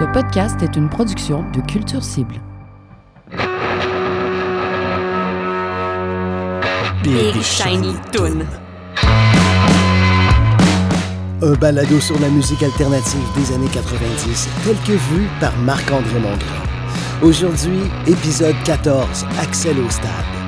Ce 0.00 0.04
podcast 0.06 0.62
est 0.62 0.76
une 0.76 0.88
production 0.88 1.44
de 1.50 1.60
Culture 1.60 2.02
Cible. 2.02 2.40
Big 7.02 7.42
Shiny 7.42 7.92
Toon. 8.10 8.46
Un 11.42 11.52
balado 11.52 12.00
sur 12.00 12.18
la 12.18 12.30
musique 12.30 12.62
alternative 12.62 13.20
des 13.36 13.54
années 13.54 13.68
90, 13.70 14.48
tel 14.64 14.76
que 14.86 14.92
vu 14.92 15.28
par 15.38 15.54
Marc-André 15.58 16.18
Mondry. 16.18 16.46
Aujourd'hui, 17.20 17.82
épisode 18.06 18.56
14, 18.64 19.26
Axel 19.38 19.78
au 19.80 19.90
stade. 19.90 20.39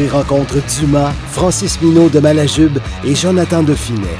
Marc-André 0.00 0.08
rencontre 0.08 0.54
Dumas, 0.78 1.12
Francis 1.30 1.80
Minot 1.82 2.08
de 2.08 2.20
Malajube 2.20 2.78
et 3.04 3.14
Jonathan 3.14 3.62
Dauphinet. 3.62 4.18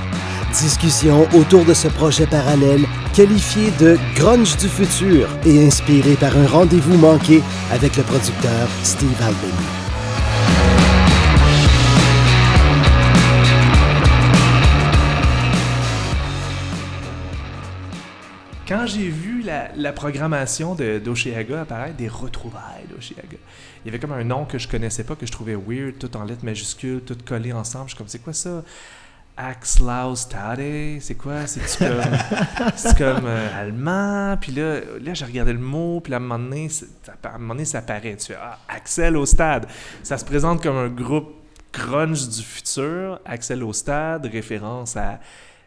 Discussion 0.53 1.27
autour 1.35 1.65
de 1.65 1.75
ce 1.75 1.89
projet 1.89 2.27
parallèle 2.27 2.85
qualifié 3.15 3.71
de 3.79 3.97
grunge 4.15 4.57
du 4.57 4.69
futur 4.69 5.29
et 5.47 5.65
inspiré 5.67 6.15
par 6.15 6.37
un 6.37 6.47
rendez-vous 6.47 6.99
manqué 6.99 7.43
avec 7.73 7.97
le 7.97 8.03
producteur 8.03 8.69
Steve 8.83 9.17
Albini. 9.23 9.80
Quand 18.71 18.87
j'ai 18.87 19.09
vu 19.09 19.43
la, 19.43 19.73
la 19.75 19.93
programmation 19.93 20.77
de- 20.77 21.01
d'Oshiaga 21.01 21.63
apparaître, 21.63 21.97
des 21.97 22.07
retrouvailles 22.07 22.87
d'Oshiaga, 22.89 23.37
il 23.85 23.87
y 23.87 23.89
avait 23.89 23.99
comme 23.99 24.13
un 24.13 24.23
nom 24.23 24.45
que 24.45 24.59
je 24.59 24.69
connaissais 24.69 25.03
pas, 25.03 25.17
que 25.17 25.27
je 25.27 25.33
trouvais 25.33 25.57
weird, 25.57 25.99
tout 25.99 26.17
en 26.17 26.23
lettres 26.23 26.45
majuscules, 26.45 27.01
tout 27.01 27.17
collé 27.27 27.53
ensemble. 27.53 27.87
Je 27.87 27.95
suis 27.95 27.99
comme, 27.99 28.07
c'est 28.07 28.21
quoi 28.21 28.33
ça? 28.33 28.63
Axlaustade, 29.37 31.01
c'est 31.01 31.17
quoi? 31.17 31.49
C'est 31.49 31.79
comme, 31.79 32.95
comme 32.97 33.27
euh, 33.27 33.61
allemand? 33.61 34.37
Puis 34.41 34.53
là, 34.53 34.79
là 35.01 35.15
j'ai 35.15 35.25
regardé 35.25 35.53
le 35.53 35.59
mot, 35.59 35.99
puis 35.99 36.13
là, 36.13 36.19
à 36.19 36.21
un 36.21 36.23
moment 36.23 36.39
donné, 36.39 36.69
à 37.25 37.35
un 37.35 37.39
moment 37.39 37.55
donné, 37.55 37.65
ça 37.65 37.79
apparaît. 37.79 38.17
Tu 38.19 38.27
fais, 38.27 38.39
ah, 38.41 38.57
Axel 38.69 39.17
au 39.17 39.27
stade. 39.27 39.67
Ça 40.05 40.17
se 40.17 40.25
présente 40.25 40.63
comme 40.63 40.77
un 40.77 40.87
groupe 40.87 41.35
grunge 41.73 42.29
du 42.29 42.43
futur. 42.45 43.19
Axel 43.25 43.65
au 43.65 43.73
stade, 43.73 44.27
référence 44.27 44.97
à 44.97 45.19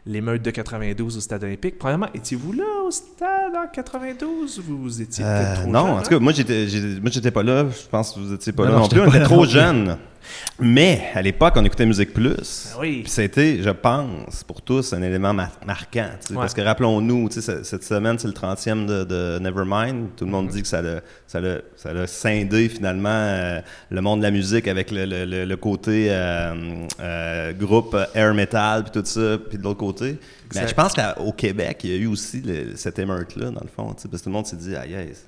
l'émeute 0.06 0.42
de 0.42 0.50
92 0.50 1.16
au 1.16 1.20
stade 1.20 1.44
olympique. 1.44 1.78
Premièrement, 1.78 2.08
étiez-vous 2.14 2.52
là 2.52 2.64
au 2.86 2.90
stade 2.90 3.54
en 3.56 3.66
92 3.72 4.58
ou 4.58 4.62
vous 4.82 5.00
étiez 5.02 5.24
peut-être 5.24 5.60
Euh, 5.60 5.62
trop 5.62 5.70
non, 5.70 5.80
jeune, 5.86 5.90
en 5.90 5.96
hein? 5.98 6.02
tout 6.02 6.10
cas, 6.10 6.18
moi 6.18 6.32
j'étais, 6.32 6.66
moi 7.00 7.10
j'étais 7.10 7.30
pas 7.30 7.42
là. 7.42 7.64
Je 7.70 7.88
pense 7.90 8.12
que 8.12 8.20
vous 8.20 8.32
étiez 8.32 8.52
pas 8.52 8.64
Non, 8.64 8.68
là 8.68 8.74
non, 8.76 8.82
non, 8.82 8.88
plus. 8.88 9.00
On 9.00 9.06
était 9.08 9.20
trop 9.24 9.44
jeunes. 9.46 9.96
Mais 10.58 11.08
à 11.14 11.22
l'époque, 11.22 11.54
on 11.56 11.64
écoutait 11.64 11.86
Musique 11.86 12.12
Plus. 12.12 12.70
Ah 12.74 12.78
oui. 12.80 13.04
A 13.16 13.22
été, 13.22 13.62
je 13.62 13.70
pense, 13.70 14.44
pour 14.44 14.62
tous, 14.62 14.92
un 14.92 15.02
élément 15.02 15.32
mar- 15.34 15.58
marquant. 15.66 16.08
Ouais. 16.30 16.36
Parce 16.36 16.54
que 16.54 16.60
rappelons-nous, 16.60 17.30
cette 17.30 17.84
semaine, 17.84 18.18
c'est 18.18 18.28
le 18.28 18.34
30e 18.34 18.86
de, 18.86 19.04
de 19.04 19.38
Nevermind. 19.40 20.08
Tout 20.16 20.24
le 20.24 20.30
Mm-hmm. 20.30 20.32
monde 20.32 20.48
dit 20.48 20.62
que 20.62 20.68
ça 20.68 20.82
l'a, 20.82 21.00
ça 21.26 21.40
l'a, 21.40 21.58
ça 21.76 21.92
l'a 21.92 22.06
scindé 22.06 22.68
finalement 22.68 23.08
euh, 23.10 23.60
le 23.90 24.00
monde 24.00 24.20
de 24.20 24.24
la 24.24 24.30
musique 24.30 24.68
avec 24.68 24.90
le, 24.90 25.04
le- 25.04 25.24
le- 25.24 25.44
le 25.44 25.56
côté 25.56 26.08
euh, 26.10 26.54
euh, 27.00 27.52
groupe 27.52 27.96
air 28.14 28.34
metal 28.34 28.84
puis 28.84 28.92
tout 29.00 29.06
ça, 29.06 29.38
puis 29.48 29.58
de 29.58 29.62
l'autre 29.62 29.78
côté. 29.80 30.18
Mais 30.54 30.68
je 30.68 30.74
pense 30.74 30.92
qu'au 30.94 31.32
Québec, 31.32 31.80
il 31.84 31.90
y 31.90 31.94
a 31.94 31.96
eu 31.96 32.06
aussi 32.06 32.42
cette 32.76 32.98
émeute-là, 32.98 33.50
dans 33.50 33.60
le 33.60 33.68
fond. 33.74 33.86
Parce 33.88 34.04
que 34.04 34.08
tout 34.08 34.20
le 34.26 34.32
monde 34.32 34.46
s'est 34.46 34.56
dit, 34.56 34.74
ah 34.76 34.86
yes, 34.86 35.26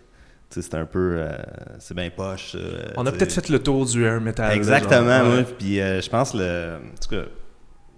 c'est 0.63 0.75
un 0.75 0.85
peu, 0.87 1.17
euh, 1.19 1.33
c'est 1.79 1.95
bien 1.95 2.11
poche. 2.11 2.53
euh, 2.55 2.85
On 2.97 3.07
a 3.07 3.13
peut-être 3.13 3.33
fait 3.33 3.49
le 3.49 3.59
tour 3.59 3.85
du 3.87 4.05
air 4.05 4.21
metal. 4.21 4.53
Exactement, 4.57 5.21
oui. 5.31 5.45
Puis 5.59 5.81
euh, 5.81 6.01
je 6.01 6.09
pense 6.11 6.35
le. 6.35 6.77
En 6.77 7.01
tout 7.01 7.09
cas, 7.11 7.23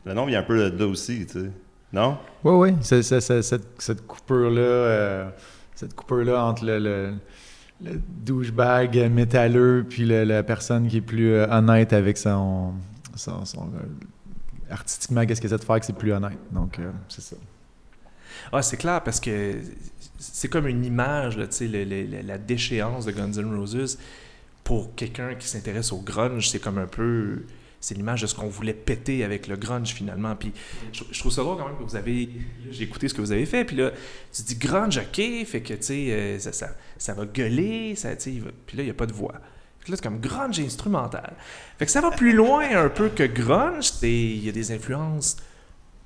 le 0.05 0.15
nom 0.15 0.27
vient 0.27 0.41
un 0.41 0.43
peu 0.45 0.71
de 0.71 0.79
là 0.79 0.87
aussi, 0.87 1.27
tu 1.27 1.41
sais. 1.41 1.51
Non? 1.93 2.19
Oui, 2.45 2.71
oui. 2.71 2.77
C'est- 2.83 3.03
c'est- 3.03 3.21
c'est- 3.21 3.43
cette, 3.43 3.67
cette 3.81 4.07
coupure-là, 4.07 4.61
euh, 4.61 5.29
cette 5.75 5.95
coupure-là 5.95 6.45
entre 6.45 6.65
le, 6.65 6.79
le, 6.79 7.15
le 7.83 7.93
douchebag 8.25 9.11
métalleux 9.11 9.87
puis 9.89 10.05
le- 10.05 10.25
la 10.25 10.43
personne 10.43 10.87
qui 10.89 10.99
est 10.99 11.03
plus 11.03 11.33
euh, 11.33 11.47
honnête 11.51 11.93
avec 11.93 12.19
son. 12.19 12.73
son, 13.15 13.45
son, 13.45 13.63
euh, 13.63 14.71
artistiquement, 14.71 15.25
qu'est-ce 15.25 15.41
que 15.41 15.49
c'est 15.49 15.57
de 15.59 15.65
faire 15.65 15.81
que 15.81 15.87
c'est 15.87 15.97
plus 15.97 16.13
honnête. 16.13 16.39
Donc, 16.53 16.79
euh, 16.79 16.91
c'est 17.09 17.23
ça. 17.23 17.37
Ah, 18.53 18.61
c'est 18.63 18.77
clair, 18.77 19.03
parce 19.03 19.19
que 19.19 19.55
c'est 20.19 20.49
comme 20.49 20.67
une 20.67 20.85
image, 20.85 21.37
là, 21.39 21.47
le- 21.61 22.23
la 22.23 22.39
déchéance 22.39 23.05
de 23.07 23.13
Guns 23.13 23.33
N' 23.33 23.55
Roses. 23.57 23.99
Pour 24.65 24.95
quelqu'un 24.95 25.35
qui 25.35 25.47
s'intéresse 25.47 25.93
au 25.93 26.01
grunge, 26.01 26.51
c'est 26.51 26.59
comme 26.59 26.79
un 26.79 26.87
peu... 26.87 27.45
C'est 27.81 27.95
l'image 27.95 28.23
de 28.23 28.27
ce 28.27 28.35
qu'on 28.35 28.49
voulait 28.49 28.75
péter 28.75 29.23
avec 29.23 29.47
le 29.47 29.57
grunge, 29.57 29.95
finalement. 29.95 30.35
Puis 30.35 30.53
je, 30.93 31.19
trouve 31.21 31.31
ça 31.31 31.43
drôle 31.43 31.57
quand 31.59 31.69
même 31.69 31.79
que 31.79 31.85
vous 31.85 31.97
avez... 31.97 32.29
J'ai 32.71 32.83
écouté 32.83 33.09
ce 33.09 33.15
que 33.15 33.21
vous 33.21 33.31
avez 33.31 33.47
fait, 33.47 33.65
puis 33.65 33.77
là, 33.77 33.93
tu 34.33 34.43
dis 34.43 34.57
grunge, 34.57 34.99
OK, 34.99 35.47
fait 35.47 35.63
que, 35.63 35.75
tu 35.75 35.83
sais, 35.83 36.07
euh, 36.11 36.39
ça, 36.41 36.75
ça, 36.99 37.15
va 37.15 37.25
gueuler, 37.25 37.95
ça, 37.95 38.11
puis 38.17 38.77
là, 38.77 38.83
il 38.83 38.85
n'y 38.85 38.91
a 38.91 38.95
pas 38.95 39.07
de 39.07 39.13
voix. 39.13 39.41
Là, 39.89 39.97
c'est 39.97 40.03
comme 40.03 40.21
grunge 40.21 40.61
instrumental. 40.61 41.35
Fait 41.79 41.87
que 41.87 41.91
ça 41.91 42.01
va 42.01 42.11
plus 42.11 42.33
loin 42.33 42.77
un 42.77 42.89
peu 42.89 43.09
que 43.09 43.23
grunge. 43.23 43.93
Il 44.03 44.45
y 44.45 44.49
a 44.49 44.53
des 44.53 44.73
influences 44.73 45.37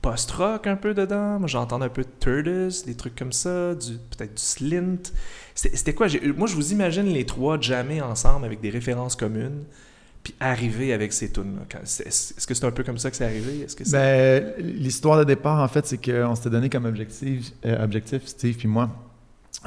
post-rock 0.02 0.66
un 0.66 0.76
peu 0.76 0.92
dedans. 0.92 1.38
Moi, 1.38 1.48
j'entends 1.48 1.80
un 1.80 1.88
peu 1.88 2.02
de 2.02 2.08
Turtles, 2.20 2.84
des 2.84 2.94
trucs 2.94 3.14
comme 3.14 3.32
ça, 3.32 3.74
peut-être 4.10 4.34
du 4.34 4.42
Slint. 4.42 5.02
C'était 5.54 5.94
quoi? 5.94 6.08
Moi, 6.36 6.48
je 6.48 6.54
vous 6.54 6.72
imagine 6.72 7.06
les 7.06 7.24
trois 7.24 7.58
jammer 7.60 8.02
ensemble 8.02 8.44
avec 8.44 8.60
des 8.60 8.70
références 8.70 9.16
communes, 9.16 9.64
puis 10.22 10.34
arriver 10.41 10.92
avec 10.92 11.12
ces 11.12 11.30
tunes 11.30 11.56
là 11.56 11.80
Est-ce 11.82 12.46
que 12.46 12.54
c'est 12.54 12.64
un 12.64 12.70
peu 12.70 12.84
comme 12.84 12.98
ça 12.98 13.10
que 13.10 13.16
c'est 13.16 13.24
arrivé? 13.24 13.66
Ben, 13.91 14.52
l'histoire 14.58 15.18
de 15.18 15.24
départ, 15.24 15.60
en 15.60 15.68
fait, 15.68 15.86
c'est 15.86 16.04
qu'on 16.04 16.34
s'était 16.34 16.50
donné 16.50 16.68
comme 16.68 16.84
objectif, 16.84 17.52
euh, 17.64 17.82
objectif 17.82 18.26
Steve 18.26 18.56
puis 18.56 18.68
moi, 18.68 18.91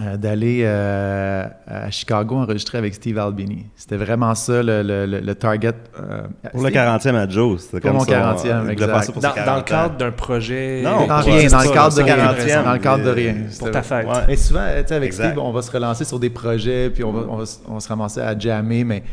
euh, 0.01 0.17
d'aller 0.17 0.61
euh, 0.65 1.45
à 1.67 1.89
Chicago 1.89 2.35
enregistrer 2.35 2.77
avec 2.77 2.93
Steve 2.93 3.17
Albini. 3.17 3.65
C'était 3.75 3.95
vraiment 3.95 4.35
ça 4.35 4.61
le, 4.61 4.83
le- 4.83 5.05
le- 5.21 5.35
target. 5.35 5.71
euh, 5.99 6.23
Pour 6.51 6.63
le 6.63 6.69
Steve- 6.69 6.81
40e 6.81 7.15
à 7.15 7.29
Joe, 7.29 7.61
c'était 7.61 7.79
Pour 7.79 7.89
comme 7.91 7.99
mon 7.99 8.05
ça. 8.05 8.33
40e, 8.33 8.57
on 8.57 8.59
voulait 8.61 8.73
exact. 8.73 8.87
faire 8.91 9.03
ça 9.03 9.11
pour 9.13 9.21
dans, 9.21 9.29
dans 9.29 9.35
le 9.35 9.43
40 9.43 9.59
ans. 9.61 9.63
cadre 9.63 9.97
d'un 9.97 10.11
projet... 10.11 10.81
Non, 10.83 11.07
Dans 11.07 11.19
rien, 11.21 11.47
dans 11.47 11.59
le 11.61 11.69
cadre 11.73 11.95
de 11.95 12.01
rien. 12.03 12.15
40e, 12.33 12.63
Dans 12.65 12.73
le 12.73 12.79
cadre 12.79 13.03
de 13.05 13.09
rien. 13.09 13.35
Pour 13.57 13.71
ta 13.71 13.81
fête. 13.83 14.05
Ouais. 14.05 14.13
Mais 14.27 14.35
souvent, 14.35 14.65
tu 14.81 14.87
sais, 14.87 14.95
avec 14.95 15.07
Exact. 15.07 15.27
Steve, 15.31 15.39
on 15.39 15.51
va 15.51 15.61
se 15.61 15.71
relancer 15.71 16.03
sur 16.03 16.19
des 16.19 16.29
projets, 16.29 16.89
puis 16.89 17.03
on 17.03 17.11
va, 17.13 17.21
on 17.29 17.37
va, 17.37 17.45
se- 17.45 17.59
on 17.67 17.75
va 17.75 17.79
se 17.79 17.87
ramasser 17.87 18.19
à 18.19 18.37
jammer, 18.37 18.83
mais 18.83 19.03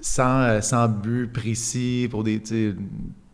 sans, 0.00 0.60
sans 0.62 0.86
but 0.88 1.32
précis, 1.32 2.06
pour 2.10 2.22
des... 2.22 2.40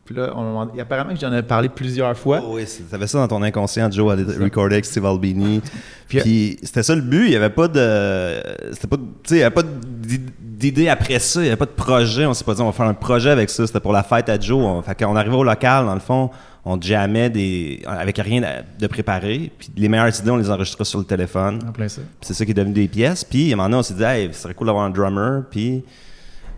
Puis 0.08 0.16
là, 0.16 0.32
on, 0.34 0.70
et 0.74 0.80
apparemment 0.80 1.12
que 1.12 1.20
j'en 1.20 1.30
ai 1.34 1.42
parlé 1.42 1.68
plusieurs 1.68 2.16
fois. 2.16 2.40
Oh 2.42 2.52
oui, 2.54 2.64
t'avais 2.90 3.06
ça 3.06 3.18
dans 3.18 3.28
ton 3.28 3.42
inconscient, 3.42 3.90
Joe 3.90 4.10
allait 4.10 4.22
recorder 4.42 4.76
avec 4.76 4.86
Steve 4.86 5.04
Albini. 5.04 5.60
Puis- 6.08 6.20
Puis, 6.22 6.58
c'était 6.62 6.82
ça 6.82 6.94
le 6.94 7.02
but, 7.02 7.24
il 7.26 7.30
n'y 7.30 7.36
avait 7.36 7.50
pas 7.50 7.68
de. 7.68 8.40
C'était 8.72 8.86
pas. 8.86 8.96
de- 8.96 9.02
Tu 9.02 9.28
sais, 9.28 9.34
il 9.34 9.38
n'y 9.38 9.42
avait 9.42 9.54
pas 9.54 9.62
d'i- 9.62 10.20
d'idée 10.40 10.88
après 10.88 11.18
ça, 11.18 11.40
il 11.40 11.42
n'y 11.42 11.48
avait 11.48 11.56
pas 11.58 11.66
de 11.66 11.72
projet. 11.72 12.24
On 12.24 12.32
s'est 12.32 12.42
pas 12.44 12.54
dit, 12.54 12.62
on 12.62 12.66
va 12.66 12.72
faire 12.72 12.86
un 12.86 12.94
projet 12.94 13.28
avec 13.28 13.50
ça. 13.50 13.66
C'était 13.66 13.80
pour 13.80 13.92
la 13.92 14.02
fête 14.02 14.30
à 14.30 14.40
Joe. 14.40 14.62
On, 14.64 14.80
fait 14.80 14.98
qu'on 14.98 15.14
arrivait 15.14 15.36
au 15.36 15.44
local, 15.44 15.84
dans 15.84 15.92
le 15.92 16.00
fond, 16.00 16.30
on 16.64 16.80
jammait 16.80 17.28
des, 17.28 17.82
avec 17.86 18.16
rien 18.16 18.40
de- 18.80 18.86
préparé. 18.86 19.52
Puis 19.58 19.68
les 19.76 19.90
meilleures 19.90 20.18
idées, 20.18 20.30
on 20.30 20.38
les 20.38 20.50
enregistrait 20.50 20.84
sur 20.86 21.00
le 21.00 21.04
téléphone. 21.04 21.58
En 21.68 21.72
plein 21.72 21.88
ça. 21.88 22.00
C'est 22.22 22.32
ça 22.32 22.46
qui 22.46 22.52
est 22.52 22.54
devenu 22.54 22.72
des 22.72 22.88
pièces. 22.88 23.24
Puis 23.24 23.50
à 23.50 23.52
un 23.52 23.56
moment 23.56 23.68
donné, 23.68 23.80
on 23.80 23.82
s'est 23.82 23.92
dit, 23.92 24.02
hey, 24.04 24.30
ce 24.32 24.40
serait 24.40 24.54
cool 24.54 24.68
d'avoir 24.68 24.84
un 24.86 24.90
drummer. 24.90 25.42
Puis. 25.50 25.84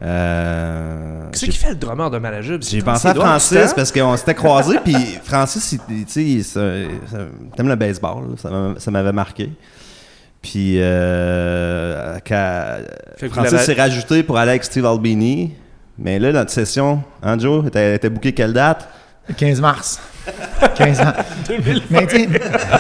Euh, 0.03 1.29
Qu'est-ce 1.33 1.45
qui 1.47 1.57
fait 1.57 1.71
le 1.71 1.75
drummer 1.77 2.11
de 2.11 2.19
Malajube? 2.19 2.63
j'ai 2.63 2.81
pensé 2.83 3.09
à 3.09 3.15
Francis 3.15 3.73
parce 3.75 3.93
qu'on 3.93 4.17
s'était 4.17 4.35
croisés, 4.35 4.79
puis 4.83 4.95
Francis, 5.23 5.77
tu 5.87 6.05
sais, 6.43 6.89
t'aimes 7.57 7.69
le 7.69 7.77
baseball, 7.77 8.31
là, 8.31 8.35
ça 8.37 8.51
m'a- 8.51 8.75
ça 8.79 8.91
m'avait 8.91 9.13
marqué. 9.13 9.51
Puis 10.43 10.77
euh, 10.79 12.17
quand 12.27 12.77
Francis 13.31 13.61
s'est 13.61 13.75
rajouté 13.75 14.23
pour 14.23 14.39
aller 14.39 14.53
avec 14.53 14.65
Steve 14.65 14.87
Albini, 14.87 15.53
mais 15.99 16.19
là, 16.19 16.33
notre 16.33 16.51
session, 16.51 17.03
hein, 17.23 17.39
Joe, 17.39 17.67
était, 17.67 17.97
était 17.97 18.09
booké 18.09 18.33
quelle 18.33 18.55
date? 18.55 18.89
15 19.37 19.61
mars. 19.61 20.01
15 20.77 21.01
ans. 21.01 21.13
Mais 21.91 22.07
tu 22.07 22.17
sais, 22.17 22.29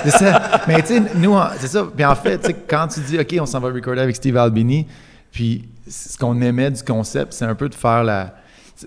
c'est 0.04 0.10
ça. 0.10 0.60
Mais 0.66 0.80
tu 0.82 0.88
sais, 0.94 1.02
nous, 1.16 1.36
c'est 1.58 1.68
ça. 1.68 1.86
Puis 1.94 2.04
en 2.04 2.14
fait, 2.14 2.64
quand 2.66 2.88
tu 2.88 3.00
dis, 3.00 3.18
OK, 3.18 3.36
on 3.40 3.46
s'en 3.46 3.60
va 3.60 3.68
recorder 3.68 4.00
avec 4.00 4.16
Steve 4.16 4.36
Albini, 4.38 4.86
puis 5.32 5.68
ce 5.88 6.16
qu'on 6.18 6.40
aimait 6.40 6.70
du 6.70 6.82
concept, 6.82 7.32
c'est 7.32 7.44
un 7.44 7.54
peu 7.54 7.68
de 7.68 7.74
faire 7.74 8.04
la. 8.04 8.34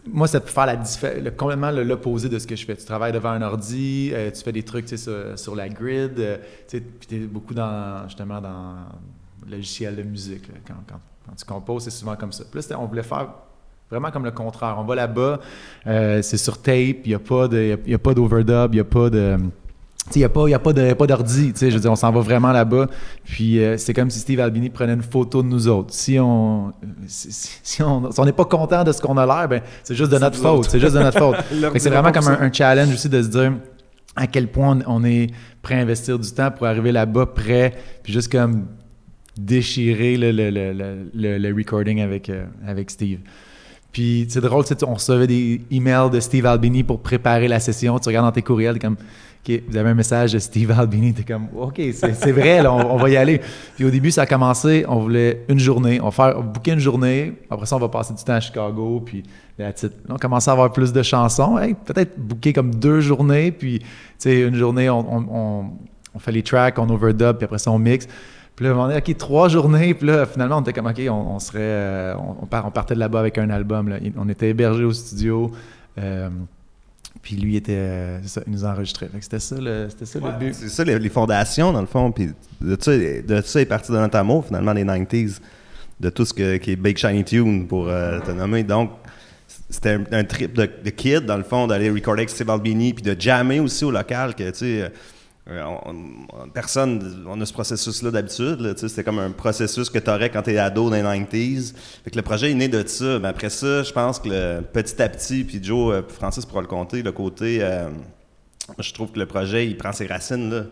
Moi, 0.07 0.27
c'est 0.27 0.43
de 0.43 0.49
faire 0.49 0.65
la 0.65 0.75
le, 0.75 1.29
complètement 1.31 1.69
le- 1.69 1.83
l'opposé 1.83 2.27
de 2.27 2.39
ce 2.39 2.47
que 2.47 2.55
je 2.55 2.65
fais. 2.65 2.75
Tu 2.75 2.85
travailles 2.85 3.11
devant 3.11 3.29
un 3.29 3.41
ordi, 3.43 4.09
euh, 4.11 4.31
tu 4.31 4.43
fais 4.43 4.51
des 4.51 4.63
trucs 4.63 4.89
sur, 4.89 5.37
sur 5.37 5.55
la 5.55 5.69
grid, 5.69 6.19
euh, 6.19 6.37
puis 6.67 6.81
tu 7.07 7.15
es 7.15 7.19
beaucoup 7.19 7.53
dans, 7.53 8.03
justement, 8.07 8.41
dans 8.41 8.75
logiciel 9.47 9.95
de 9.95 10.03
musique. 10.03 10.47
là. 10.47 10.55
Quand, 10.67 10.99
tu 11.37 11.45
composes, 11.45 11.83
c'est 11.83 11.91
souvent 11.91 12.15
comme 12.15 12.31
ça. 12.31 12.43
Puis 12.49 12.59
là, 12.69 12.79
on 12.79 12.85
voulait 12.85 13.03
faire 13.03 13.27
vraiment 13.89 14.09
comme 14.11 14.25
le 14.25 14.31
contraire. 14.31 14.75
On 14.79 14.83
va 14.83 14.95
là-bas, 14.95 15.39
euh, 15.85 16.21
c'est 16.21 16.37
sur 16.37 16.59
tape, 16.61 17.05
il 17.05 17.09
n'y 17.09 17.13
a 17.13 17.19
pas 17.19 17.47
d'overdub, 17.47 18.73
il 18.73 18.75
n'y 18.75 18.79
a 18.79 18.83
pas 18.83 19.09
de... 19.09 19.37
Il 20.15 20.17
n'y 20.19 20.23
a 20.25 20.29
pas, 20.29 20.47
y 20.49 20.53
a 20.53 20.59
d'ordi, 21.07 21.53
tu 21.53 21.59
sais, 21.59 21.69
je 21.69 21.75
veux 21.75 21.81
dire, 21.81 21.91
on 21.91 21.95
s'en 21.95 22.11
va 22.11 22.19
vraiment 22.19 22.51
là-bas. 22.51 22.87
Puis 23.23 23.59
euh, 23.63 23.77
c'est 23.77 23.93
comme 23.93 24.09
si 24.09 24.19
Steve 24.19 24.41
Albini 24.41 24.69
prenait 24.69 24.93
une 24.93 25.01
photo 25.01 25.41
de 25.41 25.47
nous 25.47 25.67
autres. 25.69 25.93
Si 25.93 26.19
on 26.19 26.73
si, 27.07 27.31
si- 27.31 27.59
si 27.63 27.81
on 27.81 28.11
si 28.11 28.19
on 28.19 28.25
n'est 28.25 28.33
pas 28.33 28.45
content 28.45 28.83
de 28.83 28.91
ce 28.91 29.01
qu'on 29.01 29.17
a 29.17 29.25
l'air, 29.25 29.47
ben 29.47 29.61
c'est 29.83 29.95
juste 29.95 30.11
de 30.11 30.17
notre 30.17 30.37
faute. 30.37 30.69
C'est 30.69 30.79
juste 30.79 30.93
de 30.95 30.99
notre 30.99 31.17
faute. 31.17 31.37
Leur 31.59 31.71
Fait 31.71 31.77
que 31.77 31.83
c'est 31.83 31.89
dira 31.89 32.01
vraiment 32.01 32.13
comme 32.13 32.27
un, 32.41 32.51
challenge 32.51 32.93
aussi 32.93 33.07
de 33.09 33.21
se 33.23 33.27
dire 33.29 33.53
à 34.15 34.27
quel 34.27 34.49
point 34.49 34.79
on, 34.87 35.03
est 35.05 35.27
prêt 35.61 35.75
à 35.75 35.79
investir 35.79 36.19
du 36.19 36.29
temps 36.31 36.51
pour 36.51 36.67
arriver 36.67 36.91
là-bas, 36.91 37.27
prêt, 37.27 37.73
puis 38.03 38.11
juste 38.13 38.31
comme 38.31 38.65
déchirer 39.37 40.17
le, 40.17 40.31
le, 40.31 40.49
le, 40.51 40.73
le- 40.73 41.09
le- 41.13 41.37
le 41.39 41.55
recording 41.55 42.01
avec, 42.01 42.29
euh, 42.29 42.45
avec 42.67 42.91
Steve. 42.91 43.19
Puis 43.93 44.25
c'est 44.27 44.41
drôle, 44.41 44.65
on 44.87 44.93
recevait 44.95 45.27
des 45.27 45.61
emails 45.71 46.09
de 46.11 46.19
Steve 46.19 46.45
Albini 46.47 46.83
pour 46.83 46.99
préparer 46.99 47.47
la 47.47 47.59
session. 47.59 47.97
Tu 47.99 48.09
regardes 48.09 48.25
dans 48.25 48.31
tes 48.31 48.41
courriels, 48.41 48.79
comme, 48.79 48.97
OK, 49.47 49.61
vous 49.69 49.77
avez 49.77 49.89
un 49.91 49.93
message 49.93 50.33
de 50.33 50.39
Steve 50.39 50.71
Albini, 50.71 51.13
t'es 51.13 51.23
comme, 51.23 51.47
OK, 51.55 51.79
c'est 51.91 52.31
vrai, 52.31 52.65
on, 52.65 52.97
va 52.97 53.09
y 53.09 53.17
aller. 53.17 53.39
Puis 53.75 53.85
au 53.85 53.91
début, 53.91 54.09
ça 54.09 54.23
a 54.23 54.25
commencé, 54.25 54.83
on 54.87 54.99
voulait 54.99 55.45
une 55.47 55.59
journée, 55.59 55.99
on 56.01 56.05
va 56.05 56.11
faire, 56.11 56.41
booker 56.41 56.71
une 56.71 56.79
journée, 56.79 57.33
après 57.51 57.67
ça, 57.67 57.75
on 57.75 57.79
va 57.79 57.87
passer 57.89 58.13
du 58.15 58.23
temps 58.23 58.33
à 58.33 58.39
Chicago, 58.41 59.01
puis. 59.05 59.23
Là, 59.59 59.71
on 60.09 60.15
commençait 60.17 60.49
à 60.49 60.53
avoir 60.53 60.71
plus 60.71 60.91
de 60.91 61.03
chansons, 61.03 61.59
Hey, 61.59 61.75
peut-être 61.75 62.17
booker 62.17 62.51
comme 62.53 62.73
deux 62.73 63.01
journées, 63.01 63.51
puis 63.51 63.77
tu 63.79 63.85
sais, 64.17 64.41
une 64.41 64.55
journée, 64.55 64.89
on, 64.89 64.99
on- 65.01 65.27
on- 65.31 65.65
on 66.15 66.19
fait 66.19 66.31
les 66.31 66.41
tracks, 66.43 66.77
on 66.79 66.89
overdub, 66.89 67.37
puis 67.37 67.45
après 67.45 67.59
ça, 67.59 67.69
on 67.71 67.77
mixe. 67.79 68.07
Puis 68.55 68.65
là, 68.65 68.75
on 68.77 68.89
est 68.89 68.97
OK, 68.97 69.17
trois 69.17 69.49
journées. 69.49 69.93
Puis 69.93 70.07
là, 70.07 70.25
finalement, 70.25 70.57
on 70.57 70.61
était 70.61 70.73
comme 70.73 70.85
OK, 70.87 71.01
on, 71.09 71.11
on 71.35 71.39
serait. 71.39 71.59
euh, 71.61 72.15
on, 72.17 72.43
on 72.43 72.45
part- 72.45 72.65
on 72.67 72.71
partait 72.71 72.93
de 72.93 72.99
là-bas 72.99 73.19
avec 73.19 73.37
un 73.37 73.49
album. 73.49 73.89
là. 73.89 73.97
On 74.17 74.29
était 74.29 74.49
hébergés 74.49 74.83
au 74.83 74.93
studio. 74.93 75.51
euh, 75.97 76.29
puis 77.21 77.35
lui, 77.37 77.55
était, 77.55 77.71
euh, 77.77 78.19
c'est 78.23 78.27
ça, 78.29 78.41
il 78.45 78.51
nous 78.51 78.65
enregistrait. 78.65 79.09
C'était 79.21 79.39
ça, 79.39 79.55
le, 79.57 79.87
c'était 79.89 80.05
ça 80.05 80.19
le 80.19 80.31
but. 80.39 80.53
C'est 80.53 80.67
ça 80.69 80.83
les, 80.83 80.99
les 80.99 81.09
fondations, 81.09 81.71
dans 81.71 81.79
le 81.81 81.87
fond. 81.87 82.11
Puis 82.11 82.31
de 82.59 82.77
ça, 82.79 82.91
de 82.97 83.41
ça 83.45 83.61
est 83.61 83.65
parti 83.65 83.91
de 83.91 83.97
notre 83.97 84.17
amour, 84.17 84.45
finalement, 84.45 84.73
des 84.73 84.83
90s. 84.83 85.39
De 85.99 86.09
tout 86.09 86.25
ce 86.25 86.33
que- 86.33 86.57
qui 86.57 86.71
est 86.71 86.75
Big 86.75 86.97
Shiny 86.97 87.23
Tune, 87.23 87.65
pour 87.67 87.87
euh, 87.87 88.19
te 88.19 88.31
nommer. 88.31 88.63
Donc, 88.63 88.91
c'était 89.69 89.91
un, 89.91 90.03
un 90.11 90.23
trip 90.25 90.53
de, 90.53 90.69
de 90.83 90.89
kid, 90.89 91.21
dans 91.25 91.37
le 91.37 91.43
fond, 91.43 91.65
d'aller 91.65 91.89
recorder 91.89 92.21
avec 92.21 92.29
Steve 92.29 92.49
Albini, 92.49 92.93
puis 92.93 93.03
de 93.03 93.15
jammer 93.19 93.59
aussi 93.61 93.85
au 93.85 93.91
local, 93.91 94.35
que, 94.35 94.49
tu 94.51 94.57
sais... 94.57 94.91
euh, 95.49 95.61
on- 95.63 96.25
on- 96.33 96.49
personne, 96.49 97.23
on 97.27 97.39
a 97.41 97.45
ce 97.45 97.53
processus-là 97.53 98.11
d'habitude. 98.11 98.75
C'était 98.77 99.03
comme 99.03 99.19
un 99.19 99.31
processus 99.31 99.89
que 99.89 99.99
tu 99.99 100.09
aurais 100.09 100.29
quand 100.29 100.41
tu 100.43 100.51
es 100.53 100.57
ado 100.57 100.89
dans 100.89 100.95
les 100.95 101.01
90s. 101.01 101.73
Fait 102.03 102.11
que 102.11 102.15
le 102.15 102.21
projet 102.21 102.51
est 102.51 102.55
né 102.55 102.67
de 102.69 102.85
ça. 102.87 103.19
Mais 103.19 103.27
après 103.27 103.49
ça, 103.49 103.83
je 103.83 103.91
pense 103.91 104.19
que 104.19 104.61
petit 104.61 105.01
à 105.01 105.09
petit, 105.09 105.43
puis 105.43 105.59
Joe, 105.61 105.93
euh, 105.95 106.01
Francis 106.07 106.45
pourra 106.45 106.61
le 106.61 106.67
compter, 106.67 107.03
le 107.03 107.11
côté. 107.11 107.59
euh, 107.61 107.89
je 108.79 108.93
trouve 108.93 109.11
que 109.11 109.19
le 109.19 109.25
projet, 109.25 109.67
il 109.67 109.75
prend 109.77 109.91
ses 109.91 110.07
racines 110.07 110.49
là. 110.49 110.63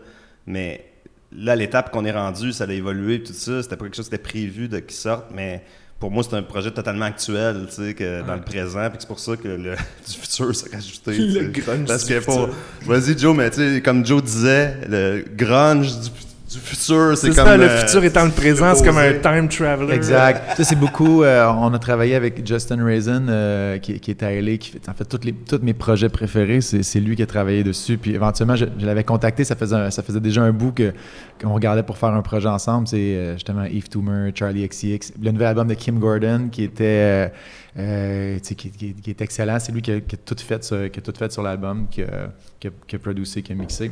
Mais 0.46 0.86
là, 1.30 1.54
l'étape 1.54 1.90
qu'on 1.90 2.04
est 2.06 2.12
rendu, 2.12 2.52
ça 2.52 2.64
a 2.64 2.72
évolué, 2.72 3.22
tout 3.22 3.32
ça. 3.34 3.62
C'était 3.62 3.76
pas 3.76 3.84
quelque 3.84 3.96
chose 3.96 4.08
qui 4.08 4.14
était 4.14 4.22
prévu 4.24 4.68
de 4.68 4.78
qui 4.78 4.94
sorte, 4.96 5.26
mais 5.34 5.62
pour 6.02 6.10
moi, 6.10 6.24
c'est 6.28 6.34
un 6.34 6.42
projet 6.42 6.72
totalement 6.72 7.04
actuel, 7.04 7.68
tu 7.68 7.76
sais, 7.76 7.94
que 7.94 8.26
dans 8.26 8.34
le 8.34 8.40
présent, 8.40 8.90
puis 8.90 8.96
c'est 8.98 9.06
pour 9.06 9.20
ça 9.20 9.36
que 9.36 9.46
le 9.46 9.76
du 10.08 10.14
futur 10.20 10.52
s'est 10.52 10.68
rajouté. 10.74 11.16
Le 11.16 11.46
grunge 11.46 11.86
Parce 11.86 12.06
du 12.06 12.14
que 12.14 12.24
pour. 12.24 12.48
futur. 12.48 12.54
Vas-y, 12.86 13.16
Joe, 13.16 13.36
mais 13.36 13.48
tu 13.50 13.58
sais, 13.58 13.80
comme 13.80 14.04
Joe 14.04 14.20
disait, 14.20 14.78
le 14.88 15.24
grunge 15.36 16.00
du, 16.00 16.08
du 16.52 16.58
futur, 16.58 17.16
c'est 17.16 17.28
C'est 17.28 17.34
comme. 17.36 17.46
ça, 17.46 17.56
le 17.56 17.64
euh, 17.64 17.80
futur 17.80 18.04
étant 18.04 18.24
le 18.24 18.30
présent, 18.30 18.74
c'est 18.74 18.84
comme 18.84 18.98
un 18.98 19.12
time 19.14 19.48
traveler. 19.48 19.94
Exact. 19.94 20.42
Ça, 20.56 20.64
c'est 20.64 20.76
beaucoup. 20.78 21.22
euh, 21.22 21.46
on 21.48 21.72
a 21.74 21.78
travaillé 21.78 22.14
avec 22.14 22.46
Justin 22.46 22.84
Raisin, 22.84 23.26
euh, 23.28 23.78
qui, 23.78 23.98
qui 24.00 24.10
est 24.10 24.22
à 24.22 24.30
LA, 24.40 24.56
qui 24.58 24.70
fait 24.70 24.88
en 24.88 24.94
fait 24.94 25.24
les, 25.24 25.32
tous 25.32 25.60
mes 25.62 25.74
projets 25.74 26.08
préférés. 26.08 26.60
C'est, 26.60 27.00
lui 27.00 27.16
qui 27.16 27.22
a 27.22 27.26
travaillé 27.26 27.64
dessus. 27.64 27.98
Puis 27.98 28.14
éventuellement, 28.14 28.56
je, 28.56 28.66
je 28.78 28.86
l'avais 28.86 29.04
contacté. 29.04 29.44
Ça 29.44 29.56
faisait, 29.56 29.76
un- 29.76 29.90
ça 29.90 30.02
faisait 30.02 30.20
déjà 30.20 30.42
un 30.42 30.52
bout 30.52 30.72
que, 30.72 30.92
qu'on 31.42 31.52
regardait 31.54 31.82
pour 31.82 31.96
faire 31.98 32.10
un 32.10 32.22
projet 32.22 32.48
ensemble. 32.48 32.86
C'est 32.88 32.96
euh, 32.98 33.32
justement 33.34 33.64
Eve 33.64 33.88
Toomer, 33.88 34.30
Charlie 34.34 34.66
XCX. 34.68 35.12
Le 35.22 35.30
nouvel 35.32 35.48
album 35.48 35.68
de 35.68 35.74
Kim 35.74 35.98
Gordon, 35.98 36.48
qui 36.50 36.64
était. 36.64 36.84
euh, 36.84 37.28
euh, 37.78 38.38
qui, 38.40 38.54
qui- 38.54 38.94
qui 38.94 39.10
est 39.10 39.20
excellent. 39.22 39.58
C'est 39.58 39.72
lui 39.72 39.80
qui 39.80 39.92
a, 39.92 40.00
qui 40.00 40.14
a 40.16 40.18
tout 40.24 40.36
fait 40.38 40.62
sur, 40.62 40.90
qui 40.90 40.98
a 40.98 41.02
tout 41.02 41.14
fait 41.18 41.32
sur 41.32 41.42
l'album, 41.42 41.86
qui 41.90 42.02
a, 42.02 42.30
qui 42.60 42.68
a, 42.68 42.70
qui 42.86 42.96
a 42.96 42.98
producé, 42.98 43.40
qui 43.42 43.52
a 43.52 43.54
mixé. 43.54 43.90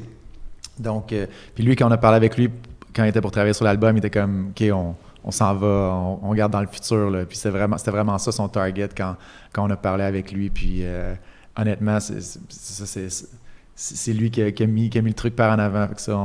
Donc, 0.81 1.13
euh, 1.13 1.27
puis 1.55 1.65
lui, 1.65 1.77
quand 1.77 1.89
on 1.89 1.93
a 1.93 1.99
parlé 1.99 2.17
avec 2.17 2.37
lui, 2.37 2.51
quand 2.95 3.05
il 3.05 3.09
était 3.09 3.21
pour 3.21 3.31
travailler 3.31 3.53
sur 3.53 3.65
l'album, 3.65 3.97
il 3.97 3.99
était 3.99 4.11
comme, 4.11 4.51
OK, 4.51 4.65
on, 4.73 4.95
on 5.25 5.31
s'en 5.31 5.55
va, 5.55 5.67
on, 5.67 6.21
on 6.23 6.31
regarde 6.31 6.53
dans 6.53 6.61
le 6.61 6.67
futur. 6.67 7.11
Là. 7.11 7.25
Puis 7.25 7.37
c'était 7.37 7.51
vraiment, 7.51 7.77
vraiment 7.77 8.19
ça 8.19 8.33
son 8.33 8.49
target 8.49 8.89
quand, 8.97 9.17
quand 9.53 9.67
on 9.67 9.71
a 9.71 9.77
parlé 9.77 10.05
avec 10.05 10.33
lui. 10.33 10.51
Puis 10.51 10.81
euh, 10.83 11.15
honnêtement, 11.57 11.99
c'est, 12.01 14.13
lui 14.13 14.31
qui 14.31 14.43
a, 14.43 14.67
mis, 14.67 14.91
qui 14.91 14.99
a 14.99 15.03
mis 15.03 15.11
le 15.11 15.15
truc 15.15 15.37
par 15.37 15.55
en 15.55 15.59
avant. 15.59 15.89
Ça, 15.97 16.19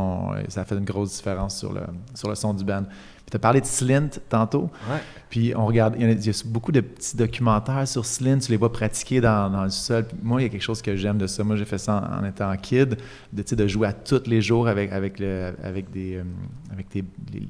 ça 0.50 0.62
a 0.62 0.66
fait 0.66 0.76
une 0.76 0.86
grosse 0.86 1.18
différence 1.18 1.58
sur 1.58 1.74
le, 1.74 1.82
sur 2.14 2.30
le 2.30 2.36
son 2.36 2.54
du 2.54 2.64
band. 2.64 2.84
Puis 3.26 3.32
tu 3.32 3.38
as 3.38 3.40
parlé 3.40 3.60
de 3.62 3.66
Slint 3.66 4.10
tantôt. 4.30 4.70
Ouais. 4.90 5.00
Puis 5.30 5.54
on 5.56 5.66
regarde, 5.66 5.96
il 5.98 6.04
y, 6.04 6.06
a, 6.06 6.12
il 6.12 6.26
y 6.26 6.30
a 6.30 6.44
beaucoup 6.46 6.72
de 6.72 6.80
petits 6.82 7.18
documentaires 7.18 7.88
sur 7.88 8.06
Slint, 8.06 8.38
tu 8.40 8.52
les 8.52 8.58
vois 8.58 8.72
pratiquer 8.72 9.20
dans, 9.20 9.50
dans 9.50 9.64
le 9.64 9.72
sol. 9.72 10.06
Puis 10.08 10.18
moi, 10.22 10.40
il 10.42 10.44
y 10.44 10.48
a 10.48 10.50
quelque 10.50 10.62
chose 10.62 10.82
que 10.82 10.96
j'aime 10.96 11.18
de 11.18 11.26
ça. 11.28 11.44
Moi, 11.44 11.56
j'ai 11.56 11.66
fait 11.66 11.80
ça 11.80 12.08
en, 12.20 12.24
en 12.24 12.28
étant 12.28 12.56
kid, 12.58 12.98
de, 13.34 13.56
de 13.56 13.68
jouer 13.68 13.88
à 13.88 13.94
tous 13.94 14.24
les 14.28 14.42
jours 14.42 14.68
avec, 14.68 14.92
avec, 14.92 15.20
le, 15.20 15.54
avec 15.64 15.90
des, 15.92 16.18
euh, 16.18 16.24
avec 16.72 16.88
des, 16.92 17.04
les, 17.34 17.48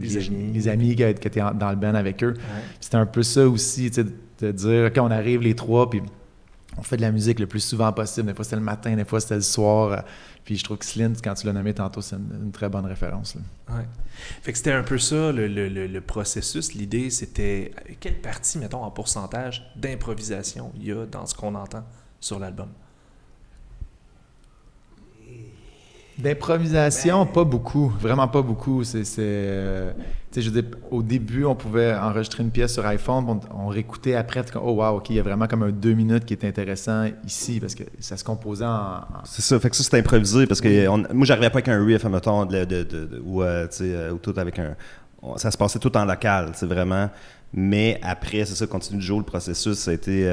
Les 0.00 0.16
amis. 0.28 0.52
les 0.54 0.68
amis 0.68 0.94
qui, 0.96 1.02
étaient 1.02 1.42
en- 1.42 1.52
dans 1.52 1.70
le 1.70 1.76
band 1.76 1.94
avec 1.94 2.22
eux. 2.22 2.34
Ouais. 2.34 2.62
C'était 2.80 2.96
un 2.96 3.06
peu 3.06 3.22
ça 3.24 3.46
aussi, 3.48 3.90
de 3.90 4.52
dire, 4.52 4.86
OK, 4.86 4.98
on 5.02 5.10
arrive 5.10 5.42
les 5.42 5.54
trois, 5.54 5.90
puis 5.90 6.00
on 6.78 6.82
fait 6.82 6.96
de 6.96 7.02
la 7.02 7.10
musique 7.12 7.40
le 7.40 7.46
plus 7.46 7.60
souvent 7.60 7.92
possible. 7.92 8.28
Des 8.28 8.34
fois, 8.34 8.44
c'était 8.44 8.56
le 8.56 8.62
matin, 8.62 8.94
des 8.94 9.04
fois, 9.04 9.20
c'était 9.20 9.34
le 9.34 9.40
soir. 9.42 9.92
Euh, 9.92 9.96
Puis 10.44 10.56
je 10.56 10.64
trouve 10.64 10.78
que 10.78 10.84
Slint, 10.84 11.14
quand 11.22 11.34
tu 11.34 11.46
l'as 11.46 11.52
nommé 11.52 11.74
tantôt, 11.74 12.00
c'est 12.00 12.16
une, 12.16 12.52
très 12.52 12.68
bonne 12.68 12.86
référence. 12.86 13.34
là. 13.34 13.76
Ouais. 13.76 13.84
Fait 14.42 14.52
que 14.52 14.58
c'était 14.58 14.72
un 14.72 14.82
peu 14.84 14.96
ça, 14.98 15.32
le, 15.32 15.46
le- 15.48 15.68
le- 15.68 15.86
le 15.86 16.00
processus. 16.00 16.74
L'idée, 16.74 17.10
c'était 17.10 17.72
quelle 18.00 18.20
partie, 18.20 18.58
mettons, 18.58 18.82
en 18.82 18.90
pourcentage 18.90 19.70
d'improvisation 19.76 20.72
il 20.76 20.86
y 20.86 20.92
a 20.92 21.04
dans 21.06 21.26
ce 21.26 21.34
qu'on 21.34 21.54
entend 21.54 21.84
sur 22.20 22.38
l'album? 22.38 22.68
D'improvisation, 26.18 27.26
pas 27.26 27.44
beaucoup. 27.44 27.92
Vraiment 28.00 28.26
pas 28.28 28.42
beaucoup. 28.42 28.82
C'est, 28.82 29.04
c'est, 29.04 29.20
euh, 29.22 29.92
tu 29.96 30.02
sais, 30.32 30.42
je 30.42 30.50
veux 30.50 30.62
dire, 30.62 30.70
au 30.90 31.02
début, 31.02 31.44
on 31.44 31.54
pouvait 31.54 31.94
enregistrer 31.94 32.42
une 32.42 32.50
pièce 32.50 32.72
sur 32.74 32.84
iPhone, 32.86 33.24
on, 33.28 33.40
on 33.64 33.68
réécoutait 33.68 34.14
après, 34.14 34.42
oh 34.56 34.72
wow, 34.72 34.96
OK, 34.96 35.10
il 35.10 35.16
y 35.16 35.20
a 35.20 35.22
vraiment 35.22 35.46
comme 35.46 35.62
un 35.62 35.70
deux 35.70 35.94
minutes 35.94 36.24
qui 36.24 36.34
est 36.34 36.44
intéressant 36.44 37.06
ici, 37.24 37.60
parce 37.60 37.74
que 37.76 37.84
ça 38.00 38.16
se 38.16 38.24
composait 38.24 38.64
en... 38.64 38.68
en- 38.70 39.04
C'est 39.24 39.42
ça, 39.42 39.58
fait 39.60 39.70
que 39.70 39.76
ça 39.76 39.84
c'est 39.84 39.96
improvisé 39.98 40.46
parce 40.46 40.60
que 40.60 40.88
on- 40.88 41.04
moi 41.14 41.24
j'arrivais 41.24 41.50
pas 41.50 41.58
avec 41.58 41.68
un 41.68 41.84
riff, 41.84 42.04
mettons, 42.04 42.44
de, 42.46 42.64
de, 42.64 42.82
de, 42.82 43.04
de- 43.06 43.22
ou, 43.24 43.42
euh, 43.42 43.66
tu 43.68 43.76
sais, 43.76 43.94
euh, 43.94 44.12
ou 44.12 44.18
tout 44.18 44.34
avec 44.36 44.58
un. 44.58 44.74
on- 45.22 45.36
ça 45.36 45.50
se 45.52 45.56
passait 45.56 45.78
tout 45.78 45.96
en 45.96 46.04
local, 46.04 46.50
c'est 46.54 46.66
vraiment. 46.66 47.08
Mais 47.54 47.98
après, 48.02 48.44
c'est 48.44 48.56
ça, 48.56 48.66
continue 48.66 48.98
de 48.98 49.02
jouer 49.04 49.18
le 49.18 49.24
processus, 49.24 49.78
ça 49.78 49.92
a 49.92 49.94
été. 49.94 50.28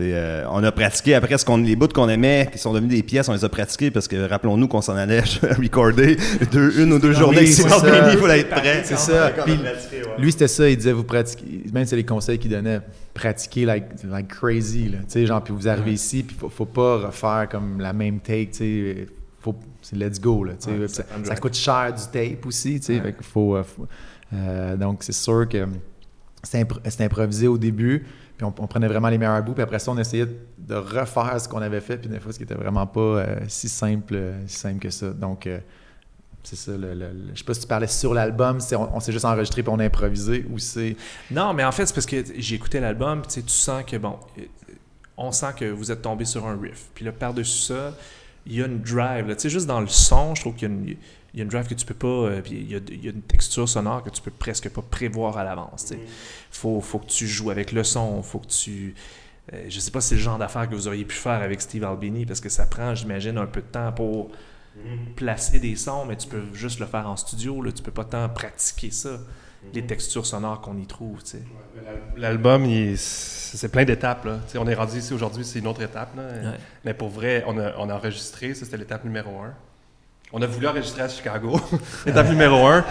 Euh, 0.00 0.44
on 0.50 0.62
a 0.62 0.70
pratiqué 0.70 1.14
après 1.14 1.38
ce 1.38 1.44
qu'on, 1.44 1.56
les 1.56 1.74
bouts 1.74 1.88
qu'on 1.88 2.08
aimait, 2.08 2.48
qui 2.52 2.58
sont 2.58 2.72
devenus 2.72 2.90
des 2.94 3.02
pièces, 3.02 3.28
on 3.28 3.32
les 3.32 3.44
a 3.44 3.48
pratiqués 3.48 3.90
parce 3.90 4.06
que 4.06 4.28
rappelons-nous 4.28 4.68
qu'on 4.68 4.82
s'en 4.82 4.94
allait 4.96 5.20
recorder 5.58 6.16
deux- 6.52 6.80
une 6.82 6.92
ou 6.92 6.98
deux 6.98 7.12
Non, 7.12 7.18
journées. 7.18 7.38
oui, 7.40 7.46
C'est 7.48 7.62
c'est 7.62 7.68
ça. 7.70 8.12
il 8.12 8.18
faut 8.18 8.26
être 8.28 8.50
prêt. 8.50 8.82
C'est 8.84 8.98
ça. 8.98 9.30
Qu'on 9.30 9.40
a 9.42 9.44
Puis 9.44 9.56
pratiqué, 9.56 9.96
ouais. 10.02 10.10
lui, 10.18 10.30
c'était 10.32 10.48
ça. 10.48 10.68
Il 10.68 10.76
disait, 10.76 10.92
vous 10.92 11.04
pratiquez... 11.04 11.62
Même 11.72 11.86
c'est 11.86 11.96
les 11.96 12.04
conseils 12.04 12.38
qu'il 12.38 12.50
donnait. 12.50 12.80
Pratiquer 13.14 13.64
like, 13.64 13.84
like 14.04 14.28
crazy, 14.28 14.88
là. 14.90 14.98
Tu 14.98 15.04
sais, 15.08 15.26
genre, 15.26 15.42
puis 15.42 15.52
vous 15.54 15.66
arrivez 15.66 15.92
ici, 15.92 16.22
puis 16.22 16.36
faut, 16.38 16.48
faut 16.48 16.66
pas 16.66 16.98
refaire 17.06 17.48
comme 17.50 17.80
la 17.80 17.92
même 17.92 18.20
take, 18.20 18.50
tu 18.52 18.58
sais. 18.58 19.06
Faut... 19.40 19.54
C'est 19.80 19.96
let's 19.96 20.20
go, 20.20 20.44
là. 20.44 20.52
tu 20.62 20.70
sais. 20.70 20.78
Ouais, 20.78 20.88
ça, 21.24 21.36
coûte 21.36 21.54
cher 21.54 21.94
du 21.94 22.02
tape 22.12 22.44
aussi, 22.46 22.78
tu 22.78 22.86
sais. 22.86 23.00
Ouais. 23.00 23.14
Faut... 23.22 23.56
euh, 23.56 23.62
faut- 23.64 23.86
euh, 24.34 24.76
donc, 24.76 25.02
c'est 25.02 25.12
sûr 25.14 25.48
que 25.48 25.66
impro- 26.52 26.78
c'était 26.84 27.04
improvisé 27.04 27.48
au 27.48 27.56
début, 27.56 28.04
puis 28.38 28.46
on, 28.46 28.52
prenait 28.68 28.86
vraiment 28.86 29.08
les 29.08 29.18
meilleurs 29.18 29.42
bouts, 29.42 29.52
puis 29.52 29.64
après 29.64 29.80
ça, 29.80 29.90
on 29.90 29.98
essayait 29.98 30.28
de 30.58 30.74
refaire 30.76 31.40
ce 31.40 31.48
qu'on 31.48 31.60
avait 31.60 31.80
fait, 31.80 31.96
puis 31.96 32.08
des 32.08 32.20
fois, 32.20 32.32
ce 32.32 32.38
qui 32.38 32.44
était 32.44 32.54
vraiment 32.54 32.86
pas 32.86 33.00
euh, 33.00 33.40
si 33.48 33.68
simple, 33.68 34.14
euh, 34.14 34.40
si 34.46 34.58
simple 34.58 34.78
que 34.78 34.90
ça. 34.90 35.10
Donc, 35.10 35.48
euh, 35.48 35.58
c'est 36.44 36.54
ça. 36.54 36.70
Le, 36.76 36.94
je 37.34 37.38
sais 37.38 37.44
pas 37.44 37.54
si 37.54 37.62
tu 37.62 37.66
parlais 37.66 37.88
sur 37.88 38.14
l'album, 38.14 38.60
on, 38.72 38.88
on 38.94 39.00
s'est 39.00 39.10
juste 39.10 39.24
enregistré 39.24 39.64
puis 39.64 39.72
on 39.74 39.80
a 39.80 39.84
improvisé, 39.84 40.46
ou 40.52 40.58
c'est. 40.60 40.96
Non, 41.32 41.52
mais 41.52 41.64
en 41.64 41.72
fait, 41.72 41.86
c'est 41.86 41.94
parce 41.94 42.06
que 42.06 42.22
j'ai 42.36 42.54
écouté 42.54 42.78
l'album, 42.78 43.22
tu 43.26 43.42
sens 43.48 43.82
que, 43.84 43.96
bon, 43.96 44.20
on 45.16 45.32
sent 45.32 45.54
que 45.56 45.64
vous 45.64 45.90
êtes 45.90 46.02
tombé 46.02 46.24
sur 46.24 46.46
un 46.46 46.56
riff. 46.56 46.90
Puis 46.94 47.04
là, 47.04 47.10
par-dessus 47.10 47.72
ça, 47.72 47.92
il 48.46 48.54
y 48.54 48.62
a 48.62 48.66
une 48.66 48.80
drive. 48.80 49.26
Tu 49.34 49.34
sais, 49.40 49.50
juste 49.50 49.66
dans 49.66 49.80
le 49.80 49.88
son, 49.88 50.36
je 50.36 50.42
trouve 50.42 50.54
qu'il 50.54 50.68
y 50.68 50.70
a 50.70 50.74
une, 50.74 50.96
il 51.34 51.38
y 51.38 51.40
a 51.40 51.44
une 51.44 51.50
drive 51.50 51.66
que 51.66 51.74
tu 51.74 51.84
peux 51.86 51.94
pas. 51.94 52.06
euh, 52.06 52.40
puis 52.42 52.52
il 52.54 52.70
y, 52.70 52.74
a, 52.74 52.78
il 52.88 53.04
y 53.04 53.08
a 53.08 53.10
une 53.10 53.22
texture 53.22 53.68
sonore 53.68 54.02
que 54.02 54.10
tu 54.10 54.22
peux 54.22 54.30
presque 54.30 54.68
pas 54.70 54.82
prévoir 54.82 55.36
à 55.38 55.44
l'avance. 55.44 55.82
tu 55.86 55.94
sais. 55.94 56.00
Faut, 56.50 56.80
faut 56.80 56.98
que 56.98 57.06
tu 57.06 57.26
joues 57.26 57.50
avec 57.50 57.72
le 57.72 57.84
son, 57.84 58.22
faut 58.22 58.38
que 58.38 58.46
tu. 58.48 58.94
euh, 59.52 59.64
je 59.68 59.78
sais 59.80 59.90
pas 59.90 60.00
si 60.00 60.08
c'est 60.08 60.14
le 60.16 60.20
genre 60.22 60.38
d'affaires 60.38 60.68
que 60.68 60.74
vous 60.74 60.88
auriez 60.88 61.04
pu 61.04 61.14
faire 61.16 61.42
avec 61.42 61.60
Steve 61.60 61.84
Albini, 61.84 62.24
parce 62.26 62.40
que 62.40 62.48
ça 62.48 62.66
prend, 62.66 62.94
j'imagine, 62.94 63.36
un 63.38 63.46
peu 63.46 63.60
de 63.60 63.66
temps 63.66 63.92
pour 63.92 64.30
placer 65.16 65.58
des 65.58 65.74
sons, 65.74 66.04
mais 66.06 66.16
tu 66.16 66.28
peux 66.28 66.42
juste 66.52 66.78
le 66.78 66.86
faire 66.86 67.08
en 67.08 67.16
studio. 67.16 67.60
Là. 67.62 67.72
Tu 67.72 67.82
peux 67.82 67.90
pas 67.90 68.04
tant 68.04 68.28
pratiquer 68.28 68.90
ça, 68.92 69.18
les 69.74 69.84
textures 69.84 70.24
sonores 70.24 70.60
qu'on 70.60 70.78
y 70.78 70.86
trouve. 70.86 71.22
tu 71.24 71.30
sais. 71.30 71.42
L'album, 72.16 72.64
il- 72.64 72.96
c'est 72.96 73.70
plein 73.70 73.84
d'étapes. 73.84 74.24
là. 74.24 74.38
Tu 74.46 74.52
sais, 74.52 74.58
On 74.58 74.66
est 74.68 74.74
rendu 74.74 74.98
ici 74.98 75.12
aujourd'hui, 75.12 75.44
c'est 75.44 75.58
une 75.58 75.66
autre 75.66 75.82
étape. 75.82 76.16
là. 76.16 76.22
Ouais. 76.52 76.56
Mais 76.84 76.94
pour 76.94 77.08
vrai, 77.08 77.42
on 77.46 77.58
a, 77.58 77.76
on 77.78 77.88
a 77.90 77.94
enregistré, 77.94 78.54
ça 78.54 78.64
c'était 78.64 78.76
l'étape 78.76 79.04
numéro 79.04 79.30
un. 79.40 79.52
On 80.30 80.42
a 80.42 80.46
voulu 80.46 80.66
enregistrer 80.68 81.02
à 81.02 81.08
Chicago. 81.08 81.58
étape 82.06 82.28
numéro 82.28 82.66
un. 82.66 82.84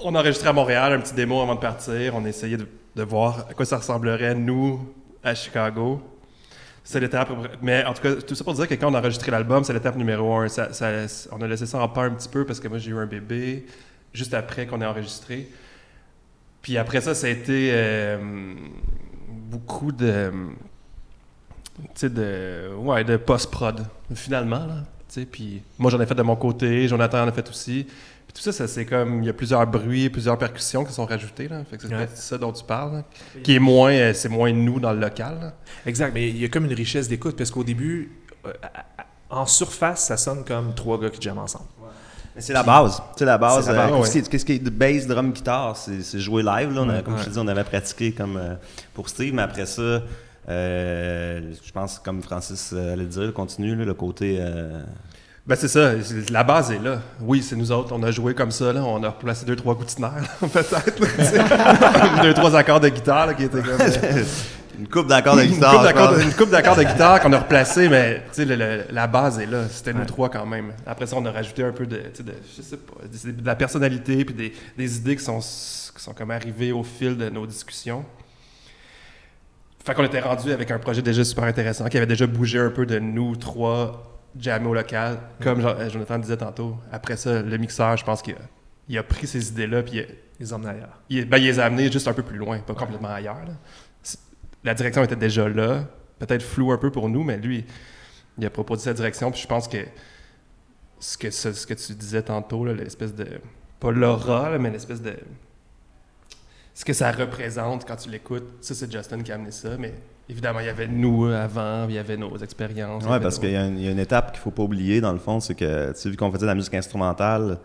On 0.00 0.14
a 0.14 0.20
enregistré 0.20 0.48
à 0.48 0.52
Montréal 0.52 0.92
un 0.92 1.00
petit 1.00 1.14
démo 1.14 1.40
avant 1.40 1.54
de 1.54 1.60
partir. 1.60 2.14
On 2.14 2.24
a 2.26 2.28
essayé 2.28 2.58
de, 2.58 2.66
de 2.94 3.02
voir 3.02 3.46
à 3.48 3.54
quoi 3.54 3.64
ça 3.64 3.78
ressemblerait, 3.78 4.34
nous, 4.34 4.86
à 5.24 5.34
Chicago. 5.34 6.02
C'est 6.84 7.00
l'étape. 7.00 7.30
Mais 7.62 7.84
en 7.86 7.94
tout 7.94 8.02
cas, 8.02 8.14
tout 8.16 8.34
ça 8.34 8.44
pour 8.44 8.52
dire 8.52 8.68
que 8.68 8.74
quand 8.74 8.90
on 8.90 8.94
a 8.94 8.98
enregistré 8.98 9.30
l'album, 9.30 9.64
c'est 9.64 9.72
l'étape 9.72 9.96
numéro 9.96 10.34
un. 10.36 10.46
On 11.32 11.40
a 11.40 11.46
laissé 11.46 11.64
ça 11.64 11.78
en 11.78 11.88
peur 11.88 12.04
un 12.04 12.10
petit 12.10 12.28
peu 12.28 12.44
parce 12.44 12.60
que 12.60 12.68
moi, 12.68 12.76
j'ai 12.76 12.90
eu 12.90 12.98
un 12.98 13.06
bébé 13.06 13.64
juste 14.12 14.34
après 14.34 14.66
qu'on 14.66 14.82
ait 14.82 14.86
enregistré. 14.86 15.48
Puis 16.60 16.76
après 16.76 17.00
ça, 17.00 17.14
ça 17.14 17.28
a 17.28 17.30
été 17.30 17.70
euh, 17.72 18.18
beaucoup 19.26 19.90
de. 19.90 20.30
Tu 21.78 21.84
sais, 21.94 22.10
de. 22.10 22.74
Ouais, 22.76 23.04
de 23.04 23.16
post-prod, 23.16 23.86
finalement, 24.14 24.66
là. 24.66 24.84
Puis 25.30 25.62
moi, 25.78 25.90
j'en 25.90 26.00
ai 26.00 26.06
fait 26.06 26.14
de 26.14 26.22
mon 26.22 26.36
côté, 26.36 26.86
Jonathan 26.88 27.24
en 27.24 27.28
a 27.28 27.32
fait 27.32 27.48
aussi. 27.48 27.84
Puis 27.84 28.34
tout 28.34 28.42
ça, 28.42 28.52
ça 28.52 28.68
c'est 28.68 28.84
comme. 28.84 29.22
Il 29.22 29.26
y 29.26 29.30
a 29.30 29.32
plusieurs 29.32 29.66
bruits, 29.66 30.10
plusieurs 30.10 30.36
percussions 30.36 30.84
qui 30.84 30.92
sont 30.92 31.06
rajoutées, 31.06 31.48
là. 31.48 31.62
Fait 31.64 31.76
que 31.78 31.82
c'est 31.88 31.94
Ouais. 31.94 32.08
ça 32.14 32.36
dont 32.38 32.52
tu 32.52 32.62
parles, 32.64 32.92
là. 32.96 33.04
Qui 33.42 33.56
est 33.56 33.58
moins. 33.58 33.92
euh, 33.92 34.12
c'est 34.14 34.28
moins 34.28 34.52
nous 34.52 34.78
dans 34.80 34.92
le 34.92 35.00
local, 35.00 35.38
là. 35.40 35.52
Exact, 35.86 36.12
mais 36.12 36.28
il 36.28 36.36
y 36.38 36.44
a 36.44 36.48
comme 36.48 36.66
une 36.66 36.74
richesse 36.74 37.08
d'écoute 37.08 37.36
parce 37.36 37.50
qu'au 37.50 37.64
début, 37.64 38.12
euh, 38.46 38.52
en 39.30 39.46
surface, 39.46 40.06
ça 40.06 40.16
sonne 40.16 40.44
comme 40.44 40.74
trois 40.74 41.00
gars 41.00 41.10
qui 41.10 41.20
jamment 41.22 41.42
ensemble. 41.42 41.64
Mais 42.36 42.42
c'est 42.42 42.52
la 42.52 42.62
base. 42.62 43.02
C'est 43.16 43.24
la 43.24 43.36
base. 43.38 43.64
C'est 43.64 43.72
la 43.72 43.86
base, 43.88 43.92
euh, 43.92 44.20
ouais. 44.20 44.22
qu'est-ce 44.30 44.44
qui 44.44 44.52
est- 44.52 44.58
de 44.60 44.70
bass, 44.70 45.06
drum, 45.06 45.32
guitare, 45.32 45.76
c'est 45.76 46.20
joué 46.20 46.42
live. 46.42 46.72
Là. 46.72 46.82
On 46.82 46.88
a- 46.90 46.96
Ouais, 46.98 47.02
comme 47.02 47.18
je 47.18 47.24
te 47.24 47.30
dis, 47.30 47.38
on 47.38 47.48
avait 47.48 47.64
pratiqué 47.64 48.12
comme 48.12 48.36
euh, 48.36 48.54
pour 48.94 49.08
Steve, 49.08 49.34
mais 49.34 49.42
après 49.42 49.66
ça, 49.66 50.02
je 50.48 51.72
pense, 51.72 51.98
comme 51.98 52.22
Francis 52.22 52.70
euh, 52.72 52.92
allait 52.94 53.04
dire, 53.04 53.32
continue 53.34 53.74
là, 53.76 53.84
le 53.84 53.94
côté. 53.94 54.38
euh, 54.40 54.82
Ben 55.46 55.56
c'est 55.56 55.68
ça, 55.68 55.92
la 56.30 56.44
base 56.44 56.70
est 56.70 56.78
là. 56.78 57.00
Oui, 57.20 57.42
c'est 57.42 57.56
nous 57.56 57.70
autres, 57.72 57.94
on 57.94 58.02
a 58.02 58.10
joué 58.10 58.34
comme 58.34 58.50
ça, 58.50 58.72
là. 58.72 58.82
on 58.82 59.02
a 59.02 59.10
replacé 59.10 59.44
deux, 59.46 59.56
trois 59.56 59.76
là, 59.98 60.12
peut-être. 60.40 62.22
deux, 62.22 62.34
trois 62.34 62.56
accords 62.56 62.80
de 62.80 62.88
guitare 62.88 63.26
là, 63.26 63.34
qui 63.34 63.44
étaient 63.44 63.60
comme... 63.62 63.80
euh, 63.80 64.24
une 64.78 64.88
coupe 64.88 65.08
d'accords 65.08 65.36
de 65.36 65.42
guitare. 65.44 66.18
une 66.20 66.32
coupe 66.34 66.50
d'accords 66.50 66.76
de 66.76 66.84
guitare 66.84 67.20
qu'on 67.20 67.32
a 67.32 67.38
replacé, 67.40 67.88
mais 67.88 68.22
tu 68.32 68.34
sais, 68.36 68.44
le- 68.44 68.56
le- 68.56 68.84
la 68.90 69.06
base 69.06 69.38
est 69.40 69.46
là. 69.46 69.64
C'était 69.70 69.92
nous 69.92 70.04
trois 70.04 70.28
quand 70.28 70.46
même. 70.46 70.72
Après 70.86 71.06
ça, 71.06 71.16
on 71.16 71.26
a 71.26 71.32
rajouté 71.32 71.64
un 71.64 71.72
peu 71.72 71.84
de, 71.86 71.96
de 71.96 72.32
je 72.56 72.62
sais 72.62 72.76
pas, 72.76 72.94
de, 73.04 73.30
de 73.32 73.44
la 73.46 73.56
personnalité 73.56 74.24
puis 74.24 74.34
des, 74.34 74.52
des 74.76 74.96
idées 74.96 75.16
qui 75.16 75.24
sont, 75.24 75.40
qui 75.40 76.02
sont 76.02 76.12
comme 76.14 76.30
arrivées 76.30 76.72
au 76.72 76.84
fil 76.84 77.16
de 77.16 77.28
nos 77.28 77.44
discussions. 77.46 78.04
Fait 79.88 79.94
qu'on 79.94 80.04
était 80.04 80.20
rendu 80.20 80.52
avec 80.52 80.70
un 80.70 80.78
projet 80.78 81.00
déjà 81.00 81.24
super 81.24 81.44
intéressant 81.44 81.86
qui 81.88 81.96
avait 81.96 82.04
déjà 82.06 82.26
bougé 82.26 82.58
un 82.58 82.68
peu 82.68 82.84
de 82.84 82.98
nous 82.98 83.36
trois 83.36 84.20
jamais 84.38 84.66
au 84.66 84.74
local. 84.74 85.18
Comme 85.42 85.64
euh, 85.64 85.88
Jonathan 85.88 86.18
disait 86.18 86.36
tantôt. 86.36 86.76
Après 86.92 87.16
ça, 87.16 87.40
le 87.40 87.56
mixeur, 87.56 87.96
je 87.96 88.04
pense 88.04 88.20
qu'il 88.20 88.34
a, 88.96 89.00
a 89.00 89.02
pris 89.02 89.26
ces 89.26 89.48
idées-là 89.48 89.82
puis 89.82 89.94
il 89.94 90.00
a- 90.00 90.06
Les 90.40 90.52
hommes 90.52 90.60
d'ailleurs. 90.64 91.00
il, 91.08 91.26
ben, 91.26 91.38
il 91.38 91.44
les 91.44 91.58
a 91.58 91.64
amenés 91.64 91.90
juste 91.90 92.06
un 92.06 92.12
peu 92.12 92.22
plus 92.22 92.36
loin, 92.36 92.58
pas 92.58 92.74
complètement 92.74 93.08
ailleurs. 93.08 93.40
là. 93.46 93.54
La 94.62 94.74
direction 94.74 95.02
était 95.02 95.16
déjà 95.16 95.48
là, 95.48 95.84
peut-être 96.18 96.42
floue 96.42 96.70
un 96.70 96.76
peu 96.76 96.90
pour 96.90 97.08
nous, 97.08 97.24
mais 97.24 97.38
lui, 97.38 97.64
il 98.36 98.44
a 98.44 98.50
proposé 98.50 98.82
sa 98.84 98.92
direction. 98.92 99.30
Puis 99.30 99.40
je 99.40 99.46
pense 99.46 99.68
que 99.68 99.78
ce 101.00 101.16
que, 101.16 101.30
ce, 101.30 101.54
ce 101.54 101.66
que 101.66 101.72
tu 101.72 101.94
disais 101.94 102.20
tantôt, 102.20 102.66
l'espèce 102.66 103.14
de. 103.14 103.26
Pas 103.80 103.90
l'aura, 103.90 104.58
mais 104.58 104.68
l'espèce 104.70 105.00
de. 105.00 105.14
Ce 106.78 106.84
que 106.84 106.92
ça 106.92 107.10
représente 107.10 107.84
quand 107.84 107.96
tu 107.96 108.08
l'écoutes, 108.08 108.46
ça, 108.60 108.72
c'est 108.72 108.88
Justin 108.92 109.20
qui 109.24 109.32
a 109.32 109.34
amené 109.34 109.50
ça, 109.50 109.70
mais 109.76 109.92
évidemment, 110.28 110.60
il 110.60 110.66
y 110.66 110.68
avait 110.68 110.86
nous 110.86 111.24
avant, 111.24 111.88
il 111.88 111.96
y 111.96 111.98
avait 111.98 112.16
nos 112.16 112.36
expériences. 112.38 113.04
avait 113.04 113.18
parce 113.18 113.34
nos- 113.34 113.40
qu'il 113.40 113.50
y, 113.50 113.56
a 113.56 113.66
une- 113.66 113.78
il 113.80 113.84
y 113.84 113.88
a 113.88 113.90
une 113.90 113.98
étape 113.98 114.30
qu'il 114.30 114.40
faut 114.40 114.52
pas 114.52 114.62
oublier, 114.62 115.00
dans 115.00 115.12
le 115.12 115.18
fond, 115.18 115.40
c'est 115.40 115.56
que, 115.56 115.90
tu 115.92 115.98
sais, 115.98 116.08
vu 116.08 116.16
qu'on 116.16 116.30
faisait 116.30 116.42
de 116.42 116.46
la 116.46 116.54
musique 116.54 116.74
instrumentale, 116.74 117.58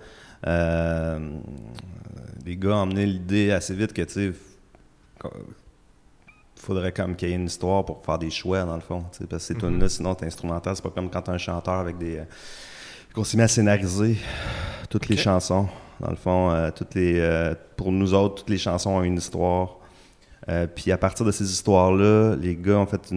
euh, 0.47 1.29
les 2.43 2.57
gars 2.57 2.71
ont 2.71 2.73
emmené 2.81 3.05
l'idée 3.05 3.51
assez 3.51 3.75
vite 3.75 3.93
que, 3.93 4.01
tu 4.01 4.13
sais, 4.13 4.31
faudrait 6.55 6.91
comme 6.91 7.15
qu'il 7.15 7.29
y 7.29 7.33
ait 7.33 7.35
une 7.35 7.45
histoire 7.45 7.85
pour 7.85 8.03
faire 8.03 8.17
des 8.17 8.31
choix, 8.31 8.63
dans 8.63 8.73
le 8.75 8.81
fond, 8.81 9.03
tu 9.11 9.19
sais, 9.19 9.27
parce 9.27 9.47
que 9.47 9.53
ces 9.53 9.59
tunes-là, 9.59 9.89
sinon, 9.89 10.15
t'es 10.15 10.25
instrumental, 10.25 10.75
c'est 10.75 10.81
pas 10.81 10.89
comme 10.89 11.11
quand 11.11 11.21
t'as 11.21 11.33
un 11.33 11.37
chanteur 11.37 11.75
avec 11.75 11.99
des... 11.99 12.19
qu'on 13.13 13.23
s'est 13.23 13.37
mis 13.37 13.43
à 13.43 13.47
scénariser 13.47 14.17
toutes 14.89 15.07
les 15.07 15.17
chansons. 15.17 15.67
Dans 16.03 16.09
le 16.09 16.17
fond, 16.17 16.51
euh, 16.51 16.69
euh, 16.97 17.55
pour 17.77 17.93
nous 17.93 18.13
autres, 18.13 18.35
toutes 18.35 18.49
les 18.49 18.57
chansons 18.57 18.89
ont 18.91 19.03
une 19.03 19.17
histoire. 19.17 19.77
Euh, 20.49 20.67
puis 20.67 20.91
à 20.91 20.97
partir 20.97 21.25
de 21.25 21.31
ces 21.31 21.49
histoires-là, 21.49 22.35
les 22.35 22.57
gars 22.57 22.79
ont 22.79 22.85
fait 22.85 23.13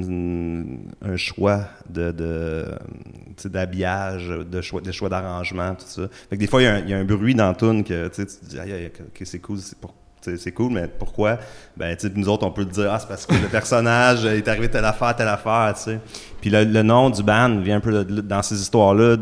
un 1.03 1.17
choix 1.17 1.63
de, 1.91 2.15
d'habillage, 3.45 4.29
de 4.29 4.61
choix, 4.61 5.09
d'arrangement, 5.09 5.75
tout 5.75 5.87
ça. 5.87 6.03
Fait 6.31 6.37
que 6.37 6.41
des 6.41 6.47
fois, 6.47 6.63
il 6.63 6.89
y 6.89 6.95
a 6.95 6.99
un, 6.99 7.05
bruit 7.05 7.35
dans 7.35 7.53
tune 7.55 7.83
que 7.83 8.07
tu 8.07 8.25
dis, 8.25 8.59
ok, 8.59 9.23
c'est 9.25 9.41
cool, 9.41 9.59
c'est 9.59 9.77
c'est 10.37 10.51
cool, 10.51 10.73
mais 10.73 10.89
pourquoi? 10.89 11.39
Ben, 11.77 11.97
nous 12.17 12.29
autres, 12.29 12.45
on 12.45 12.51
peut 12.51 12.65
dire, 12.65 12.93
ah, 12.93 12.99
c'est 12.99 13.07
parce 13.07 13.27
que 13.27 13.35
le 13.35 13.47
personnage 13.47 14.25
est 14.25 14.49
arrivé 14.49 14.69
telle 14.69 14.85
affaire, 14.85 15.15
telle 15.15 15.29
affaire, 15.29 15.73
tu. 15.81 15.99
Puis 16.41 16.51
le, 16.51 16.83
nom 16.83 17.11
du 17.11 17.23
band 17.23 17.61
vient 17.61 17.77
un 17.77 17.81
peu 17.81 18.05
dans 18.05 18.43
ces 18.43 18.61
histoires-là. 18.61 19.17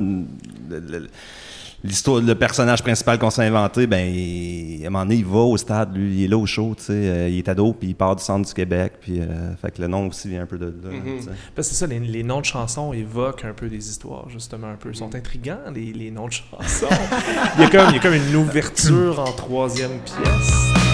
L'histoire, 1.87 2.23
le 2.23 2.35
personnage 2.35 2.83
principal 2.83 3.19
qu'on 3.19 3.29
s'est 3.29 3.45
inventé, 3.45 3.87
ben, 3.87 4.09
il- 4.09 4.83
à 4.85 4.87
un 4.87 4.91
moment 4.91 5.05
donné, 5.05 5.17
il 5.17 5.25
va 5.27 5.41
au 5.41 5.57
stade, 5.59 5.95
lui, 5.95 6.21
il 6.21 6.25
est 6.25 6.29
là 6.29 6.39
au 6.39 6.47
show, 6.47 6.75
tu 6.75 6.85
sais, 6.85 6.93
euh, 6.95 7.29
il 7.29 7.37
est 7.37 7.49
ado, 7.49 7.75
puis 7.75 7.89
il 7.91 7.95
part 7.95 8.17
du 8.17 8.25
centre 8.25 8.49
du 8.49 8.55
Québec, 8.55 8.95
puis 9.03 9.21
euh, 9.21 9.55
fait 9.61 9.71
que 9.71 9.83
le 9.83 9.89
nom 9.89 10.07
aussi 10.07 10.29
vient 10.31 10.43
un 10.43 10.47
peu 10.47 10.57
de 10.57 10.65
là. 10.67 10.91
Mhm. 10.91 11.21
sais. 11.21 11.29
Parce 11.55 11.69
que 11.69 11.75
c'est 11.75 11.81
ça, 11.81 11.87
les, 11.87 12.01
les 12.01 12.23
noms 12.23 12.41
de 12.41 12.47
chansons 12.47 12.95
évoquent 12.95 13.45
un 13.45 13.53
peu 13.53 13.69
des 13.69 13.87
histoires, 13.87 14.31
justement, 14.31 14.69
un 14.69 14.77
peu. 14.77 14.89
Ils 14.91 14.97
sont 14.97 15.15
intrigants, 15.15 15.59
les, 15.75 15.93
les 15.93 16.11
noms 16.11 16.29
de 16.29 16.33
chansons. 16.33 16.87
il, 17.59 17.63
y 17.63 17.65
a 17.67 17.69
comme, 17.69 17.89
il 17.91 17.97
y 17.97 17.99
a 17.99 18.01
comme 18.01 18.15
une 18.15 18.35
ouverture 18.37 19.21
en 19.21 19.33
troisième 19.33 19.99
pièce. 20.01 20.94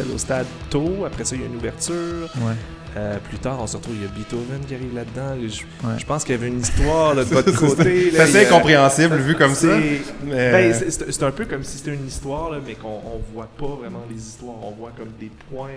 Axel 0.00 0.12
au 0.12 0.18
stade 0.18 0.46
tôt, 0.70 1.04
après 1.06 1.24
ça, 1.24 1.36
il 1.36 1.42
y 1.42 1.44
a 1.44 1.46
une 1.46 1.54
ouverture. 1.56 2.28
Ouais. 2.38 2.54
Euh, 2.96 3.16
plus 3.28 3.38
tard, 3.38 3.58
on 3.60 3.66
se 3.68 3.76
retrouve, 3.76 3.94
il 3.96 4.02
y 4.02 4.04
a 4.04 4.08
Beethoven 4.08 4.60
qui 4.66 4.74
arrive 4.74 4.92
là-dedans. 4.94 5.36
Je, 5.40 5.62
Ouais. 5.86 5.94
je 5.98 6.04
pense 6.04 6.24
qu'il 6.24 6.34
y 6.34 6.38
avait 6.38 6.48
une 6.48 6.60
histoire 6.60 7.14
là, 7.14 7.24
de 7.24 7.28
votre 7.28 7.52
côté. 7.56 8.10
C'est 8.12 8.20
assez 8.20 8.46
incompréhensible 8.46 9.16
vu 9.18 9.36
comme 9.36 9.54
ça. 9.54 9.76
Mais- 10.24 10.72
Ben, 10.72 10.74
c'est- 10.90 11.22
un 11.22 11.30
peu 11.30 11.44
comme 11.44 11.62
si 11.62 11.78
c'était 11.78 11.94
une 11.94 12.06
histoire, 12.08 12.50
là, 12.50 12.58
mais 12.66 12.74
qu'on 12.74 12.88
on 12.88 13.20
voit 13.32 13.48
pas 13.58 13.66
vraiment 13.80 14.02
les 14.10 14.16
histoires. 14.20 14.56
On 14.64 14.72
voit 14.72 14.92
comme 14.96 15.10
des 15.20 15.30
points 15.50 15.68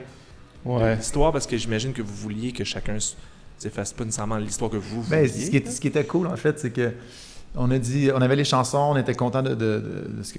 ouais. 0.66 0.92
de 0.94 0.98
l'histoire 0.98 1.32
parce 1.32 1.46
que 1.46 1.58
j'imagine 1.58 1.94
que 1.94 2.02
vous 2.02 2.16
vouliez 2.16 2.52
que 2.54 2.64
chacun 2.64 2.96
s- 2.96 3.16
s'efface 3.60 3.94
pas 3.94 4.04
nécessairement 4.04 4.38
l'histoire 4.38 4.72
que 4.72 4.78
vous 4.78 5.04
Ben, 5.10 5.26
vouliez. 5.28 5.46
ce, 5.46 5.50
qui 5.52 5.58
était, 5.58 5.70
ce 5.72 5.80
qui 5.82 5.88
était 5.88 6.06
cool, 6.06 6.26
en 6.28 6.36
fait, 6.38 6.60
c'est 6.60 6.72
que 6.72 6.92
on 7.58 7.72
a 7.72 7.78
dit, 7.80 8.10
on 8.14 8.22
avait 8.22 8.36
les 8.36 8.44
chansons, 8.44 8.90
on 8.92 8.98
était 8.98 9.16
content 9.16 9.42
de, 9.42 9.82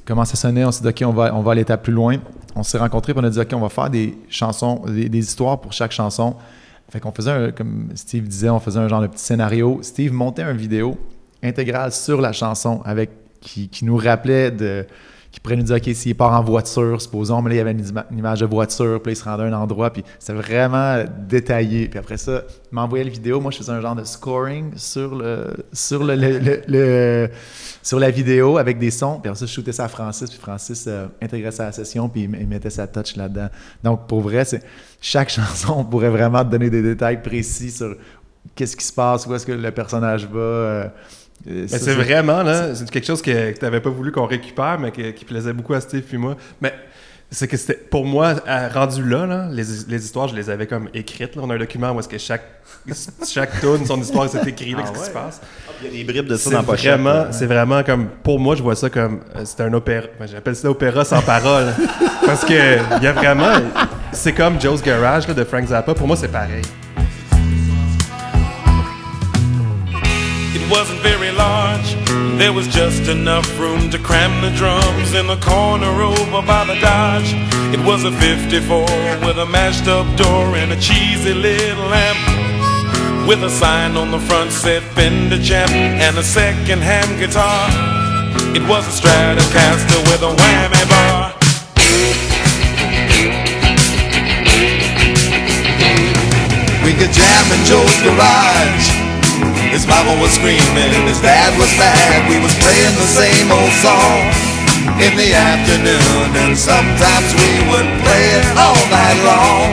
comment 0.04 0.24
ça 0.24 0.36
sonnait. 0.36 0.64
On 0.64 0.72
s'est 0.72 0.82
dit, 0.82 0.88
OK, 0.88 1.02
on 1.06 1.12
va, 1.12 1.34
on 1.34 1.42
va 1.42 1.76
plus 1.76 1.92
loin. 1.92 2.16
On 2.54 2.62
s'est 2.62 2.78
rencontrés, 2.78 3.12
puis 3.12 3.22
on 3.22 3.26
a 3.26 3.30
dit, 3.30 3.40
OK, 3.40 3.52
on 3.52 3.60
va 3.60 3.68
faire 3.68 3.90
des 3.90 4.16
chansons, 4.28 4.82
des, 4.86 5.08
des 5.08 5.18
histoires 5.18 5.60
pour 5.60 5.72
chaque 5.72 5.92
chanson. 5.92 6.36
Fait 6.90 7.00
qu'on 7.00 7.12
faisait, 7.12 7.30
un, 7.30 7.50
comme 7.50 7.88
Steve 7.94 8.26
disait, 8.26 8.48
on 8.48 8.60
faisait 8.60 8.78
un 8.78 8.88
genre 8.88 9.02
de 9.02 9.08
petit 9.08 9.22
scénario. 9.22 9.80
Steve 9.82 10.12
montait 10.12 10.42
une 10.42 10.56
vidéo 10.56 10.96
intégrale 11.42 11.92
sur 11.92 12.20
la 12.20 12.32
chanson 12.32 12.80
avec 12.84 13.10
qui, 13.40 13.68
qui 13.68 13.84
nous 13.84 13.96
rappelait 13.96 14.50
de 14.50 14.86
qui 15.30 15.40
pourrait 15.40 15.56
nous 15.56 15.62
dire, 15.64 15.76
OK, 15.76 15.90
s'il 15.94 16.14
part 16.16 16.32
en 16.32 16.42
voiture, 16.42 17.00
supposons, 17.02 17.42
mais 17.42 17.50
là, 17.50 17.54
il 17.56 17.58
y 17.58 17.60
avait 17.60 17.72
une, 17.72 17.82
ima- 17.82 18.06
une 18.10 18.18
image 18.18 18.40
de 18.40 18.46
voiture, 18.46 19.00
puis 19.02 19.10
là, 19.10 19.12
il 19.12 19.16
se 19.16 19.24
rendait 19.24 19.42
à 19.42 19.46
un 19.46 19.52
endroit, 19.52 19.90
puis 19.92 20.02
c'était 20.18 20.32
vraiment 20.32 21.04
détaillé. 21.28 21.86
Puis 21.88 21.98
après 21.98 22.16
ça, 22.16 22.42
il 22.72 22.74
m'envoyait 22.74 23.04
la 23.04 23.10
vidéo. 23.10 23.38
Moi, 23.38 23.50
je 23.50 23.58
faisais 23.58 23.72
un 23.72 23.80
genre 23.82 23.94
de 23.94 24.04
scoring 24.04 24.72
sur 24.76 25.14
le, 25.14 25.54
sur 25.72 26.02
le, 26.02 26.14
le- 26.16 26.62
le- 26.66 27.28
sur 27.82 27.98
la 28.00 28.10
vidéo 28.10 28.56
avec 28.56 28.78
des 28.78 28.90
sons. 28.90 29.18
Puis 29.20 29.28
après 29.28 29.38
ça, 29.38 29.44
je 29.46 29.52
shootais 29.52 29.72
ça 29.72 29.84
à 29.84 29.88
Francis, 29.88 30.30
puis 30.30 30.38
Francis 30.38 30.84
euh, 30.88 31.06
intégrait 31.20 31.50
ça 31.52 31.64
à 31.64 31.66
la 31.66 31.72
session, 31.72 32.08
puis 32.08 32.22
il, 32.22 32.34
il 32.40 32.46
mettait 32.46 32.70
sa 32.70 32.86
touch 32.86 33.14
là-dedans. 33.16 33.48
Donc, 33.84 34.06
pour 34.06 34.22
vrai, 34.22 34.46
c'est 34.46 34.62
chaque 35.00 35.28
chanson 35.30 35.84
pourrait 35.84 36.10
vraiment 36.10 36.42
te 36.42 36.50
donner 36.50 36.70
des 36.70 36.82
détails 36.82 37.20
précis 37.22 37.70
sur 37.70 37.94
qu'est-ce 38.54 38.76
qui 38.76 38.84
se 38.86 38.92
passe, 38.94 39.26
où 39.26 39.34
est-ce 39.34 39.44
que 39.44 39.52
le 39.52 39.70
personnage 39.72 40.26
va. 40.26 40.38
euh, 40.40 40.88
c'est 41.68 41.94
vraiment, 41.94 42.42
là, 42.42 42.74
c'est 42.74 42.88
quelque 42.90 43.06
chose 43.06 43.22
que, 43.22 43.52
tu 43.52 43.64
n'avais 43.64 43.80
pas 43.80 43.90
voulu 43.90 44.12
qu'on 44.12 44.26
récupère, 44.26 44.78
mais 44.78 44.90
que- 44.90 45.10
qui 45.10 45.24
plaisait 45.24 45.52
beaucoup 45.52 45.74
à 45.74 45.80
Steve 45.80 46.02
puis 46.02 46.18
moi. 46.18 46.36
Mais 46.60 46.74
c'est 47.30 47.46
que 47.46 47.56
c'était, 47.56 47.74
pour 47.74 48.04
moi, 48.06 48.34
rendu 48.74 49.02
là, 49.08 49.26
là, 49.26 49.48
les, 49.50 49.62
les 49.88 50.04
histoires, 50.04 50.28
je 50.28 50.34
les 50.34 50.48
avais 50.50 50.66
comme 50.66 50.88
écrites. 50.94 51.36
là. 51.36 51.42
On 51.44 51.50
a 51.50 51.54
un 51.54 51.58
document 51.58 51.92
où 51.92 52.00
est-ce 52.00 52.08
que 52.08 52.18
chaque, 52.18 52.42
chaque 53.28 53.60
tune, 53.60 53.84
son 53.86 54.00
histoire, 54.00 54.28
c'est 54.28 54.46
écrit, 54.46 54.72
là, 54.72 54.78
Ah 54.80 54.82
qu'est-ce 54.88 54.92
qui 54.94 55.00
ouais? 55.00 55.06
se 55.06 55.10
passe. 55.12 55.40
Il 55.82 55.86
y 55.86 55.88
a 55.88 56.04
des 56.04 56.12
bribes 56.12 56.26
de 56.26 56.36
ça 56.36 56.50
C'est 56.50 56.56
dans 56.56 56.62
vraiment, 56.62 57.12
là. 57.12 57.28
c'est 57.32 57.46
vraiment 57.46 57.82
comme, 57.82 58.08
pour 58.22 58.40
moi, 58.40 58.56
je 58.56 58.62
vois 58.62 58.74
ça 58.76 58.88
comme, 58.90 59.20
euh, 59.36 59.42
c'est 59.44 59.60
un 59.62 59.72
opéra, 59.74 60.06
ben, 60.18 60.26
j'appelle 60.26 60.56
ça 60.56 60.70
opéra 60.70 61.04
sans 61.04 61.20
parole. 61.22 61.66
parce 62.26 62.44
que, 62.44 62.52
il 62.98 63.02
y 63.02 63.06
a 63.06 63.12
vraiment, 63.12 63.52
c'est 64.12 64.32
comme 64.32 64.60
Joe's 64.60 64.82
Garage, 64.82 65.28
là, 65.28 65.34
de 65.34 65.44
Frank 65.44 65.66
Zappa. 65.66 65.94
Pour 65.94 66.06
moi, 66.06 66.16
c'est 66.16 66.28
pareil. 66.28 66.62
It 70.56 70.64
wasn't 70.70 71.00
very 71.00 71.30
large. 71.30 71.94
There 72.38 72.54
was 72.54 72.66
just 72.68 73.08
enough 73.08 73.46
room 73.58 73.90
to 73.90 73.98
cram 73.98 74.40
the 74.40 74.50
drums 74.56 75.12
in 75.12 75.26
the 75.26 75.36
corner 75.36 75.92
over 76.00 76.40
by 76.40 76.64
the 76.64 76.80
Dodge. 76.80 77.34
It 77.74 77.84
was 77.84 78.04
a 78.04 78.12
54 78.12 78.80
with 79.26 79.36
a 79.38 79.44
mashed 79.44 79.88
up 79.88 80.06
door 80.16 80.56
and 80.56 80.72
a 80.72 80.80
cheesy 80.80 81.34
little 81.34 81.88
lamp. 81.88 82.18
With 83.28 83.44
a 83.44 83.50
sign 83.50 83.96
on 83.98 84.10
the 84.10 84.20
front 84.20 84.50
said 84.50 84.82
Fender 84.96 85.36
Champ 85.42 85.70
and 85.70 86.16
a 86.16 86.22
second 86.22 86.80
hand 86.80 87.20
guitar. 87.20 87.68
It 88.56 88.64
was 88.66 88.88
a 88.88 88.94
Stratocaster 88.96 90.00
with 90.08 90.22
a 90.22 90.32
whammy 90.32 90.84
bar. 90.88 91.34
We 96.84 96.94
could 96.96 97.12
jam 97.12 97.44
in 97.52 97.64
Joe's 97.66 98.02
garage. 98.02 98.97
His 99.78 99.86
mama 99.86 100.18
was 100.18 100.34
screaming, 100.34 100.90
his 101.06 101.22
dad 101.22 101.54
was 101.54 101.70
mad. 101.78 102.26
We 102.26 102.42
was 102.42 102.50
playing 102.58 102.98
the 102.98 103.06
same 103.14 103.46
old 103.46 103.70
song 103.78 104.26
in 104.98 105.14
the 105.14 105.30
afternoon, 105.38 106.34
and 106.34 106.58
sometimes 106.58 107.30
we 107.38 107.62
would 107.70 107.86
play 108.02 108.26
it 108.42 108.46
all 108.58 108.82
night 108.90 109.20
long. 109.22 109.70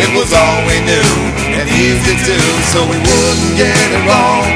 It 0.00 0.08
was 0.16 0.32
all 0.32 0.64
we 0.64 0.80
knew 0.88 1.12
and 1.52 1.68
easy 1.68 2.16
to, 2.16 2.38
so 2.72 2.80
we 2.88 2.96
wouldn't 2.96 3.60
get 3.60 3.76
it 3.76 4.02
wrong. 4.08 4.48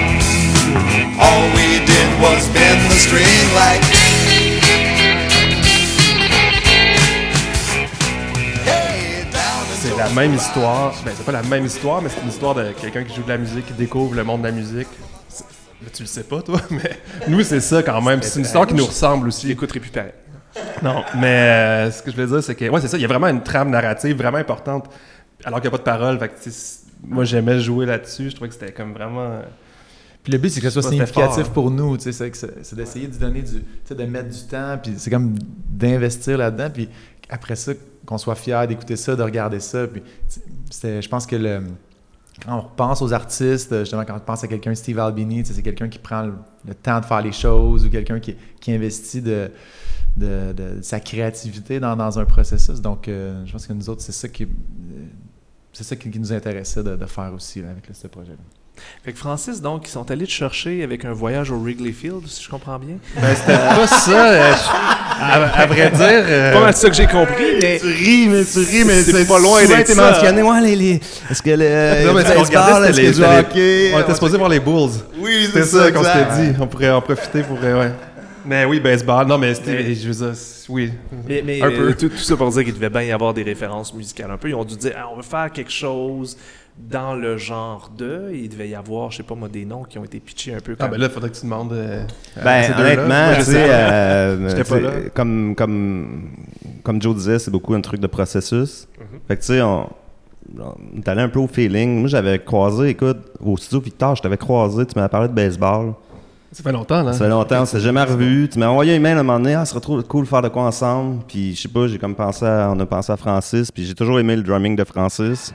All 1.20 1.44
we 1.52 1.84
did 1.84 2.08
was 2.16 2.48
bend 2.48 2.80
the 2.88 2.96
string 2.96 3.52
like. 3.52 3.99
C'est 9.90 9.96
la 9.96 10.08
même 10.10 10.34
histoire. 10.34 10.94
Ben, 11.04 11.12
c'est 11.16 11.24
pas 11.26 11.32
la 11.32 11.42
même 11.42 11.64
histoire, 11.66 12.00
mais 12.02 12.08
c'est 12.08 12.20
une 12.22 12.28
histoire 12.28 12.54
de 12.54 12.72
quelqu'un 12.80 13.04
qui 13.04 13.14
joue 13.14 13.22
de 13.22 13.28
la 13.28 13.38
musique, 13.38 13.66
qui 13.66 13.72
découvre 13.72 14.14
le 14.14 14.24
monde 14.24 14.42
de 14.42 14.46
la 14.46 14.52
musique. 14.52 14.88
Ben, 15.82 15.88
tu 15.92 16.02
le 16.02 16.08
sais 16.08 16.22
pas, 16.24 16.42
toi, 16.42 16.60
mais 16.70 16.98
nous, 17.28 17.42
c'est 17.42 17.60
ça 17.60 17.82
quand 17.82 18.00
même. 18.02 18.22
C'est 18.22 18.38
une 18.38 18.44
histoire 18.44 18.66
qui 18.66 18.74
nous 18.74 18.86
ressemble 18.86 19.28
aussi. 19.28 19.46
l'écouterai 19.48 19.80
plus 19.80 19.90
pareil. 19.90 20.12
Non, 20.82 21.02
mais 21.16 21.26
euh, 21.26 21.90
ce 21.90 22.02
que 22.02 22.10
je 22.10 22.16
voulais 22.16 22.28
dire, 22.28 22.42
c'est 22.42 22.54
que, 22.54 22.68
ouais, 22.68 22.80
c'est 22.80 22.88
ça. 22.88 22.96
Il 22.98 23.00
y 23.02 23.04
a 23.04 23.08
vraiment 23.08 23.28
une 23.28 23.42
trame 23.42 23.70
narrative 23.70 24.16
vraiment 24.16 24.38
importante, 24.38 24.86
alors 25.44 25.60
qu'il 25.60 25.70
n'y 25.70 25.74
a 25.74 25.78
pas 25.78 25.90
de 25.92 25.96
parole. 25.98 26.18
Fait 26.18 26.28
que, 26.28 26.34
tu 26.36 26.42
sais, 26.44 26.50
c'est- 26.50 26.80
moi, 27.06 27.24
j'aimais 27.24 27.60
jouer 27.60 27.86
là-dessus. 27.86 28.30
Je 28.30 28.34
trouvais 28.34 28.48
que 28.48 28.54
c'était 28.54 28.72
comme 28.72 28.92
vraiment. 28.92 29.22
euh, 29.22 29.42
Puis 30.22 30.32
le 30.32 30.38
but, 30.38 30.50
c'est 30.50 30.60
que 30.60 30.68
ce 30.70 30.80
soit 30.80 30.90
significatif 30.90 31.34
fort, 31.36 31.38
hein. 31.46 31.50
pour 31.54 31.70
nous. 31.70 31.96
tu 31.96 32.12
sais, 32.12 32.30
C'est 32.62 32.74
d'essayer 32.74 33.06
de 33.08 33.16
donner 33.16 33.42
du. 33.42 33.54
tu 33.60 33.64
sais, 33.86 33.94
de 33.94 34.04
mettre 34.04 34.28
du 34.28 34.42
temps, 34.46 34.78
puis 34.82 34.94
c'est 34.98 35.10
comme 35.10 35.34
d'investir 35.68 36.36
là-dedans. 36.38 36.68
Puis 36.72 36.88
après 37.30 37.56
ça, 37.56 37.72
qu'on 38.10 38.18
soit 38.18 38.34
fier 38.34 38.66
d'écouter 38.66 38.96
ça, 38.96 39.14
de 39.14 39.22
regarder 39.22 39.60
ça. 39.60 39.86
Puis 39.86 40.02
je 40.82 41.08
pense 41.08 41.26
que. 41.26 41.62
Quand 42.42 42.56
on 42.56 42.60
repense 42.62 43.02
aux 43.02 43.12
artistes, 43.12 43.80
justement, 43.80 44.04
quand 44.06 44.16
on 44.16 44.20
pense 44.20 44.42
à 44.42 44.48
quelqu'un, 44.48 44.74
Steve 44.74 44.98
Albini, 44.98 45.44
c'est 45.44 45.62
quelqu'un 45.62 45.90
qui 45.90 45.98
prend 45.98 46.22
le, 46.22 46.74
temps 46.74 46.98
de 46.98 47.04
faire 47.04 47.20
les 47.20 47.32
choses 47.32 47.84
ou 47.84 47.90
quelqu'un 47.90 48.18
qui, 48.18 48.34
investit 48.68 49.20
de, 49.20 49.50
sa 50.80 51.00
créativité 51.00 51.80
dans, 51.80 52.18
un 52.18 52.24
processus. 52.24 52.80
Donc, 52.80 53.08
euh, 53.08 53.44
je 53.44 53.52
pense 53.52 53.66
que 53.66 53.74
nous 53.74 53.90
autres, 53.90 54.00
c'est 54.00 54.12
ça 54.12 54.26
qui, 54.28 54.44
euh, 54.44 56.08
nous 56.18 56.32
intéressait 56.32 56.82
de, 56.82 57.04
faire 57.04 57.34
aussi 57.34 57.60
avec 57.60 57.90
ce 57.92 58.06
projet-là. 58.06 58.59
Fait 59.04 59.12
que 59.12 59.18
Francis, 59.18 59.60
donc, 59.60 59.86
ils 59.86 59.90
sont 59.90 60.10
allés 60.10 60.26
te 60.26 60.30
chercher 60.30 60.82
avec 60.82 61.04
un 61.04 61.12
voyage 61.12 61.50
au 61.50 61.58
Wrigley 61.58 61.92
Field, 61.92 62.22
si 62.26 62.42
je 62.44 62.48
comprends 62.48 62.78
bien. 62.78 62.96
Ben, 63.16 63.34
c'était 63.34 63.56
pas 63.56 63.86
ça. 63.86 64.26
euh, 64.32 64.52
je- 64.52 65.22
à, 65.22 65.34
à 65.62 65.66
vrai 65.66 65.90
dire. 65.90 66.00
euh, 66.00 66.52
Pas 66.54 66.60
mal 66.60 66.74
ça 66.76 66.88
que 66.88 66.94
j'ai 66.96 67.06
compris, 67.06 67.44
mais 67.60 67.78
Tu 67.78 67.86
ris, 67.86 68.28
mais 68.28 68.44
tu 68.44 68.58
ris, 68.58 68.84
mais 68.84 69.02
C'est 69.02 69.26
pas 69.28 69.38
loin 69.38 69.60
souvent 69.62 69.76
d'être 69.76 69.88
ça. 69.88 70.10
mentionné. 70.12 70.42
Ouais, 70.42 70.60
les, 70.62 70.76
les- 70.76 71.00
Est-ce 71.30 71.42
que 71.42 71.50
le. 71.50 72.06
Non, 72.06 72.14
mais 72.14 72.22
regardait, 72.22 72.88
est-ce 72.88 72.96
c'était 72.96 73.12
que 73.12 73.18
les- 73.20 73.38
hockey? 73.38 73.92
On 73.94 74.00
était 74.00 74.14
supposé 74.14 74.38
voir 74.38 74.48
les 74.50 74.60
Bulls. 74.60 74.90
Oui, 75.18 75.48
c'est 75.52 75.64
ça 75.64 75.84
ça 75.84 75.92
qu'on 75.92 76.00
exact. 76.00 76.30
s'était 76.32 76.52
dit. 76.52 76.56
On 76.60 76.66
pourrait 76.66 76.90
en 76.90 77.00
profiter 77.02 77.42
pour. 77.42 77.58
euh, 77.62 77.80
ouais. 77.80 77.92
Mais 78.46 78.64
oui, 78.64 78.80
baseball. 78.80 79.26
Non, 79.26 79.36
mais 79.38 79.54
c'était. 79.54 79.72
Mais- 79.74 79.94
Je 79.94 80.08
veux 80.10 80.26
dire, 80.26 80.40
oui. 80.70 80.90
Mais, 81.28 81.42
mais, 81.44 81.60
Un 81.62 81.66
euh, 81.70 81.76
peu. 81.88 81.94
Tout, 81.94 82.08
tout 82.08 82.16
ça 82.22 82.36
pour 82.36 82.50
dire 82.50 82.64
qu'il 82.64 82.74
devait 82.74 82.88
bien 82.90 83.02
y 83.02 83.12
avoir 83.12 83.34
des 83.34 83.42
références 83.42 83.92
musicales 83.92 84.30
un 84.30 84.38
peu. 84.38 84.48
Ils 84.48 84.54
ont 84.54 84.64
dû 84.64 84.76
dire, 84.76 84.92
Ah, 84.98 85.06
on 85.12 85.16
veut 85.16 85.22
faire 85.22 85.50
quelque 85.52 85.72
chose 85.72 86.36
dans 86.88 87.14
le 87.14 87.36
genre 87.36 87.90
de. 87.96 88.30
Il 88.32 88.48
devait 88.48 88.68
y 88.68 88.74
avoir, 88.74 89.10
je 89.10 89.18
sais 89.18 89.22
pas 89.22 89.34
moi, 89.34 89.48
des 89.48 89.64
noms 89.64 89.82
qui 89.84 89.98
ont 89.98 90.04
été 90.04 90.18
pitchés 90.20 90.54
un 90.54 90.60
peu 90.60 90.74
Ah, 90.78 90.82
comme. 90.84 90.92
ben 90.92 91.00
là, 91.00 91.06
il 91.06 91.12
faudrait 91.12 91.30
que 91.30 91.36
tu 91.36 91.42
demandes. 91.44 91.72
euh, 91.72 92.02
Ben, 92.42 92.72
honnêtement, 92.78 93.34
tu 93.36 93.42
sais 93.42 93.70
euh, 93.70 94.48
J'étais 94.48 94.64
tu 94.64 94.70
pas 94.70 94.76
sais, 94.76 94.80
là. 94.82 94.90
comme, 95.14 95.54
comme, 95.56 96.22
comme 96.82 97.02
Joe 97.02 97.14
disait, 97.16 97.38
c'est 97.38 97.50
beaucoup 97.50 97.74
un 97.74 97.80
truc 97.80 98.00
de 98.00 98.06
processus. 98.06 98.88
Mhm. 98.98 99.20
Fait 99.28 99.36
que, 99.36 99.40
tu 99.40 99.46
sais, 99.48 99.62
on, 99.62 99.88
on 100.58 100.98
est 100.98 101.08
allé 101.08 101.22
un 101.22 101.28
peu 101.28 101.38
au 101.40 101.46
feeling. 101.46 102.00
Moi, 102.00 102.08
j'avais 102.08 102.38
croisé, 102.38 102.88
écoute, 102.88 103.18
au 103.44 103.56
studio 103.56 103.80
Victor, 103.80 104.16
je 104.16 104.22
t'avais 104.22 104.36
croisé, 104.38 104.86
tu 104.86 104.92
m'avais 104.96 105.08
parlé 105.08 105.28
de 105.28 105.34
baseball. 105.34 105.92
Ça 106.52 106.64
fait 106.64 106.72
longtemps, 106.72 107.04
là. 107.04 107.12
Ça 107.12 107.20
fait 107.20 107.28
longtemps, 107.30 107.62
on 107.62 107.64
s'est 107.66 107.78
jamais 107.78 108.02
revu. 108.02 108.48
Tu 108.48 108.58
m'as 108.58 108.66
envoyé 108.66 108.92
un 108.94 108.96
email 108.96 109.12
à 109.12 109.20
un 109.20 109.22
moment 109.22 109.38
donné, 109.38 109.54
ah, 109.54 109.64
ce 109.64 109.70
serait 109.70 109.80
trop 109.80 110.02
cool 110.02 110.24
de 110.24 110.28
faire 110.28 110.42
de 110.42 110.48
quoi 110.48 110.64
ensemble. 110.64 111.22
Puis, 111.28 111.54
je 111.54 111.60
sais 111.62 111.68
pas, 111.68 111.86
j'ai 111.86 111.96
comme 111.98 112.16
pensé 112.16 112.44
à, 112.44 112.72
on 112.74 112.80
a 112.80 112.86
pensé 112.86 113.12
à 113.12 113.16
Francis, 113.16 113.70
puis 113.70 113.84
j'ai 113.84 113.94
toujours 113.94 114.18
aimé 114.18 114.34
le 114.34 114.42
drumming 114.42 114.74
de 114.74 114.82
Francis. 114.82 115.54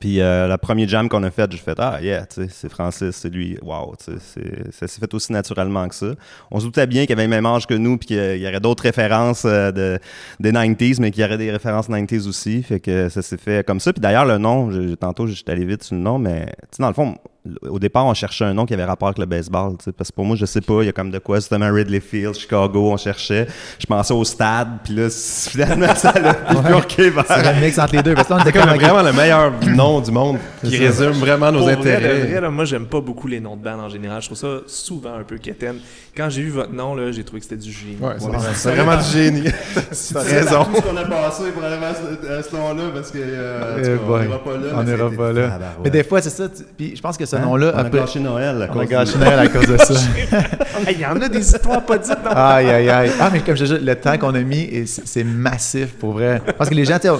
Puis, 0.00 0.20
euh, 0.20 0.46
la 0.46 0.58
jam 0.86 1.08
qu'on 1.08 1.22
a 1.24 1.30
faite, 1.30 1.50
j'ai 1.52 1.58
fait, 1.58 1.74
ah, 1.78 1.98
yeah, 2.00 2.24
c'est 2.28 2.68
Francis, 2.68 3.16
c'est 3.16 3.30
lui. 3.30 3.58
Wow, 3.62 3.94
ça 3.98 4.12
s'est 4.20 5.00
fait 5.00 5.14
aussi 5.14 5.32
naturellement 5.32 5.88
que 5.88 5.94
ça. 5.94 6.08
On 6.50 6.60
se 6.60 6.66
doutait 6.66 6.86
bien 6.86 7.04
qu'il 7.06 7.14
avait 7.14 7.24
le 7.24 7.28
même 7.30 7.46
âge 7.46 7.66
que 7.66 7.74
nous, 7.74 7.96
puis 7.98 8.08
qu'il 8.08 8.36
y 8.38 8.46
aurait 8.46 8.60
d'autres 8.60 8.82
références 8.84 9.44
euh, 9.44 9.72
de, 9.72 9.98
des 10.40 10.52
90s, 10.52 11.00
mais 11.00 11.10
qu'il 11.10 11.22
y 11.22 11.24
aurait 11.24 11.38
des 11.38 11.50
références 11.50 11.88
90s 11.88 12.28
aussi. 12.28 12.62
Fait 12.62 12.80
que 12.80 13.08
ça 13.08 13.22
s'est 13.22 13.38
fait 13.38 13.66
comme 13.66 13.80
ça. 13.80 13.92
Puis 13.92 14.00
d'ailleurs, 14.00 14.24
le 14.26 14.38
nom, 14.38 14.70
je- 14.70 14.94
tantôt, 14.94 15.26
j'étais 15.26 15.52
allé 15.52 15.64
vite 15.64 15.82
sur 15.82 15.96
le 15.96 16.02
nom, 16.02 16.18
mais, 16.18 16.46
dans 16.78 16.88
le 16.88 16.94
fond, 16.94 17.16
au 17.62 17.78
départ, 17.78 18.04
on 18.04 18.12
cherchait 18.14 18.44
un 18.44 18.52
nom 18.52 18.66
qui 18.66 18.74
avait 18.74 18.84
rapport 18.84 19.08
avec 19.08 19.18
le 19.18 19.24
baseball, 19.26 19.72
tu 19.78 19.84
sais, 19.84 19.92
parce 19.92 20.10
que 20.10 20.14
pour 20.16 20.24
moi, 20.24 20.36
je 20.36 20.44
sais 20.44 20.60
pas, 20.60 20.82
il 20.82 20.86
y 20.86 20.88
a 20.88 20.92
comme 20.92 21.10
de 21.10 21.18
quoi, 21.18 21.36
justement, 21.36 21.72
Ridley 21.72 22.00
Field, 22.00 22.34
Chicago, 22.34 22.90
on 22.92 22.96
cherchait. 22.96 23.46
Je 23.78 23.86
pensais 23.86 24.12
au 24.12 24.24
stade, 24.24 24.68
puis 24.84 24.94
là, 24.94 25.08
finalement, 25.10 25.94
ça 25.94 26.12
l'a 26.12 26.34
bifurqué 26.34 27.10
vers... 27.10 27.24
C'est 27.26 27.54
le 27.54 27.60
mix 27.60 27.78
entre 27.78 27.96
les 27.96 28.02
deux. 28.02 28.14
Parce 28.14 28.28
que 28.28 28.34
là, 28.34 28.40
on 28.40 28.42
était 28.48 28.58
C'est 28.58 28.66
comme 28.66 28.76
vraiment 28.78 29.02
le 29.02 29.12
meilleur 29.12 29.52
nom 29.74 30.00
du 30.00 30.10
monde 30.10 30.38
qui 30.62 30.76
ça. 30.76 30.82
résume 30.84 31.12
vraiment 31.12 31.50
nos 31.50 31.58
Pour 31.60 31.68
vrai, 31.68 31.76
intérêts. 31.78 32.20
de 32.22 32.26
vrai, 32.26 32.40
là, 32.40 32.50
moi, 32.50 32.64
j'aime 32.66 32.86
pas 32.86 33.00
beaucoup 33.00 33.28
les 33.28 33.40
noms 33.40 33.56
de 33.56 33.62
bandes 33.64 33.80
en 33.80 33.88
général. 33.88 34.20
Je 34.20 34.26
trouve 34.26 34.38
ça 34.38 34.58
souvent 34.66 35.14
un 35.14 35.24
peu 35.24 35.38
quétaine. 35.38 35.76
Quand 36.16 36.28
j'ai 36.28 36.42
vu 36.42 36.50
votre 36.50 36.72
nom, 36.72 36.94
là, 36.96 37.12
j'ai 37.12 37.24
trouvé 37.24 37.40
que 37.40 37.46
c'était 37.48 37.62
du 37.62 37.70
génie. 37.70 37.96
Ouais, 38.00 38.14
c'est 38.18 38.54
c'est 38.54 38.74
vraiment 38.74 38.96
du 38.96 39.04
génie. 39.08 39.44
T'as 40.12 40.20
raison. 40.20 40.64
Tout 40.64 40.76
ce 40.76 40.82
qu'on 40.82 40.96
a 40.96 41.04
passé 41.04 41.44
pour 41.54 41.64
arriver 41.64 41.86
à 41.86 42.42
ce, 42.42 42.50
ce 42.50 42.56
nom-là, 42.56 42.82
parce 42.92 43.10
que 43.10 43.18
euh, 43.22 43.76
Eh 43.78 43.82
cas, 43.82 43.90
on 44.08 44.18
n'ira 44.20 44.38
pas 44.42 44.50
là. 44.56 44.66
On 44.74 44.82
mais 44.82 44.84
n'ira 44.96 45.10
pas 45.10 45.32
là. 45.32 45.58
Mais 45.84 45.90
des 45.90 46.02
fois, 46.04 46.20
c'est 46.20 46.30
ça. 46.30 46.48
Puis 46.76 46.96
je 46.96 47.00
pense 47.00 47.16
que 47.16 47.24
ce 47.28 47.36
Hein? 47.36 47.40
nom-là. 47.40 47.72
on 47.74 47.78
a 47.78 47.84
peu- 47.84 47.98
gâché 47.98 48.20
Noël. 48.20 48.62
à 48.62 48.66
On 48.70 48.72
cause 48.72 48.82
a 48.82 48.86
gâché 48.86 49.18
Noël 49.18 49.38
à 49.38 49.46
cause 49.48 49.66
de 49.66 49.76
ça. 49.76 49.94
Hey, 50.86 50.94
Il 50.94 51.00
y 51.00 51.06
en 51.06 51.20
a 51.20 51.28
des 51.28 51.40
histoires 51.40 51.84
pas 51.84 51.98
dites 51.98 52.16
dans 52.24 52.30
Aïe, 52.30 52.68
aïe, 52.70 52.88
aïe. 52.88 53.10
Ah, 53.20 53.30
mais 53.32 53.40
comme 53.40 53.56
je 53.56 53.64
dis, 53.64 53.84
le 53.84 53.94
temps 53.96 54.16
qu'on 54.18 54.34
a 54.34 54.40
mis, 54.40 54.86
c'est 54.86 55.24
massif 55.24 55.94
pour 55.98 56.12
vrai. 56.12 56.40
Parce 56.56 56.70
que 56.70 56.74
les 56.74 56.84
gens, 56.84 56.98
tu 56.98 57.08
sais, 57.08 57.14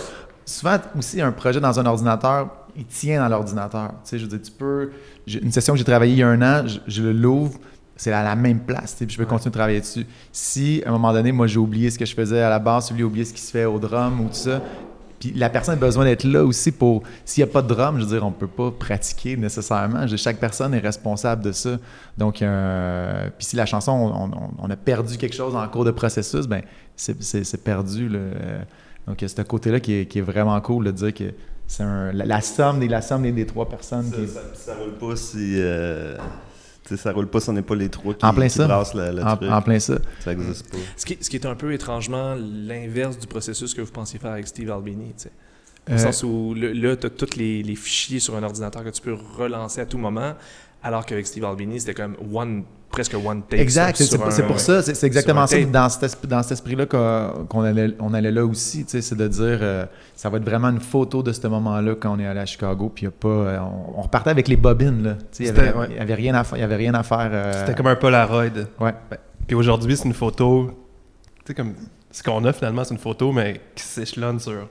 souvent 0.44 0.76
aussi, 0.98 1.20
un 1.20 1.32
projet 1.32 1.60
dans 1.60 1.78
un 1.78 1.86
ordinateur, 1.86 2.48
il 2.76 2.84
tient 2.86 3.20
dans 3.20 3.28
l'ordinateur. 3.28 3.88
Tu 4.04 4.10
sais, 4.10 4.18
je 4.18 4.24
veux 4.24 4.28
dire, 4.30 4.40
tu 4.42 4.52
peux. 4.52 4.90
Une 5.42 5.50
session 5.52 5.74
que 5.74 5.78
j'ai 5.78 5.84
travaillée 5.84 6.12
il 6.14 6.18
y 6.18 6.22
a 6.22 6.28
un 6.28 6.40
an, 6.42 6.64
je, 6.66 6.78
je 6.86 7.02
l'ouvre, 7.02 7.54
c'est 7.96 8.12
à 8.12 8.22
la 8.22 8.36
même 8.36 8.60
place, 8.60 8.94
puis 8.96 9.06
je 9.10 9.18
peux 9.18 9.26
continuer 9.26 9.50
de 9.50 9.58
travailler 9.58 9.80
dessus. 9.80 10.06
Si, 10.32 10.82
à 10.86 10.88
un 10.88 10.92
moment 10.92 11.12
donné, 11.12 11.32
moi, 11.32 11.46
j'ai 11.48 11.58
oublié 11.58 11.90
ce 11.90 11.98
que 11.98 12.06
je 12.06 12.14
faisais 12.14 12.40
à 12.40 12.48
la 12.48 12.60
base, 12.60 12.92
j'ai 12.96 13.02
oublié 13.02 13.24
ce 13.24 13.32
qui 13.34 13.40
se 13.40 13.50
fait 13.50 13.64
au 13.64 13.78
drum 13.80 14.20
ou 14.20 14.28
tout 14.28 14.34
ça, 14.34 14.62
puis 15.18 15.32
la 15.34 15.50
personne 15.50 15.74
a 15.74 15.76
besoin 15.76 16.04
d'être 16.04 16.24
là 16.24 16.44
aussi 16.44 16.70
pour. 16.72 17.02
S'il 17.24 17.44
n'y 17.44 17.50
a 17.50 17.52
pas 17.52 17.62
de 17.62 17.68
drum, 17.68 17.98
je 17.98 18.04
veux 18.04 18.10
dire, 18.10 18.24
on 18.26 18.30
peut 18.32 18.46
pas 18.46 18.70
pratiquer 18.70 19.36
nécessairement. 19.36 20.04
Dire, 20.06 20.18
chaque 20.18 20.38
personne 20.38 20.74
est 20.74 20.78
responsable 20.78 21.42
de 21.42 21.52
ça. 21.52 21.78
Donc, 22.16 22.42
un- 22.42 23.30
puis 23.36 23.46
si 23.46 23.56
la 23.56 23.66
chanson, 23.66 23.92
on, 23.92 24.24
on- 24.32 24.50
on 24.58 24.70
a 24.70 24.76
perdu 24.76 25.16
quelque 25.18 25.34
chose 25.34 25.54
en 25.56 25.66
cours 25.68 25.84
de 25.84 25.90
processus, 25.90 26.46
ben 26.46 26.62
c'est- 26.96 27.22
c'est 27.22 27.44
c'est 27.44 27.62
perdu. 27.64 28.08
là. 28.08 28.18
Euh, 28.18 28.58
Donc, 29.06 29.22
il 29.22 29.24
y 29.24 29.26
a 29.26 29.28
ce 29.28 29.40
côté-là 29.42 29.80
qui 29.80 29.94
est, 29.94 30.06
qui 30.06 30.18
est 30.18 30.22
vraiment 30.22 30.60
cool 30.60 30.84
de 30.84 30.90
dire 30.90 31.14
que 31.14 31.32
c'est 31.66 31.82
un- 31.82 32.12
la, 32.12 32.26
la 32.26 32.40
somme 32.42 32.78
des, 32.78 32.88
la 32.88 33.00
somme 33.00 33.22
des, 33.22 33.32
des 33.32 33.46
trois 33.46 33.66
personnes. 33.68 34.10
qui 34.10 34.26
Ça, 34.28 34.40
ça, 34.54 34.72
ça 34.72 34.74
roule 34.74 34.92
pas 34.98 35.16
si. 35.16 35.54
euh, 35.56 36.16
tu 36.88 36.96
sais, 36.96 37.02
ça 37.02 37.12
roule 37.12 37.28
pas 37.28 37.40
si 37.40 37.50
on 37.50 37.52
n'est 37.52 37.62
pas 37.62 37.74
les 37.74 37.88
trois 37.88 38.14
qui, 38.14 38.24
En 38.24 38.32
plein 38.34 38.46
qui 38.48 38.54
ça. 38.54 38.66
brassent 38.66 38.94
le, 38.94 39.12
le 39.12 39.22
en, 39.22 39.36
truc. 39.36 39.50
en 39.50 39.62
plein 39.62 39.78
ça. 39.78 39.98
Ça 40.20 40.32
existe 40.32 40.70
pas. 40.70 40.78
Ce 40.96 41.04
qui, 41.06 41.18
ce 41.20 41.28
qui 41.30 41.36
est 41.36 41.46
un 41.46 41.54
peu 41.54 41.72
étrangement 41.72 42.34
l'inverse 42.36 43.18
du 43.18 43.26
processus 43.26 43.74
que 43.74 43.80
vous 43.82 43.92
pensiez 43.92 44.18
faire 44.18 44.32
avec 44.32 44.46
Steve 44.48 44.70
Albini. 44.70 45.12
tu 45.16 45.24
sais. 45.24 45.30
Au 45.88 45.92
Euh, 45.92 45.98
sens 45.98 46.22
où 46.22 46.54
le- 46.56 46.72
là, 46.72 46.96
tu 46.96 47.06
as 47.06 47.10
tous 47.10 47.36
les, 47.36 47.62
les 47.62 47.74
fichiers 47.74 48.20
sur 48.20 48.36
un 48.36 48.42
ordinateur 48.42 48.84
que 48.84 48.90
tu 48.90 49.00
peux 49.00 49.14
relancer 49.38 49.80
à 49.80 49.86
tout 49.86 49.96
moment, 49.98 50.34
alors 50.82 51.06
qu'avec 51.06 51.26
Steve 51.26 51.44
Albini, 51.44 51.80
c'était 51.80 51.94
comme 51.94 52.16
one, 52.32 52.64
presque 52.90 53.14
one 53.14 53.42
take. 53.42 53.60
Exact, 53.60 53.96
c'est 53.96 54.46
pour 54.46 54.60
ça, 54.60 54.82
c'est 54.82 55.06
exactement 55.06 55.46
ça. 55.46 55.60
Dans 55.64 55.88
cet, 55.88 56.26
dans 56.26 56.42
cet 56.42 56.52
esprit-là 56.52 56.86
qu'on 56.86 57.46
qu'on 57.48 57.62
allait, 57.62 57.94
on 58.00 58.14
allait 58.14 58.30
là 58.30 58.44
aussi, 58.44 58.84
c'est 58.86 59.14
de 59.14 59.28
dire, 59.28 59.58
euh, 59.60 59.86
ça 60.14 60.28
va 60.30 60.38
être 60.38 60.44
vraiment 60.44 60.68
une 60.68 60.80
photo 60.80 61.22
de 61.22 61.32
ce 61.32 61.46
moment-là 61.46 61.94
quand 61.94 62.14
on 62.14 62.18
est 62.18 62.26
allé 62.26 62.40
à 62.40 62.46
Chicago, 62.46 62.90
puis 62.94 63.02
il 63.02 63.06
y 63.06 63.08
a 63.08 63.12
pas, 63.12 63.28
euh, 63.28 63.58
on, 63.60 63.98
on 63.98 64.02
repartait 64.02 64.30
avec 64.30 64.48
les 64.48 64.56
bobines, 64.56 65.02
là. 65.02 65.16
Il 65.38 65.46
y 65.46 65.48
avait, 65.48 65.72
ouais. 65.72 66.14
rien 66.14 66.34
à 66.34 66.44
faire. 66.44 66.62
Avait 66.62 66.76
rien 66.76 66.94
à 66.94 67.02
faire 67.02 67.30
euh, 67.32 67.52
C'était 67.60 67.74
comme 67.74 67.86
un 67.86 67.96
Polaroid. 67.96 68.44
Ouais. 68.80 68.94
Ben, 69.10 69.18
Puis 69.46 69.56
aujourd'hui, 69.56 69.96
c'est 69.96 70.04
une 70.04 70.14
photo. 70.14 70.70
Tu 71.44 71.48
sais, 71.48 71.54
comme. 71.54 71.74
Ce 72.10 72.22
qu'on 72.22 72.42
a 72.44 72.52
finalement, 72.54 72.84
c'est 72.84 72.94
une 72.94 73.00
photo, 73.00 73.32
mais 73.32 73.60
qui 73.74 73.84
s'échelonne 73.84 74.40
sur 74.40 74.66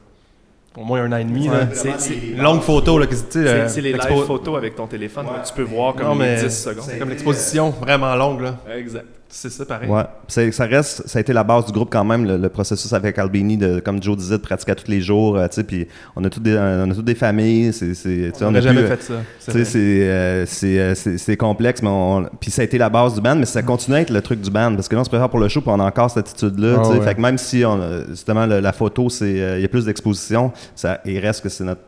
au 0.78 0.84
moins 0.84 1.02
un 1.04 1.12
an 1.12 1.18
et 1.18 1.24
demi. 1.24 1.48
là. 1.48 1.68
C'est- 1.74 2.14
Une 2.34 2.42
longue 2.42 2.62
photo, 2.62 2.98
là. 3.00 3.08
que, 3.08 3.12
tu 3.12 3.18
sais, 3.18 3.26
C'est 3.32 3.38
euh, 3.48 3.68
c'est 3.68 3.82
les 3.82 3.94
live 3.94 4.24
photos 4.26 4.58
avec 4.58 4.76
ton 4.76 4.86
téléphone, 4.88 5.26
là, 5.26 5.42
tu 5.46 5.54
peux 5.54 5.64
voir 5.64 5.96
comme 5.96 6.06
Non, 6.08 6.14
les 6.14 6.20
mais 6.20 6.44
10 6.44 6.50
secondes. 6.64 6.84
c'est 6.88 7.00
comme 7.00 7.10
l'exposition 7.10 7.72
vraiment 7.72 8.16
longue, 8.16 8.42
là. 8.42 8.56
Exact. 8.78 9.06
C'est 9.30 9.50
ça, 9.50 9.66
pareil. 9.66 9.90
Ouais. 9.90 10.04
Ça 10.28 10.66
reste, 10.66 11.06
ça 11.08 11.20
a 11.20 11.22
été 11.22 11.34
la 11.34 11.44
base 11.44 11.66
du 11.66 11.72
groupe 11.74 11.90
quand 11.92 12.06
même, 12.06 12.26
le, 12.26 12.38
le 12.38 12.50
processus 12.50 12.92
avec 12.94 13.20
Albini, 13.20 13.58
de, 13.58 13.80
comme 13.82 14.02
Joe 14.02 14.16
disait, 14.16 14.38
de 14.38 14.42
pratiquer 14.42 14.72
à 14.72 14.76
tous 14.76 14.90
les 14.90 15.02
jours, 15.02 15.36
euh, 15.38 15.48
tu 15.48 15.56
sais, 15.56 15.64
puis 15.66 15.88
on 16.16 16.24
a 16.24 16.30
toutes 16.30 16.44
des, 16.44 16.58
on 16.58 16.90
a 16.90 16.96
toutes 16.96 17.04
des 17.06 17.14
familles, 17.16 17.74
c'est, 17.74 17.94
c'est, 17.94 18.32
tu 18.34 18.40
sais, 18.40 18.46
On 18.46 18.48
a 18.48 18.52
n'a 18.52 18.62
jamais 18.62 18.82
euh, 18.82 18.88
fait 18.96 19.04
ça. 19.04 19.14
c'est 19.40 19.52
Tu 19.52 19.66
sais, 19.66 19.80
vrai. 19.80 20.46
c'est, 20.48 20.80
euh, 20.80 20.96
c'est, 20.96 21.32
euh, 21.34 21.36
complexe, 21.36 21.82
mais 21.82 21.90
on, 21.90 22.30
puis 22.40 22.52
ça 22.52 22.62
a 22.62 22.66
été 22.66 22.78
la 22.78 22.90
base 22.90 23.16
du 23.16 23.22
band, 23.22 23.36
mais 23.36 23.46
ça 23.46 23.62
continue 23.64 23.98
à 23.98 24.02
être 24.02 24.12
le 24.12 24.22
truc 24.22 24.40
du 24.42 24.50
band, 24.50 24.74
parce 24.76 24.88
que 24.88 24.96
là, 24.96 25.02
on 25.02 25.04
se 25.04 25.10
prépare 25.10 25.30
pour 25.30 25.40
le 25.40 25.50
show, 25.50 25.60
puis 25.60 25.72
on 25.74 25.80
a 25.82 25.84
encore 25.86 26.10
cette 26.10 26.28
attitude-là, 26.30 26.76
Ah 26.78 26.82
tu 26.86 26.92
sais. 26.94 27.00
ouais. 27.00 27.06
Fait 27.06 27.16
que 27.16 27.22
même 27.22 27.38
si, 27.38 27.66
on, 27.66 27.82
a- 27.82 28.06
justement, 28.10 28.46
le- 28.46 28.62
la 28.62 28.72
photo, 28.72 29.10
c'est, 29.10 29.42
euh, 29.42 29.58
il 29.60 29.62
y 29.62 29.66
a 29.66 29.68
plus 29.68 29.86
d'exposition, 29.86 30.54
ça, 30.74 31.02
il 31.06 31.20
reste 31.20 31.42
que 31.44 31.50
c'est 31.50 31.66
notre 31.66 31.82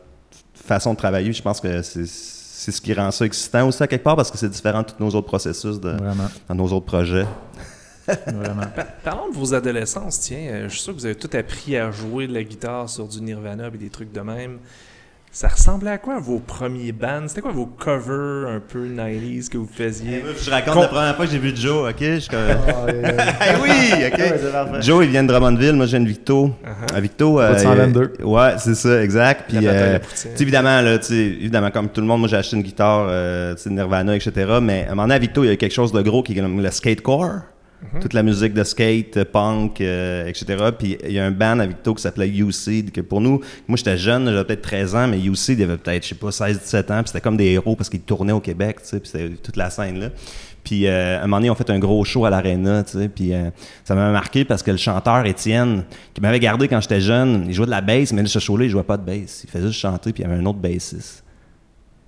façon 0.54 0.92
de 0.92 0.98
travailler. 0.98 1.32
Je 1.32 1.42
pense 1.42 1.58
que 1.60 1.80
c'est, 1.82 2.04
c'est 2.62 2.72
ce 2.72 2.80
qui 2.80 2.92
rend 2.92 3.10
ça 3.10 3.24
excitant 3.24 3.66
aussi, 3.66 3.82
à 3.82 3.86
quelque 3.86 4.02
part, 4.04 4.16
parce 4.16 4.30
que 4.30 4.36
c'est 4.36 4.48
différent 4.50 4.82
de 4.82 4.88
tous 4.88 5.02
nos 5.02 5.08
autres 5.10 5.26
processus, 5.28 5.80
de, 5.80 5.90
Vraiment, 5.90 6.28
dans 6.48 6.54
nos 6.54 6.66
autres 6.72 6.84
projets. 6.86 7.26
vraiment. 8.26 8.66
Pa- 8.74 8.84
Parlons 8.84 9.30
de 9.30 9.34
vos 9.36 9.54
adolescences, 9.54 10.20
tiens. 10.20 10.38
euh, 10.50 10.64
je 10.68 10.74
suis 10.74 10.82
sûr 10.82 10.92
que 10.94 10.98
vous 10.98 11.06
avez 11.06 11.14
tout 11.14 11.30
appris 11.34 11.76
à 11.76 11.90
jouer 11.90 12.26
de 12.26 12.34
la 12.34 12.42
guitare 12.44 12.88
sur 12.90 13.06
du 13.08 13.20
Nirvana 13.22 13.68
et 13.68 13.78
des 13.78 13.88
trucs 13.90 14.12
de 14.12 14.20
même. 14.20 14.58
Ça 15.32 15.46
ressemblait 15.46 15.92
à 15.92 15.98
quoi 15.98 16.18
vos 16.18 16.40
premiers 16.40 16.90
bands? 16.90 17.28
C'était 17.28 17.40
quoi 17.40 17.52
vos 17.52 17.66
covers 17.66 18.48
un 18.48 18.58
peu 18.58 18.88
90s 18.88 19.48
que 19.48 19.58
vous 19.58 19.68
faisiez? 19.72 20.24
Je 20.42 20.50
raconte 20.50 20.74
la 20.82 20.88
première 20.88 21.14
fois 21.14 21.24
que 21.26 21.30
j'ai 21.30 21.38
vu 21.38 21.52
Joe, 21.54 21.88
ok? 21.88 21.96
Je 22.00 22.18
suis 22.18 22.28
comme- 22.30 22.40
Eh 22.88 23.62
oui, 23.62 24.04
ok? 24.08 24.82
Joe, 24.82 25.04
il 25.04 25.10
vient 25.12 25.22
de 25.22 25.28
Drummondville, 25.28 25.74
moi 25.74 25.86
je 25.86 25.90
viens 25.92 26.00
de 26.00 26.08
Victo. 26.08 26.46
Uh-huh. 26.48 26.96
À 26.96 27.00
Victo. 27.00 27.40
De 27.40 27.58
122. 27.58 28.14
il- 28.18 28.24
Ouais, 28.24 28.54
c'est 28.58 28.74
ça, 28.74 29.00
exact. 29.04 29.44
Puis, 29.48 29.58
euh, 29.68 29.98
évidemment, 30.40 30.80
là, 30.80 30.98
tu 30.98 31.04
sais, 31.06 31.14
évidemment, 31.14 31.70
comme 31.70 31.90
tout 31.90 32.00
le 32.00 32.08
monde, 32.08 32.18
moi 32.20 32.28
j'ai 32.28 32.36
acheté 32.36 32.56
une 32.56 32.62
guitare, 32.62 33.06
euh, 33.08 33.54
Nirvana, 33.66 34.16
etc. 34.16 34.32
Mais 34.60 34.82
à 34.82 34.86
un 34.86 34.90
moment 34.90 35.02
donné, 35.04 35.14
à 35.14 35.18
Victo, 35.20 35.44
il 35.44 35.46
y 35.46 35.50
a 35.50 35.56
quelque 35.56 35.72
chose 35.74 35.92
de 35.92 36.02
gros 36.02 36.24
qui 36.24 36.32
est 36.36 36.40
comme 36.42 36.60
le 36.60 36.70
skatecore. 36.72 37.42
Mm-hmm. 37.82 38.00
Toute 38.00 38.12
la 38.12 38.22
musique 38.22 38.52
de 38.52 38.62
skate, 38.62 39.16
euh, 39.16 39.24
punk, 39.24 39.80
euh, 39.80 40.26
etc. 40.26 40.70
Puis 40.78 40.98
il 41.02 41.12
y 41.12 41.18
a 41.18 41.24
un 41.24 41.30
band 41.30 41.58
à 41.60 41.66
Victo 41.66 41.94
qui 41.94 42.02
s'appelait 42.02 42.28
U-Seed, 42.28 42.92
que 42.92 43.00
pour 43.00 43.22
nous, 43.22 43.40
moi 43.66 43.76
j'étais 43.76 43.96
jeune, 43.96 44.26
j'avais 44.26 44.44
peut-être 44.44 44.62
13 44.62 44.94
ans, 44.94 45.08
mais 45.08 45.18
U-Seed, 45.18 45.58
il 45.58 45.62
avait 45.62 45.78
peut-être, 45.78 46.02
je 46.02 46.10
sais 46.10 46.14
pas, 46.14 46.28
16-17 46.28 46.92
ans, 46.92 47.02
puis 47.02 47.06
c'était 47.06 47.22
comme 47.22 47.38
des 47.38 47.46
héros 47.46 47.76
parce 47.76 47.88
qu'ils 47.88 48.02
tournaient 48.02 48.32
au 48.32 48.40
Québec, 48.40 48.80
tu 48.82 48.88
sais, 48.88 49.00
puis 49.00 49.08
c'était 49.08 49.30
toute 49.30 49.56
la 49.56 49.70
scène 49.70 49.98
là. 49.98 50.10
Puis 50.64 50.86
euh, 50.86 51.18
à 51.18 51.20
un 51.20 51.22
moment 51.22 51.38
donné, 51.38 51.50
on 51.50 51.54
fait 51.54 51.70
un 51.70 51.78
gros 51.78 52.04
show 52.04 52.24
à 52.24 52.30
l'aréna, 52.30 52.84
tu 52.84 52.98
sais, 52.98 53.08
puis 53.08 53.32
euh, 53.32 53.50
ça 53.84 53.94
m'a 53.94 54.10
marqué 54.10 54.44
parce 54.44 54.62
que 54.62 54.70
le 54.70 54.76
chanteur 54.76 55.24
Étienne, 55.24 55.84
qui 56.12 56.20
m'avait 56.20 56.40
gardé 56.40 56.68
quand 56.68 56.80
j'étais 56.80 57.00
jeune, 57.00 57.44
il 57.48 57.54
jouait 57.54 57.66
de 57.66 57.70
la 57.70 57.80
bass, 57.80 58.12
mais 58.12 58.22
là, 58.22 58.28
ce 58.28 58.38
show-là, 58.38 58.64
il 58.64 58.70
jouait 58.70 58.82
pas 58.82 58.96
de 58.96 59.04
bass. 59.04 59.42
Il 59.44 59.50
faisait 59.50 59.68
juste 59.68 59.80
chanter, 59.80 60.12
puis 60.12 60.22
il 60.22 60.28
y 60.28 60.30
avait 60.30 60.40
un 60.40 60.46
autre 60.46 60.58
bassiste. 60.58 61.24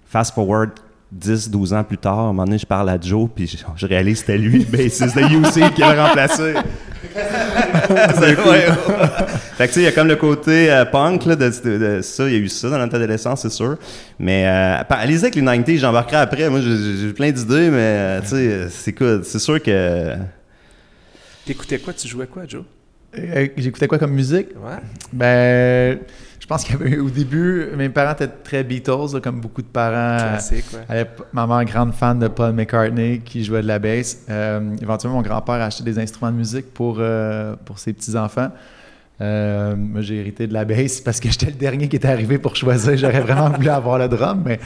Fast 0.05 0.35
forward 0.35 0.71
10, 1.13 1.51
12 1.51 1.73
ans 1.75 1.85
plus 1.85 1.99
tard, 1.99 2.19
à 2.19 2.23
un 2.23 2.27
moment 2.29 2.45
donné, 2.47 2.59
je 2.59 2.67
parle 2.67 2.89
à 2.89 2.99
Joe, 3.01 3.29
puis 3.35 3.47
je, 3.47 3.59
je 3.77 3.87
réalise 3.87 4.21
que 4.21 4.27
c'était 4.27 4.39
lui, 4.39 4.59
le 4.61 4.65
bassiste 4.65 5.15
de 5.15 5.21
UC 5.23 5.75
qui 5.75 5.83
remplacé. 5.85 6.55
C'est 7.15 8.39
ouais, 8.39 8.47
ouais. 8.49 8.67
Fait 9.57 9.69
que 9.69 9.73
tu 9.73 9.75
sais, 9.75 9.81
il 9.81 9.85
y 9.85 9.87
a 9.87 9.93
comme 9.93 10.09
le 10.09 10.17
côté 10.17 10.71
euh, 10.73 10.85
punk, 10.87 11.27
là, 11.27 11.37
de, 11.37 11.51
de- 11.65 11.79
de 11.79 12.01
ça, 12.03 12.27
il 12.27 12.33
y 12.33 12.37
a 12.37 12.39
eu 12.39 12.49
ça 12.49 12.71
dans 12.71 12.79
notre 12.79 12.95
adolescence, 12.97 13.43
c'est 13.43 13.51
sûr. 13.51 13.77
Mais 14.19 14.47
euh, 14.47 14.83
allez-y 14.89 15.19
avec 15.23 15.35
les 15.35 15.43
90s, 15.43 15.79
j'embarquerai 15.79 16.17
après. 16.17 16.49
Moi, 16.49 16.61
j'ai- 16.63 17.13
plein 17.13 17.31
d'idées, 17.31 17.69
mais 17.71 17.77
euh, 17.79 18.21
tu 18.23 18.29
sais, 18.29 18.67
c'est 18.71 18.93
cool. 18.93 19.23
C'est 19.25 19.39
sûr 19.41 19.63
que. 19.63 20.15
T'écoutais 21.45 21.79
quoi? 21.79 21.93
Tu 21.93 22.09
jouais 22.09 22.27
quoi, 22.27 22.45
Joe? 22.49 22.63
Euh, 23.19 23.49
J'écoutais 23.57 23.89
quoi 23.89 23.99
comme 23.99 24.13
musique? 24.13 24.49
Ouais. 24.57 24.79
Ben, 25.13 25.99
pense 26.53 26.65
qu'au 26.65 27.09
début, 27.11 27.69
mes 27.77 27.89
parents 27.89 28.13
étaient 28.13 28.29
très 28.29 28.63
Beatles, 28.65 29.15
là, 29.15 29.21
comme 29.21 29.41
beaucoup 29.41 29.63
de 29.63 29.67
parents. 29.67 30.17
Classique, 30.19 30.65
ouais. 30.75 30.81
Elle 30.89 30.99
est- 30.99 31.11
ma 31.33 31.47
mère, 31.47 31.65
grande 31.65 31.93
fan 31.95 32.19
de 32.19 32.29
Paul 32.29 32.53
McCartney, 32.53 33.21
qui 33.25 33.43
jouait 33.45 33.63
de 33.63 33.67
la 33.69 33.79
bass. 33.79 34.19
Euh, 34.29 34.61
éventuellement, 34.81 35.19
mon 35.19 35.23
grand-père 35.23 35.55
a 35.57 35.65
acheté 35.67 35.83
des 35.85 35.99
instruments 35.99 36.31
de 36.31 36.37
musique 36.37 36.73
pour, 36.75 36.97
euh, 36.99 37.55
pour 37.65 37.79
ses 37.79 37.93
petits-enfants. 37.93 38.51
Euh, 39.21 39.77
moi, 39.77 40.01
j'ai 40.01 40.17
hérité 40.17 40.47
de 40.47 40.53
la 40.53 40.65
bass 40.65 41.01
parce 41.01 41.21
que 41.21 41.31
j'étais 41.31 41.47
le 41.47 41.53
dernier 41.53 41.89
qui 41.89 41.97
était 41.97 42.09
arrivé 42.09 42.39
pour 42.39 42.57
choisir. 42.57 42.97
J'aurais 42.97 43.21
vraiment 43.21 43.51
voulu 43.51 43.69
avoir 43.69 43.99
le 43.99 44.09
drum, 44.09 44.43
mais... 44.45 44.59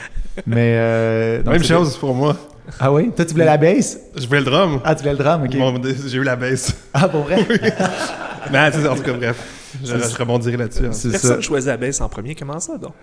mais 0.47 1.39
donc 1.43 1.53
Même 1.53 1.63
chose 1.63 1.95
pour 1.97 2.13
moi. 2.15 2.35
Ah 2.79 2.91
oui? 2.91 3.11
Toi, 3.15 3.23
tu 3.25 3.33
voulais 3.33 3.45
la 3.45 3.57
bass? 3.57 3.97
Je 4.15 4.25
voulais 4.27 4.39
le 4.39 4.45
drum. 4.45 4.81
Ah, 4.83 4.95
tu 4.95 5.01
voulais 5.03 5.13
le 5.15 5.17
drum, 5.23 5.43
OK. 5.43 5.55
J'ai 6.07 6.17
eu 6.17 6.23
la 6.23 6.35
basse. 6.35 6.75
Ah, 6.93 7.07
pour 7.07 7.21
vrai? 7.23 7.37
Mais 8.51 8.71
c'est- 8.71 8.87
en 8.87 8.95
tout 8.95 9.03
cas, 9.03 9.13
bref. 9.13 9.56
Je, 9.83 9.97
je 9.97 10.17
rebondirai 10.17 10.57
là-dessus. 10.57 10.85
hein. 10.85 10.91
C'est 10.91 11.11
ça. 11.11 11.19
Personne 11.19 11.41
choisit 11.41 11.67
la 11.67 11.77
baisse 11.77 12.01
en 12.01 12.09
premier. 12.09 12.35
Comment 12.35 12.59
ça, 12.59 12.77
donc? 12.77 12.93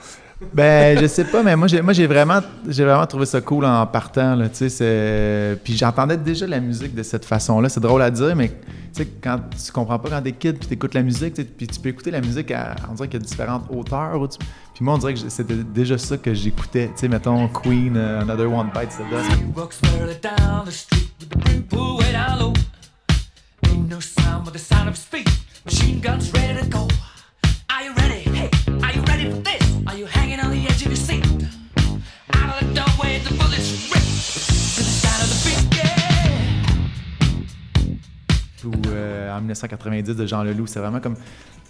Ben, 0.52 0.98
je 1.00 1.06
sais 1.06 1.24
pas, 1.24 1.42
mais 1.42 1.54
moi, 1.56 1.68
j'ai, 1.68 1.80
moi, 1.80 1.92
j'ai 1.92 2.06
vraiment, 2.06 2.40
j'ai 2.68 2.84
vraiment 2.84 3.06
trouvé 3.06 3.24
ça 3.26 3.40
cool 3.40 3.64
en 3.64 3.86
partant, 3.86 4.34
là, 4.34 4.48
tu 4.48 4.56
sais, 4.56 4.68
c'est... 4.68 5.58
Puis 5.62 5.76
j'entendais 5.76 6.16
déjà 6.16 6.46
la 6.46 6.58
musique 6.60 6.94
de 6.94 7.02
cette 7.04 7.24
façon-là, 7.24 7.68
c'est 7.68 7.80
drôle 7.80 8.02
à 8.02 8.10
dire, 8.10 8.34
mais, 8.34 8.48
tu 8.48 8.54
sais, 8.92 9.06
quand 9.22 9.38
tu 9.64 9.72
comprends 9.72 9.98
pas 9.98 10.10
quand 10.10 10.22
t'es 10.22 10.32
kid, 10.32 10.58
puis 10.58 10.68
t'écoutes 10.68 10.94
la 10.94 11.02
musique, 11.02 11.34
puis 11.56 11.66
tu 11.68 11.80
peux 11.80 11.88
écouter 11.90 12.10
la 12.10 12.20
musique 12.20 12.50
à, 12.50 12.74
on 12.90 12.94
dirait 12.94 13.08
qu'il 13.08 13.20
y 13.20 13.22
a 13.22 13.26
différentes 13.26 13.64
hauteurs, 13.70 14.20
ou 14.20 14.26
tu- 14.26 14.38
puis 14.74 14.84
moi, 14.84 14.94
on 14.94 14.98
dirait 14.98 15.14
que 15.14 15.20
c'était 15.28 15.54
déjà 15.54 15.96
ça 15.96 16.16
que 16.16 16.34
j'écoutais, 16.34 16.88
tu 16.88 16.92
sais, 17.02 17.08
mettons, 17.08 17.46
Queen, 17.48 17.96
euh, 17.96 18.20
Another 18.22 18.50
One 18.52 18.70
way 18.76 18.88
down 22.12 22.38
low. 22.38 22.52
Ain't 23.66 23.88
no 23.88 24.00
sound 24.00 24.44
but 24.44 24.52
the 24.52 24.58
sound 24.58 24.88
of 24.88 24.96
feet. 24.98 25.28
Machine 25.64 26.00
guns 26.00 26.30
1990 39.66 40.16
de 40.16 40.26
Jean 40.26 40.42
Leloup. 40.42 40.66
C'est 40.66 40.80
vraiment 40.80 41.00
comme. 41.00 41.16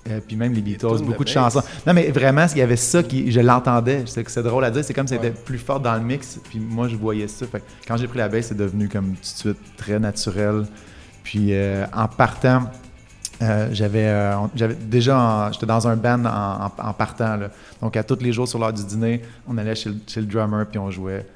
euh, 0.09 0.21
puis 0.27 0.37
même 0.37 0.53
les 0.53 0.61
Beatles, 0.63 0.99
de 1.01 1.05
beaucoup 1.05 1.25
de, 1.25 1.29
chansons. 1.29 1.63
Non, 1.87 1.93
mais 1.95 2.11
vraiment, 2.11 2.47
il 2.53 2.59
y 2.59 2.63
avait 2.63 2.77
ça 2.77 3.03
qui. 3.03 3.31
Je 3.33 3.41
l'entendais. 3.41 4.03
C'est 4.07 4.29
c'est 4.29 4.43
drôle 4.43 4.65
à 4.65 4.71
dire. 4.71 4.85
C'est 4.85 4.95
comme 4.95 5.07
si 5.09 5.15
c'était 5.15 5.31
plus 5.31 5.59
fort 5.59 5.81
dans 5.81 5.95
le 5.95 6.01
mix. 6.03 6.39
Puis 6.49 6.59
moi, 6.61 6.89
je 6.89 6.97
voyais 6.97 7.29
ça. 7.29 7.47
Fait 7.47 7.61
que 7.61 7.65
quand 7.89 7.97
j'ai 7.97 8.07
pris 8.07 8.19
la 8.19 8.29
bass, 8.29 8.47
c'est 8.47 8.57
devenu 8.57 8.89
comme 8.89 9.13
tout 9.15 9.21
de 9.21 9.25
suite 9.27 9.77
très 9.77 9.99
naturel. 9.99 10.67
Puis 11.23 11.49
euh, 11.53 11.87
en 11.95 12.07
partant. 12.09 12.65
euh, 13.43 13.69
j'avais 13.73 14.75
déjà 14.77 15.51
j'étais 15.53 15.67
dans 15.67 15.89
un 15.89 15.97
band 15.97 16.25
en, 16.25 16.67
en- 16.67 16.89
en 16.91 16.93
partant 16.93 17.37
là. 17.37 17.51
donc 17.83 17.97
à 17.97 18.05
tous 18.05 18.21
les 18.21 18.33
jours 18.33 18.47
sur 18.47 18.61
l'heure 18.61 18.73
du 18.73 18.85
dîner 18.85 19.23
on 19.49 19.59
allait 19.59 19.75
chez 19.75 19.89
le, 19.91 19.97
chez 20.07 20.21
le 20.21 20.27
drummer 20.27 20.65
puis 20.71 20.79
on 20.79 20.89
jouait 20.93 21.27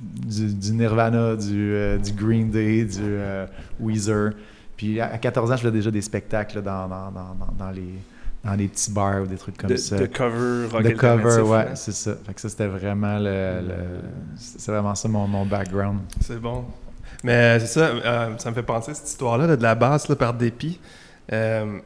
du, 0.00 0.54
du 0.54 0.72
Nirvana, 0.72 1.36
du, 1.36 1.72
euh, 1.74 1.98
du 1.98 2.12
Green 2.12 2.50
Day, 2.50 2.84
du 2.84 2.98
euh, 3.00 3.46
Weezer. 3.80 4.32
Puis 4.76 5.00
à 5.00 5.12
à 5.12 5.18
14 5.18 5.50
ans, 5.52 5.56
je 5.56 5.60
faisais 5.62 5.72
déjà 5.72 5.90
des 5.90 6.02
spectacles 6.02 6.56
là, 6.56 6.62
dans, 6.62 6.88
dans, 6.88 7.10
dans, 7.10 7.34
dans- 7.34 7.52
dans 7.66 7.70
les, 7.70 7.94
dans 8.44 8.54
les 8.54 8.68
petits 8.68 8.90
bars 8.90 9.22
ou 9.22 9.26
des 9.26 9.36
trucs 9.36 9.56
comme 9.56 9.70
De, 9.70 9.76
ça. 9.76 9.96
de 9.96 10.06
cover 10.06 10.66
rock 10.72 10.82
De 10.82 10.90
cover, 10.90 11.40
ouais, 11.42 11.66
c'est 11.74 11.92
ça. 11.92 12.14
Fait 12.26 12.34
que 12.34 12.40
ça, 12.40 12.48
c'était 12.48 12.66
vraiment 12.66 13.18
le, 13.18 13.60
le- 13.60 14.00
c'est 14.36 14.72
vraiment 14.72 14.94
ça 14.94 15.08
mon, 15.08 15.26
mon 15.28 15.46
background. 15.46 16.00
C'est 16.20 16.40
bon. 16.40 16.64
Mais 17.24 17.60
c'est 17.60 17.66
ça, 17.66 17.80
euh, 17.86 18.30
ça 18.38 18.50
me 18.50 18.54
fait 18.54 18.62
penser 18.64 18.94
cette 18.94 19.06
histoire-là 19.08 19.46
là, 19.46 19.56
de 19.56 19.62
la 19.62 19.74
basse 19.76 20.08
là, 20.08 20.16
par 20.16 20.34
dépit. 20.34 20.80
Euh, 21.32 21.78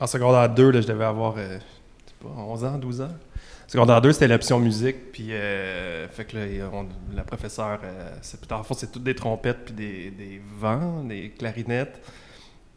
En 0.00 0.06
secondaire 0.06 0.48
2, 0.48 0.70
là, 0.70 0.80
je 0.80 0.86
devais 0.86 1.04
avoir 1.04 1.34
euh, 1.36 1.58
je 1.58 2.10
sais 2.10 2.16
pas, 2.34 2.40
11 2.40 2.64
ans, 2.64 2.78
12 2.78 3.00
ans. 3.02 3.08
Secondaire 3.72 4.02
2, 4.02 4.12
c'était 4.12 4.28
l'option 4.28 4.58
musique. 4.58 5.12
Puis, 5.12 5.28
euh, 5.30 6.06
fait 6.08 6.26
que 6.26 6.36
là, 6.36 6.42
on- 6.74 6.86
la 7.16 7.22
professeure, 7.22 7.80
euh, 7.82 8.10
c'est, 8.20 8.52
en 8.52 8.62
c'est 8.74 8.92
toutes 8.92 9.02
des 9.02 9.14
trompettes, 9.14 9.64
puis 9.64 9.72
des, 9.72 10.10
des 10.10 10.42
vents, 10.60 11.02
des 11.02 11.30
clarinettes. 11.30 11.98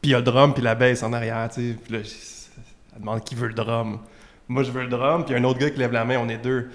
Puis 0.02 0.12
il 0.12 0.14
y 0.14 0.14
a 0.16 0.20
le 0.20 0.24
drum, 0.24 0.54
puis 0.54 0.64
la 0.64 0.74
basse 0.74 1.04
en 1.04 1.12
arrière, 1.12 1.50
tu 1.54 1.74
sais. 1.74 1.78
Puis 1.84 1.92
là, 1.92 2.00
elle 2.00 3.02
demande 3.02 3.26
qui 3.26 3.36
veut 3.36 3.50
le 3.50 3.54
drum. 3.54 4.00
Moi, 4.48 4.64
je 4.64 4.72
veux 4.72 4.84
le 4.84 4.88
drum, 4.88 5.26
puis 5.26 5.36
un 5.36 5.44
autre 5.44 5.60
gars 5.60 5.70
qui 5.70 5.80
lève 5.80 5.92
la 5.92 6.06
main, 6.06 6.18
on 6.18 6.30
est 6.30 6.38
deux. 6.38 6.70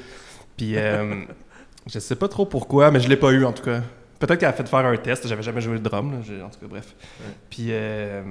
Puis, 0.54 0.76
euh, 0.76 1.22
je 1.86 1.98
sais 1.98 2.16
pas 2.16 2.28
trop 2.28 2.44
pourquoi, 2.44 2.90
mais 2.90 3.00
je 3.00 3.08
l'ai 3.08 3.16
pas 3.16 3.30
eu 3.30 3.46
en 3.46 3.54
tout 3.54 3.62
cas. 3.62 3.80
Peut-être 4.18 4.38
qu'elle 4.38 4.50
a 4.50 4.52
fait 4.52 4.68
faire 4.68 4.84
un 4.84 4.98
test, 4.98 5.26
j'avais 5.28 5.42
jamais 5.42 5.62
joué 5.62 5.72
le 5.72 5.80
drum, 5.80 6.12
là, 6.12 6.44
en 6.44 6.50
tout 6.50 6.60
cas, 6.60 6.66
bref. 6.68 6.94
Puis, 7.48 7.68
euh, 7.70 8.22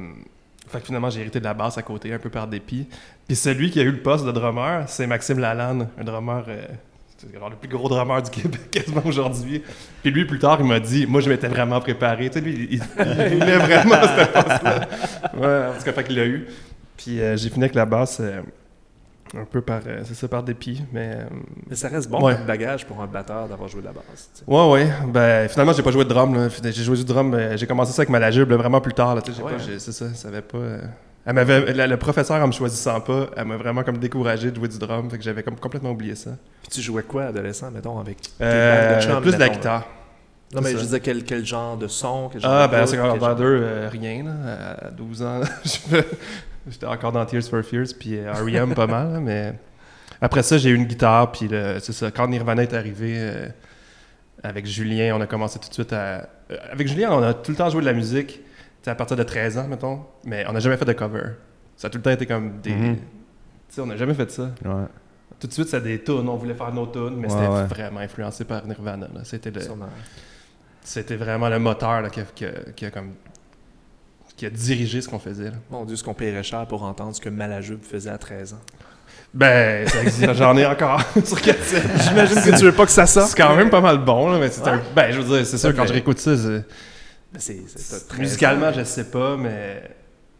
fait 0.69 0.79
que 0.79 0.85
finalement, 0.85 1.09
j'ai 1.09 1.21
hérité 1.21 1.39
de 1.39 1.45
la 1.45 1.53
basse 1.53 1.77
à 1.77 1.81
côté, 1.81 2.13
un 2.13 2.19
peu 2.19 2.29
par 2.29 2.47
dépit. 2.47 2.87
Puis 3.27 3.35
celui 3.35 3.71
qui 3.71 3.79
a 3.79 3.83
eu 3.83 3.91
le 3.91 4.01
poste 4.01 4.25
de 4.25 4.31
drummer, 4.31 4.83
c'est 4.87 5.07
Maxime 5.07 5.39
Lalande, 5.39 5.87
un 5.99 6.03
drummer, 6.03 6.45
euh, 6.47 6.61
genre 7.37 7.49
le 7.49 7.55
plus 7.55 7.69
gros 7.69 7.89
drummer 7.89 8.21
du 8.21 8.29
Québec 8.41 8.71
quasiment 8.71 9.01
aujourd'hui. 9.05 9.63
Puis 10.01 10.11
lui, 10.11 10.25
plus 10.25 10.39
tard, 10.39 10.57
il 10.59 10.67
m'a 10.67 10.79
dit, 10.79 11.05
moi, 11.07 11.21
je 11.21 11.29
m'étais 11.29 11.47
vraiment 11.47 11.79
préparé. 11.79 12.29
Tu 12.29 12.39
sais, 12.39 12.41
lui, 12.41 12.67
il 12.71 12.79
voulait 12.97 13.57
vraiment 13.57 14.01
ce 14.01 14.25
poste-là. 14.31 14.87
Ouais, 15.35 15.67
en 15.69 15.77
tout 15.77 15.83
cas, 15.85 15.93
fait 15.93 16.03
qu'il 16.03 16.15
l'a 16.15 16.25
eu. 16.25 16.47
Puis 16.97 17.21
euh, 17.21 17.37
j'ai 17.37 17.49
fini 17.49 17.63
avec 17.63 17.75
la 17.75 17.85
basse 17.85 18.17
euh, 18.19 18.41
un 19.37 19.45
peu 19.45 19.61
par, 19.61 19.81
euh, 19.87 20.01
c'est 20.05 20.15
ça, 20.15 20.27
par 20.27 20.43
dépit, 20.43 20.81
mais... 20.91 21.11
euh, 21.15 21.23
Mais 21.69 21.75
ça 21.75 21.87
reste 21.87 22.09
bon 22.09 22.21
Ouais. 22.23 22.35
comme 22.35 22.45
bagage 22.45 22.85
pour 22.85 22.99
un 23.01 23.07
batteur 23.07 23.47
d'avoir 23.47 23.67
joué 23.69 23.81
de 23.81 23.85
la 23.87 23.93
basse. 23.93 24.29
tu 24.33 24.39
sais. 24.39 24.43
Ouais, 24.47 24.69
ouais. 24.71 24.87
Ben, 25.07 25.47
finalement, 25.49 25.73
j'ai 25.73 25.83
pas 25.83 25.91
joué 25.91 26.03
de 26.03 26.09
drum. 26.09 26.33
là. 26.35 26.47
J'ai 26.63 26.83
joué 26.83 26.97
du 26.97 27.05
drum. 27.05 27.33
euh, 27.33 27.55
j'ai 27.57 27.67
commencé 27.67 27.91
ça 27.93 28.01
avec 28.01 28.09
Malajube 28.09 28.49
là, 28.49 28.57
vraiment 28.57 28.81
plus 28.81 28.93
tard. 28.93 29.15
Là, 29.15 29.21
j'ai 29.25 29.41
Ouais. 29.43 29.51
pas- 29.53 29.57
j'ai- 29.59 29.79
c'est 29.79 29.91
ça, 29.91 30.05
je 30.09 30.15
savais 30.15 30.41
pas. 30.41 30.57
euh, 30.57 30.81
Elle 31.25 31.33
m'avait, 31.35 31.73
la- 31.73 31.85
le 31.85 31.97
professeur, 31.97 32.41
en 32.41 32.47
me 32.47 32.51
choisissant 32.51 33.01
pas, 33.01 33.27
elle 33.35 33.45
m'a 33.45 33.57
vraiment 33.57 33.83
comme 33.83 33.97
découragé 33.97 34.49
de 34.49 34.55
jouer 34.55 34.67
du 34.69 34.79
drum. 34.79 35.09
Fait 35.11 35.17
que 35.17 35.23
j'avais 35.23 35.43
comme 35.43 35.57
complètement 35.57 35.91
oublié 35.91 36.15
ça. 36.15 36.31
Puis 36.63 36.71
tu 36.71 36.81
jouais 36.81 37.03
quoi, 37.03 37.25
adolescent, 37.25 37.69
mettons, 37.69 37.99
avec 37.99 38.17
de 38.39 39.01
chums, 39.01 39.21
plus 39.21 39.33
de 39.33 39.37
la 39.37 39.45
mettons, 39.45 39.53
guitare. 39.57 39.87
Non, 40.55 40.61
mais 40.63 40.71
je 40.71 40.77
ça. 40.79 40.85
dire, 40.85 41.01
quel, 41.03 41.23
quel 41.23 41.45
genre 41.45 41.77
de 41.77 41.87
son 41.87 42.29
quel 42.31 42.41
genre 42.41 42.51
Ah, 42.51 42.65
de 42.67 42.71
ben, 42.71 42.85
c'est 42.87 42.95
2, 42.97 43.43
euh, 43.61 43.89
rien. 43.91 44.23
là. 44.23 44.87
À 44.87 44.89
12 44.89 45.21
ans, 45.21 45.41
je- 45.65 46.01
j'étais 46.69 46.85
encore 46.85 47.11
dans 47.11 47.25
Tears 47.25 47.43
for 47.43 47.61
Fears, 47.63 47.87
puis 47.99 48.17
euh, 48.17 48.31
R.E.M. 48.33 48.73
pas 48.73 48.87
mal. 48.87 49.13
là, 49.13 49.19
mais 49.19 49.53
après 50.21 50.43
ça, 50.43 50.57
j'ai 50.57 50.69
eu 50.69 50.75
une 50.75 50.85
guitare, 50.85 51.31
puis 51.31 51.47
le- 51.47 51.79
c'est 51.79 51.93
ça. 51.93 52.11
Quand 52.11 52.27
Nirvana 52.27 52.63
est 52.63 52.73
arrivé, 52.73 53.13
euh, 53.17 53.47
avec 54.43 54.65
Julien, 54.65 55.15
on 55.15 55.21
a 55.21 55.27
commencé 55.27 55.59
tout 55.59 55.69
de 55.69 55.73
suite 55.73 55.93
à. 55.93 55.97
euh, 56.51 56.57
avec 56.71 56.87
Julien, 56.87 57.11
on 57.11 57.21
a 57.23 57.33
tout 57.33 57.51
le 57.51 57.57
temps 57.57 57.69
joué 57.69 57.81
de 57.81 57.85
la 57.85 57.93
musique, 57.93 58.41
à 58.85 58.95
partir 58.95 59.15
de 59.17 59.23
13 59.23 59.57
ans, 59.57 59.67
mettons, 59.67 60.01
mais 60.25 60.45
on 60.47 60.53
n'a 60.53 60.59
jamais 60.59 60.77
fait 60.77 60.85
de 60.85 60.93
cover. 60.93 61.23
Ça 61.77 61.87
a 61.87 61.89
tout 61.89 61.97
le 61.97 62.01
temps 62.03 62.09
été 62.11 62.25
comme 62.25 62.59
des. 62.61 62.73
Mhm. 62.73 62.95
Tu 62.95 63.01
sais, 63.69 63.81
on 63.81 63.85
n'a 63.85 63.97
jamais 63.97 64.13
fait 64.15 64.29
ça. 64.31 64.49
Ouais. 64.65 64.85
Tout 65.39 65.47
de 65.47 65.53
suite, 65.53 65.67
c'était 65.67 65.81
des 65.97 66.03
tunes. 66.03 66.27
On 66.27 66.35
voulait 66.37 66.55
faire 66.55 66.73
nos 66.73 66.87
tunes, 66.87 67.15
mais 67.17 67.27
Ouais, 67.31 67.33
c'était 67.39 67.47
ouais. 67.53 67.65
vraiment 67.65 67.99
influencé 67.99 68.43
par 68.45 68.65
Nirvana. 68.65 69.07
C'était 69.23 69.51
le- 69.51 69.61
Sûrement. 69.61 69.89
c'était 70.81 71.15
vraiment 71.17 71.49
le 71.49 71.59
moteur 71.59 72.01
là, 72.01 72.09
qui, 72.09 72.19
a, 72.19 72.23
qui 72.23 72.45
a- 72.45 72.71
qui 72.75 72.85
a 72.85 72.91
comme 72.91 73.13
qui 74.39 74.45
a 74.45 74.49
dirigé 74.49 75.01
ce 75.01 75.09
qu'on 75.09 75.19
faisait. 75.19 75.45
là. 75.45 75.57
Mon 75.69 75.83
Dieu, 75.83 75.97
ce 75.97 76.03
qu'on 76.03 76.13
paierait 76.13 76.43
cher 76.43 76.65
pour 76.65 76.83
entendre 76.83 77.13
ce 77.13 77.19
que 77.19 77.27
Malajube 77.27 77.83
faisait 77.83 78.09
à 78.09 78.17
13 78.17 78.53
ans. 78.53 78.61
Ben, 79.33 79.85
ça 79.87 80.01
existe, 80.01 80.33
j'en 80.35 80.55
ai 80.55 80.65
encore 80.65 81.01
sur 81.25 81.41
cassette. 81.41 81.83
J'imagine 82.07 82.35
que 82.41 82.57
tu 82.57 82.63
veux 82.63 82.71
pas 82.71 82.85
que 82.85 82.91
ça 82.91 83.05
sorte. 83.05 83.31
C'est 83.31 83.37
quand 83.37 83.53
même 83.55 83.69
pas 83.69 83.81
mal 83.81 83.97
bon, 83.97 84.31
là, 84.31 84.39
mais 84.39 84.49
c'est 84.49 84.65
un- 84.67 84.81
Ben, 84.95 85.11
je 85.11 85.19
veux 85.19 85.35
dire, 85.37 85.45
c'est 85.45 85.57
sûr, 85.57 85.75
quand 85.75 85.85
je 85.85 85.91
réécoute 85.93 86.19
ça, 86.19 86.37
c'est- 86.37 86.65
Mais 87.33 87.39
c'est- 87.39 87.61
c'est- 87.67 87.99
t'as 87.99 88.05
13 88.15 88.19
musicalement, 88.21 88.71
je 88.71 88.83
sais 88.85 89.03
pas, 89.11 89.35
mais. 89.37 89.83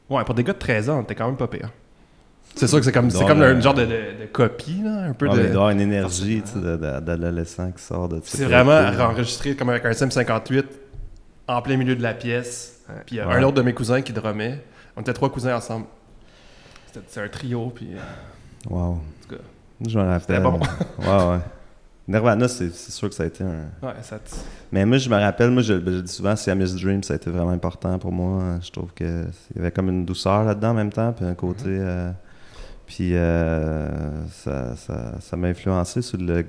Ouais, 0.09 0.23
pour 0.23 0.33
des 0.33 0.43
gars 0.45 0.53
de 0.53 0.57
13 0.59 0.89
ans, 0.89 1.03
t'es 1.03 1.13
quand 1.13 1.27
même 1.27 1.37
pas 1.37 1.47
pire. 1.47 1.69
C'est 2.55 2.67
sûr 2.67 2.79
que 2.79 2.85
c'est 2.85 2.91
comme, 2.91 3.11
c'est 3.11 3.25
comme 3.27 3.41
un 3.43 3.59
genre 3.59 3.73
de, 3.75 3.83
de- 3.85 3.89
de 4.21 4.25
copie, 4.31 4.81
là, 4.83 5.03
un 5.09 5.13
peu 5.13 5.27
Ouais, 5.27 5.35
de. 5.35 5.41
il 5.41 5.45
doit 5.51 5.55
avoir 5.63 5.69
une 5.69 5.81
énergie 5.81 6.41
tu 6.43 6.53
sais, 6.53 6.59
de- 6.59 6.77
de- 6.77 6.99
d'adolescent 7.01 7.69
qui 7.71 7.83
sort 7.83 8.07
de 8.09 8.15
ça. 8.23 8.37
C'est 8.37 8.45
vraiment 8.45 8.79
enregistré 9.03 9.55
comme 9.55 9.69
avec 9.69 9.83
un 9.85 9.91
SM58 9.91 10.63
en 11.55 11.61
plein 11.61 11.77
milieu 11.77 11.95
de 11.95 12.03
la 12.03 12.13
pièce. 12.13 12.81
Puis 13.05 13.15
il 13.15 13.19
y 13.19 13.21
a 13.21 13.27
Ouais. 13.27 13.35
un 13.35 13.43
autre 13.43 13.55
de 13.55 13.61
mes 13.61 13.73
cousins 13.73 14.01
qui 14.01 14.13
drummait. 14.13 14.63
On 14.95 15.01
était 15.01 15.13
trois 15.13 15.31
cousins 15.31 15.55
ensemble. 15.55 15.85
C'était 16.87 17.05
c'est 17.07 17.21
un 17.21 17.27
trio, 17.27 17.71
puis. 17.75 17.89
euh, 17.93 18.69
Wow. 18.69 18.99
tout 19.27 19.35
cas. 19.35 19.41
Je 19.87 19.97
me 19.99 20.03
rappelle. 20.05 20.21
C'était 20.21 20.39
bon. 20.39 20.59
ouais, 20.99 21.31
ouais. 21.33 21.39
Nirvana, 22.07 22.47
c'est 22.47 22.73
sûr 22.73 23.07
que 23.07 23.13
ça 23.15 23.23
a 23.23 23.25
été 23.27 23.43
un. 23.43 23.67
Ouais, 23.87 23.93
ça 24.01 24.17
te- 24.17 24.31
Mais 24.71 24.83
moi, 24.83 24.97
je 24.97 25.09
me 25.09 25.15
rappelle, 25.15 25.51
moi, 25.51 25.61
je, 25.61 25.75
ben, 25.75 25.93
je 25.93 25.99
dis 25.99 26.11
souvent, 26.11 26.35
Siamese 26.35 26.75
Dream, 26.75 27.03
ça 27.03 27.13
a 27.13 27.17
été 27.17 27.29
vraiment 27.29 27.51
important 27.51 27.99
pour 27.99 28.11
moi. 28.11 28.57
Je 28.63 28.71
trouve 28.71 28.91
que 28.95 29.25
il 29.51 29.57
y 29.57 29.59
avait 29.59 29.71
comme 29.71 29.89
une 29.89 30.05
douceur 30.05 30.43
là-dedans 30.43 30.69
en 30.71 30.73
même 30.73 30.91
temps, 30.91 31.13
puis 31.13 31.23
un 31.25 31.35
côté. 31.35 31.65
euh, 31.67 32.11
puis 32.89 33.11
euh, 33.13 33.87
ça, 34.43 34.75
ça, 34.75 35.11
ça 35.21 35.37
m'a 35.37 35.49
influencé 35.49 36.01
sur 36.01 36.17
le, 36.17 36.43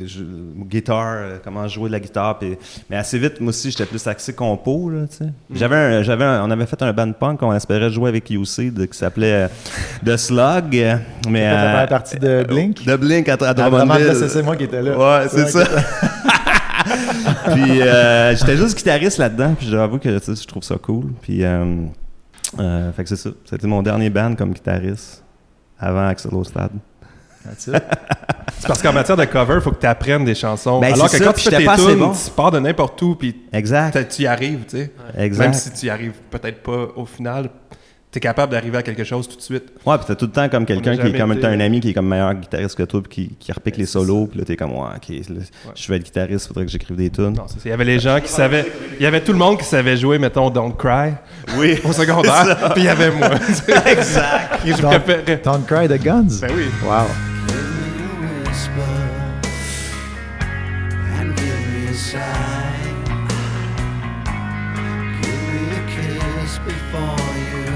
le 0.00 0.06
jeu- 0.06 0.26
le 0.58 0.64
guitare, 0.64 1.16
euh, 1.18 1.36
comment 1.44 1.68
jouer 1.68 1.88
de 1.88 1.92
la 1.92 2.00
guitare. 2.00 2.38
Puis, 2.38 2.56
mais 2.88 2.96
assez 2.96 3.18
vite, 3.18 3.38
moi 3.38 3.50
aussi, 3.50 3.70
j'étais 3.70 3.84
plus 3.84 4.04
axé 4.06 4.32
compo. 4.32 4.88
Là, 4.88 5.02
tu 5.10 5.18
sais. 5.18 5.30
J'avais 5.54 5.76
un- 5.76 6.02
j'avais 6.02 6.24
un- 6.24 6.42
on 6.44 6.50
avait 6.50 6.64
fait 6.64 6.82
un 6.82 6.94
band 6.94 7.12
punk, 7.12 7.42
on 7.42 7.52
espérait 7.54 7.90
jouer 7.90 8.08
avec 8.08 8.30
UC 8.30 8.70
de- 8.72 8.86
qui 8.86 8.96
s'appelait 8.96 9.44
euh, 9.44 9.48
The 10.06 10.16
Slug. 10.16 10.72
Mais, 11.28 11.46
euh, 11.46 11.86
partie 11.88 12.16
de 12.18 12.44
Blink? 12.48 12.82
De 12.86 12.96
Blink 12.96 13.28
à, 13.28 13.34
à 13.34 13.36
Ah, 13.48 13.54
Drummondville. 13.54 14.14
c'est- 14.28 14.42
moi 14.42 14.56
qui 14.56 14.64
étais 14.64 14.80
là. 14.80 14.96
Ouais, 14.96 15.28
c'est 15.28 15.46
ça. 15.48 15.64
puis 17.52 17.82
euh, 17.82 18.34
j'étais 18.34 18.56
juste 18.56 18.76
guitariste 18.78 19.18
là-dedans, 19.18 19.54
puis 19.58 19.66
j'avoue 19.68 19.98
que 19.98 20.18
tu 20.18 20.24
sais, 20.34 20.42
je 20.42 20.46
trouve 20.48 20.62
ça 20.62 20.76
cool. 20.80 21.12
Puis 21.20 21.44
euh, 22.58 22.92
fait 22.92 23.02
que 23.02 23.08
c'est 23.08 23.16
ça. 23.16 23.30
C'était 23.44 23.66
mon 23.66 23.82
dernier 23.82 24.10
band 24.10 24.34
comme 24.34 24.52
guitariste 24.52 25.24
avant 25.78 26.06
Axel 26.06 26.34
Ostad. 26.34 26.70
C'est 27.58 27.72
parce 28.66 28.80
qu'en 28.80 28.92
matière 28.92 29.16
de 29.16 29.24
cover, 29.24 29.54
il 29.56 29.60
faut 29.60 29.72
que 29.72 29.80
tu 29.80 29.86
apprennes 29.86 30.24
des 30.24 30.34
chansons. 30.34 30.80
Ben, 30.80 30.92
Alors 30.92 31.10
que 31.10 31.18
ça, 31.18 31.24
quand 31.24 31.32
tu 31.32 31.50
fais 31.50 31.56
tes 31.56 31.64
tunes, 31.64 31.98
bon. 31.98 32.12
tu 32.12 32.30
pars 32.30 32.50
de 32.52 32.60
n'importe 32.60 33.02
où, 33.02 33.16
puis 33.16 33.34
Exact. 33.52 34.08
tu 34.08 34.22
y 34.22 34.26
arrives, 34.26 34.64
tu 34.68 34.76
sais. 34.76 34.92
Exact. 35.18 35.44
Même 35.44 35.54
si 35.54 35.72
tu 35.72 35.86
y 35.86 35.90
arrives 35.90 36.14
peut-être 36.30 36.62
pas 36.62 36.88
au 36.94 37.04
final, 37.04 37.50
tu 38.12 38.18
es 38.18 38.20
capable 38.20 38.52
d'arriver 38.52 38.76
à 38.76 38.82
quelque 38.82 39.04
chose 39.04 39.26
tout 39.26 39.36
de 39.36 39.40
suite. 39.40 39.64
Ouais, 39.86 39.96
puis 39.96 40.04
t'as 40.06 40.14
tout 40.14 40.26
le 40.26 40.32
temps 40.32 40.46
comme 40.50 40.66
quelqu'un 40.66 40.98
qui 40.98 41.06
est 41.06 41.18
comme 41.18 41.32
été- 41.32 41.40
t'as 41.40 41.48
un 41.48 41.60
ami 41.60 41.80
qui 41.80 41.90
est 41.90 41.94
comme 41.94 42.08
meilleur 42.08 42.34
guitariste 42.34 42.76
que 42.76 42.82
toi, 42.82 43.00
puis 43.02 43.28
qui, 43.28 43.34
qui 43.36 43.52
repique 43.52 43.78
les 43.78 43.86
solos, 43.86 44.26
puis 44.26 44.38
là 44.38 44.44
t'es 44.44 44.54
comme 44.54 44.72
ouais, 44.72 44.88
ok, 44.96 45.08
là, 45.30 45.40
je 45.74 45.88
vais 45.88 45.96
être 45.96 46.04
guitariste, 46.04 46.46
faudrait 46.46 46.66
que 46.66 46.70
j'écrive 46.70 46.96
des 46.96 47.08
tunes. 47.08 47.32
Non, 47.32 47.44
c'est 47.46 47.54
ça. 47.54 47.60
Il 47.64 47.70
y 47.70 47.72
avait 47.72 47.84
les 47.86 47.98
gens 47.98 48.20
qui 48.20 48.28
savaient. 48.28 48.70
Il 48.98 49.02
y 49.02 49.06
avait 49.06 49.22
tout 49.22 49.32
le 49.32 49.38
monde 49.38 49.58
qui 49.58 49.64
savait 49.64 49.96
jouer, 49.96 50.18
mettons, 50.18 50.50
Don't 50.50 50.74
Cry 50.76 51.12
Oui. 51.56 51.78
au 51.84 51.92
secondaire, 51.92 52.70
puis 52.74 52.82
il 52.82 52.84
y 52.84 52.88
avait 52.88 53.10
moi. 53.10 53.30
exact. 53.86 54.66
Et 54.66 54.72
je 54.72 54.82
Don't- 54.82 55.00
préférais. 55.00 55.40
Don't 55.42 55.64
Cry 55.66 55.88
the 55.88 56.02
Guns. 56.02 56.38
Ben 56.42 56.50
oui. 56.54 56.64
Wow. 56.84 57.06
and 61.18 61.34
give 61.36 61.66
me 61.72 61.88
a 61.88 61.94
sign. 61.94 62.22
Give 65.22 65.42
me 65.48 65.76
a 65.76 65.80
kiss 65.88 66.58
before 66.58 67.16
you 67.38 67.71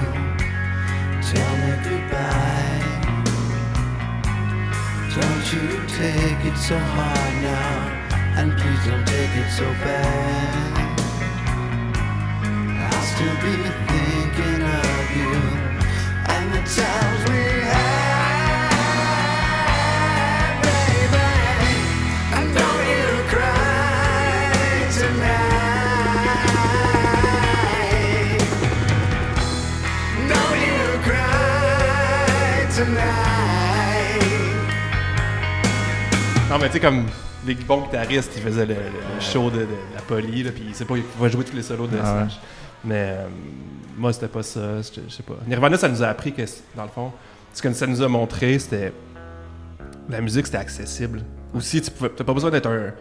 tell 1.37 1.57
me 1.63 1.73
goodbye. 1.87 2.83
Don't 5.17 5.47
you 5.55 5.67
take 6.03 6.43
it 6.51 6.57
so 6.69 6.79
hard 6.97 7.35
now, 7.43 7.73
and 8.39 8.49
please 8.59 8.83
don't 8.89 9.07
take 9.07 9.35
it 9.43 9.51
so 9.61 9.67
bad. 9.85 10.73
I'll 12.89 13.07
still 13.13 13.37
be 13.47 13.55
thinking 13.91 14.63
of 14.83 15.05
you 15.21 15.35
and 16.35 16.47
the 16.55 16.63
times 16.79 17.21
we 17.31 17.36
Non, 32.79 32.85
mais 36.61 36.67
tu 36.67 36.75
sais, 36.75 36.81
comme 36.81 37.07
les 37.47 37.55
bons 37.55 37.83
guitaristes, 37.83 38.33
ils 38.37 38.43
faisaient 38.43 38.67
le, 38.67 38.77
show 39.19 39.51
de, 39.51 39.61
de 39.61 39.67
la 39.95 40.03
poly, 40.03 40.43
là, 40.43 40.51
puis 40.53 40.75
sait 40.75 40.85
pas, 40.85 40.97
il 40.97 41.03
pouvait 41.03 41.31
jouer 41.31 41.45
tous 41.45 41.57
les 41.57 41.63
solos 41.63 41.87
de 41.87 41.97
Ah 42.03 42.15
ouais. 42.15 42.21
Slash. 42.25 42.39
Mais 42.85 43.15
euh, 43.17 43.29
moi, 43.97 44.13
c'était 44.13 44.29
pas 44.29 44.43
ça. 44.43 44.83
Je 44.83 45.11
sais 45.11 45.23
pas. 45.23 45.37
Nirvana, 45.47 45.79
ça 45.79 45.89
nous 45.89 46.03
a 46.03 46.09
appris 46.09 46.35
que, 46.35 46.43
dans 46.77 46.83
le 46.83 46.91
fond, 46.91 47.13
ce 47.55 47.63
que 47.63 47.73
ça 47.73 47.87
nous 47.87 48.03
a 48.03 48.09
montré, 48.09 48.59
c'était. 48.59 48.93
La 50.11 50.21
musique, 50.21 50.45
c'était 50.45 50.59
accessible. 50.59 51.23
Aussi, 51.55 51.81
tu 51.81 51.91
pouvais, 51.91 52.11
t'as 52.11 52.25
pas 52.25 52.35
besoin 52.35 52.51
d'être 52.51 52.69
un. 52.69 52.93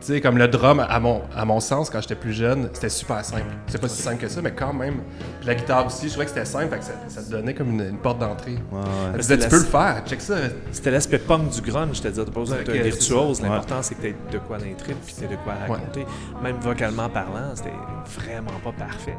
Tu 0.00 0.06
sais, 0.06 0.20
comme 0.22 0.38
le 0.38 0.48
drum, 0.48 0.80
à 0.80 0.98
mon, 0.98 1.22
à 1.36 1.44
mon 1.44 1.60
sens, 1.60 1.90
quand 1.90 2.00
j'étais 2.00 2.14
plus 2.14 2.32
jeune, 2.32 2.70
c'était 2.72 2.88
super 2.88 3.22
simple. 3.22 3.44
C'est 3.66 3.78
pas 3.78 3.88
si 3.88 4.00
simple 4.00 4.16
que 4.16 4.28
ça, 4.28 4.40
mais 4.40 4.52
quand 4.52 4.72
même. 4.72 5.02
Puis 5.40 5.46
la 5.46 5.54
guitare 5.54 5.86
aussi, 5.86 6.06
je 6.06 6.12
trouvais 6.12 6.24
que 6.24 6.30
c'était 6.30 6.46
simple, 6.46 6.70
fait 6.70 6.78
que 6.78 6.84
ça, 7.12 7.22
te 7.22 7.30
donnait 7.30 7.52
comme 7.52 7.78
une, 7.78 7.98
porte 7.98 8.18
d'entrée. 8.18 8.56
Tu 8.56 9.36
peux 9.48 9.58
le 9.58 9.64
faire, 9.64 10.02
check 10.06 10.22
ça. 10.22 10.36
C'était 10.72 10.90
l'aspect 10.90 11.18
punk 11.18 11.50
du 11.50 11.60
grunge, 11.60 11.98
je 11.98 12.02
te 12.02 12.08
disais, 12.08 12.24
t'as 12.24 12.32
pas 12.32 12.40
besoin 12.40 12.58
virtuose. 12.58 13.42
L'important, 13.42 13.82
c'est 13.82 13.94
que 13.96 14.02
t'aies 14.02 14.16
de 14.32 14.38
quoi 14.38 14.56
dans 14.58 14.64
les 14.64 14.74
tripes, 14.74 14.96
puis 15.04 15.14
t'aies 15.14 15.28
de 15.28 15.36
quoi 15.36 15.52
raconter. 15.54 16.06
Même 16.42 16.56
vocalement 16.60 17.10
parlant, 17.10 17.54
c'était 17.54 17.70
vraiment 18.18 18.58
pas 18.64 18.72
parfait. 18.72 19.16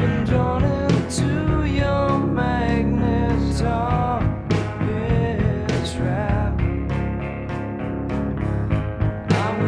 Been 0.00 0.26
your 1.76 2.18
magnetar. 2.18 4.11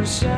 I. 0.04 0.34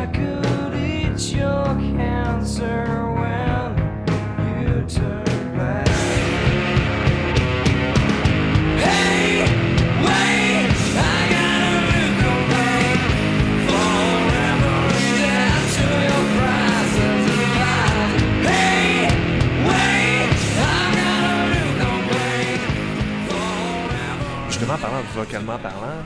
Justement, 24.48 24.78
parlant 24.78 25.02
vocalement 25.14 25.58
parlant, 25.58 26.00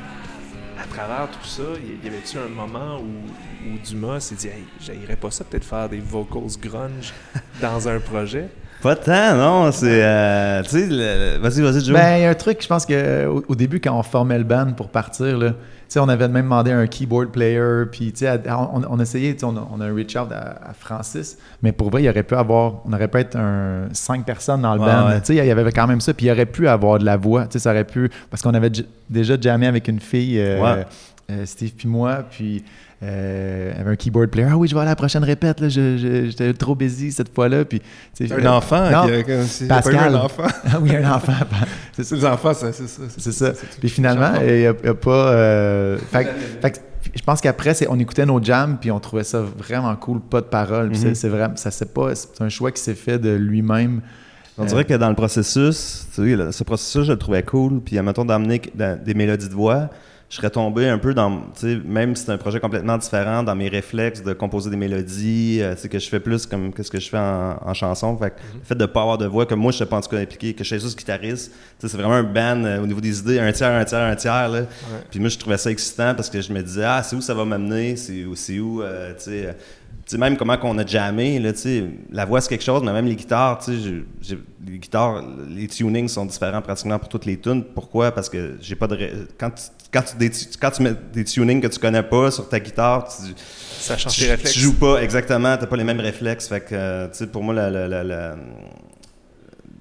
à 0.77 0.85
travers 0.85 1.31
tout 1.31 1.47
ça, 1.47 1.63
y 2.03 2.09
avait-tu 2.09 2.39
un 2.39 2.49
moment 2.49 2.99
où 2.99 3.31
où 3.67 3.79
Dumas 3.87 4.21
s'est 4.21 4.35
dit 4.35 4.49
Hey, 4.49 5.17
pas 5.21 5.31
ça, 5.31 5.45
peut-être 5.45 5.65
faire 5.65 5.89
des 5.89 6.01
vocals 6.01 6.43
grunge 6.61 7.13
dans 7.61 7.89
un 7.89 7.99
projet 8.01 8.49
Pas 8.83 8.97
tant, 8.97 9.35
non. 9.37 9.73
C'est. 9.73 10.03
euh, 10.03 10.63
tu 10.63 10.71
sais, 10.71 10.87
le- 10.89 11.39
vas-y, 11.39 11.61
vas-y, 11.63 11.85
Joe. 11.85 11.93
Ben, 11.95 12.17
il 12.19 12.23
y 12.23 12.25
a 12.25 12.31
un 12.31 12.35
truc, 12.35 12.59
je 12.63 12.67
pense 12.69 12.87
que 12.87 13.27
au, 13.27 13.45
au 13.49 13.55
début, 13.55 13.81
quand 13.81 13.99
on 13.99 14.03
formait 14.03 14.39
le 14.39 14.45
band 14.45 14.73
pour 14.73 14.89
partir, 14.89 15.37
là, 15.39 15.51
tu 15.51 15.57
sais, 15.95 16.01
on 16.01 16.09
avait 16.09 16.29
même 16.29 16.45
demandé 16.45 16.71
un 16.71 16.87
keyboard 16.87 17.31
player, 17.31 17.85
puis 17.91 18.13
tu 18.13 18.21
sais, 18.21 18.29
à- 18.29 18.59
on, 18.73 18.83
on 18.89 19.01
essayait, 19.01 19.33
tu 19.35 19.41
sais, 19.41 19.45
on 19.45 19.57
a, 19.57 19.69
on 19.73 19.81
a 19.81 19.87
un 19.87 19.95
reach 19.95 20.15
out 20.17 20.31
à, 20.33 20.71
à 20.71 20.73
Francis, 20.73 21.37
mais 21.63 21.73
pour 21.73 21.91
vrai, 21.91 22.05
il 22.05 22.09
aurait 22.09 22.23
pu 22.23 22.35
avoir, 22.37 22.75
on 22.87 22.93
aurait 22.93 23.09
pu 23.09 23.19
être 23.19 23.37
un, 23.37 23.89
cinq 23.93 24.25
personnes 24.25 24.63
dans 24.63 24.75
le 24.75 24.81
Ouais, 24.81 24.87
band, 24.87 25.09
ouais. 25.09 25.21
tu 25.21 25.27
sais, 25.27 25.37
il 25.37 25.45
y 25.45 25.51
avait 25.51 25.73
quand 25.73 25.87
même 25.89 26.01
ça, 26.01 26.15
puis 26.15 26.27
il 26.27 26.31
aurait 26.31 26.47
pu 26.47 26.69
avoir 26.69 26.99
de 27.01 27.05
la 27.05 27.17
voix, 27.17 27.43
tu 27.47 27.55
sais, 27.55 27.59
ça 27.59 27.71
aurait 27.73 27.85
pu, 27.85 28.09
parce 28.31 28.41
qu'on 28.43 28.55
avait 28.55 28.71
j- 28.73 28.87
déjà 29.11 29.35
jammé 29.39 29.67
avec 29.67 29.89
une 29.89 30.01
fille, 30.01 30.39
euh, 30.39 30.61
Ouais. 30.63 30.87
euh, 31.33 31.45
Steve 31.45 31.73
puis 31.77 31.89
moi, 31.89 32.25
puis 32.31 32.65
euh, 33.03 33.71
il 33.75 33.79
y 33.79 33.81
avait 33.81 33.91
un 33.93 33.97
keyboard 33.97 34.29
player, 34.31 34.49
ah 34.51 34.57
oui, 34.59 34.69
je 34.69 34.75
vais 34.75 34.81
à 34.83 34.85
la 34.85 34.95
prochaine 34.97 35.25
répète, 35.25 35.61
là, 35.61 35.69
je- 35.69 35.97
je- 35.97 36.27
j'étais 36.31 36.53
trop 36.53 36.75
busy 36.75 37.11
cette 37.13 37.35
fois-là, 37.35 37.65
puis... 37.65 37.81
Un 38.21 38.31
euh, 38.31 38.47
enfant 38.49 38.91
non, 38.91 39.07
qui 39.07 39.13
a- 39.15 39.23
comme 39.23 39.43
si- 39.45 39.65
il 39.65 39.73
a 39.73 39.81
pas 39.83 39.91
eu 39.91 39.93
Pascal. 39.95 40.15
un 40.15 40.19
enfant. 40.21 40.43
Ah 40.73 40.79
oui, 40.81 40.95
un 40.97 41.11
enfant. 41.13 41.33
C'est 41.93 42.05
ça, 42.05 42.15
les 42.17 42.25
enfants, 42.27 42.53
c'est 42.55 42.73
c'est 42.73 42.87
ça. 42.89 43.03
C'est 43.17 43.33
ça. 43.33 43.53
Puis 43.81 43.89
finalement, 43.89 44.33
il 44.41 44.47
n'y 44.47 44.67
a, 44.67 44.73
il 44.83 44.87
y 44.87 44.89
a 44.89 44.95
pas. 44.95 45.11
euh, 45.33 45.99
fait, 46.11 46.29
fait 46.63 46.83
je 47.15 47.23
pense 47.23 47.41
qu'après, 47.41 47.75
c'est- 47.75 47.89
on 47.89 47.99
écoutait 47.99 48.25
nos 48.27 48.43
jams, 48.43 48.77
puis 48.81 48.91
on 48.91 49.01
trouvait 49.01 49.25
ça 49.25 49.41
vraiment 49.59 49.95
cool, 49.97 50.21
pas 50.21 50.41
de 50.43 50.47
parole. 50.47 50.91
Puis 50.91 50.99
c'est- 50.99 51.15
c'est 51.15 51.29
vraiment, 51.29 51.57
ça 51.57 51.71
c'est 51.71 51.93
pas, 51.93 52.15
c'est 52.15 52.41
un 52.41 52.49
choix 52.49 52.71
qui 52.71 52.81
s'est 52.83 52.95
fait 52.95 53.19
de 53.19 53.31
lui-même. 53.31 54.01
On 54.59 54.65
Euh, 54.65 54.67
dirait 54.67 54.85
que 54.85 54.95
dans 54.95 55.09
le 55.09 55.15
processus, 55.15 56.07
tu 56.15 56.23
sais, 56.29 56.37
le- 56.37 56.53
ce 56.53 56.63
processus, 56.65 57.05
je 57.07 57.13
le 57.13 57.19
trouvais 57.19 57.43
cool. 57.43 57.81
Puis, 57.81 57.97
admettons, 57.99 58.25
d'amener 58.27 58.61
des 59.05 59.15
mélodies 59.15 59.49
de 59.49 59.55
voix, 59.55 59.89
je 60.31 60.37
serais 60.37 60.51
tombé 60.51 60.89
un 60.89 60.99
peu 60.99 61.13
dans, 61.13 61.39
tu 61.39 61.61
sais, 61.61 61.81
même 61.85 62.15
si 62.15 62.25
c'est 62.25 62.31
un 62.31 62.39
projet 62.39 62.61
complètement 62.61 62.97
différent, 62.97 63.43
dans 63.43 63.57
mes 63.57 63.69
réflexes 63.69 64.23
de 64.23 64.33
composer 64.33 64.71
des 64.71 64.77
mélodies, 64.77 65.59
euh, 65.61 65.75
tu 65.75 65.81
sais, 65.83 65.89
que 65.89 65.99
je 65.99 66.09
fais 66.09 66.21
plus 66.21 66.47
comme 66.47 66.73
que 66.73 66.85
ce 66.85 66.91
que 66.91 67.01
je 67.01 67.11
fais 67.11 67.19
en, 67.19 67.59
en 67.61 67.75
chanson. 67.75 68.17
Fait 68.17 68.31
que 68.31 68.37
le 68.55 68.65
fait 68.65 68.77
de 68.77 68.87
pas 68.87 69.03
avoir 69.03 69.19
de 69.19 69.27
voix, 69.27 69.45
comme 69.45 69.59
moi, 69.59 69.73
je 69.73 69.79
sais 69.79 69.87
pas 69.87 69.97
en 69.97 70.01
tout 70.01 70.09
cas 70.09 70.19
impliqué, 70.19 70.55
que 70.55 70.63
je 70.63 70.69
suis 70.69 70.79
juste 70.81 70.97
guitariste, 70.97 71.51
tu 71.51 71.57
sais, 71.81 71.89
c'est 71.89 71.97
vraiment 71.97 72.15
un 72.15 72.23
band 72.23 72.65
euh, 72.65 72.81
au 72.81 72.87
niveau 72.87 73.01
des 73.01 73.19
idées, 73.19 73.41
un 73.41 73.51
tiers, 73.51 73.73
un 73.73 73.85
tiers, 73.85 74.03
un 74.03 74.15
tiers, 74.15 74.49
là. 74.49 74.63
Puis 75.11 75.19
moi, 75.19 75.29
je 75.31 75.39
trouvais 75.39 75.59
ça 75.59 75.69
excitant 75.69 76.15
parce 76.15 76.31
que 76.31 76.41
je 76.41 76.53
me 76.53 76.63
disais, 76.63 76.85
ah, 76.85 77.03
c'est 77.03 77.17
où 77.17 77.21
ça 77.21 77.35
va 77.35 77.45
m'amener, 77.45 77.97
c'est 77.97 78.25
où, 78.25 78.37
c'est 78.37 78.61
où, 78.61 78.83
euh, 78.83 79.13
tu 79.15 79.25
sais. 79.25 79.57
Tu 80.11 80.17
sais, 80.17 80.19
même 80.19 80.37
comment 80.37 80.57
qu'on 80.57 80.77
a 80.77 80.85
jammé, 80.85 81.39
là, 81.39 81.53
tu 81.53 81.59
sais, 81.61 81.85
la 82.11 82.25
voix 82.25 82.41
c'est 82.41 82.49
quelque 82.49 82.65
chose, 82.65 82.83
mais 82.85 82.93
même 82.93 83.07
les 83.07 83.15
guitares, 83.15 83.59
tu 83.65 83.79
sais, 84.23 84.39
les 84.67 84.79
guitares, 84.79 85.23
les 85.49 85.69
tunings 85.69 86.09
sont 86.09 86.27
différents 86.27 86.63
pratiquement 86.63 86.99
pour 86.99 87.09
toutes 87.09 87.27
les 87.27 87.39
tunes. 87.39 87.63
Pourquoi? 87.63 88.11
Parce 88.11 88.29
que 88.29 88.57
j'ai 88.61 88.75
pas 88.75 88.89
de... 88.89 88.97
ré- 88.97 89.13
Quand 89.39 89.51
tu, 89.51 89.63
quand, 89.93 90.03
tu, 90.03 90.17
des- 90.17 90.31
quand 90.61 90.73
tu 90.73 90.83
mets 90.83 90.95
des 91.13 91.23
tunings 91.23 91.61
que 91.61 91.69
tu 91.69 91.79
connais 91.79 92.03
pas 92.03 92.33
sur 92.33 92.49
ta 92.49 92.59
guitare, 92.59 93.07
tu, 93.09 93.33
Ça 93.79 93.97
change 93.97 94.15
tu, 94.15 94.23
tes 94.23 94.31
réflexes. 94.31 94.53
tu 94.55 94.59
joues 94.59 94.75
pas 94.79 95.01
exactement, 95.01 95.57
t'as 95.57 95.67
pas 95.67 95.77
les 95.77 95.85
mêmes 95.85 96.01
réflexes. 96.01 96.49
Fait 96.49 96.61
que, 96.61 96.67
euh, 96.73 97.07
tu 97.09 97.19
sais, 97.19 97.27
pour 97.29 97.45
moi, 97.45 97.55
la, 97.55 97.71
la, 97.71 97.87
la, 97.87 98.03
la- 98.03 98.37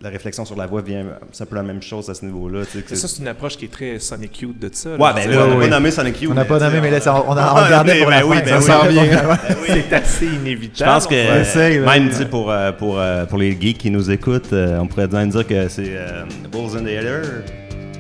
la 0.02 0.10
réflexion 0.10 0.46
sur 0.46 0.56
la 0.56 0.66
voix 0.66 0.82
vient, 0.82 1.04
c'est 1.34 1.44
un 1.44 1.46
peu 1.46 1.56
la 1.56 1.64
même 1.64 1.82
chose 1.82 2.10
à 2.10 2.14
ce 2.14 2.24
niveau-là. 2.24 2.64
ça, 2.64 3.08
c'est 3.08 3.20
une 3.22 3.28
approche 3.28 3.58
qui 3.58 3.66
est 3.66 3.72
très 3.72 4.00
Sonic 4.00 4.40
Youth 4.42 4.58
de 4.58 4.70
ça. 4.72 4.92
Ouais, 4.92 5.14
ben 5.14 5.30
là, 5.30 5.46
on 5.46 5.56
n'a 5.56 5.60
pas 5.60 5.68
nommé 5.68 5.92
Sonic 5.92 6.22
Youth. 6.22 6.32
On 6.32 6.36
n'a 6.36 6.46
pas 6.46 6.58
nommé, 6.60 6.80
mais 6.82 6.90
là, 6.92 7.02
ça, 7.02 7.22
on, 7.28 7.36
a, 7.36 7.42
Ah, 7.42 7.84
mais- 7.86 8.00
pour 8.02 8.10
la 8.10 8.22
ben 8.22 8.28
oui, 8.28 8.38
fin. 8.38 8.44
ben 8.46 8.62
ça 8.62 8.82
oui. 8.88 8.94
vient. 8.94 9.06
C'est 9.68 9.94
assez 9.94 10.28
Je 10.28 10.36
inévitable. 10.36 10.92
pense 10.92 11.08
que 11.08 11.86
même 11.86 12.10
tu 12.10 12.16
sais, 12.16 12.26
pour, 12.26 12.50
euh, 12.50 12.72
pour, 12.72 12.98
euh, 12.98 13.26
pour 13.26 13.38
les 13.38 13.58
geeks 13.60 13.78
qui 13.78 13.92
nous 13.92 14.10
écoutent, 14.10 14.54
euh, 14.54 14.80
on 14.80 14.88
pourrait 14.88 15.08
bien 15.08 15.28
dire 15.28 15.46
que 15.46 15.68
c'est 15.68 15.84
euh, 15.90 16.24
Bulls 16.52 16.78
in 16.78 16.84
the 16.84 16.88
Heather, 16.88 17.22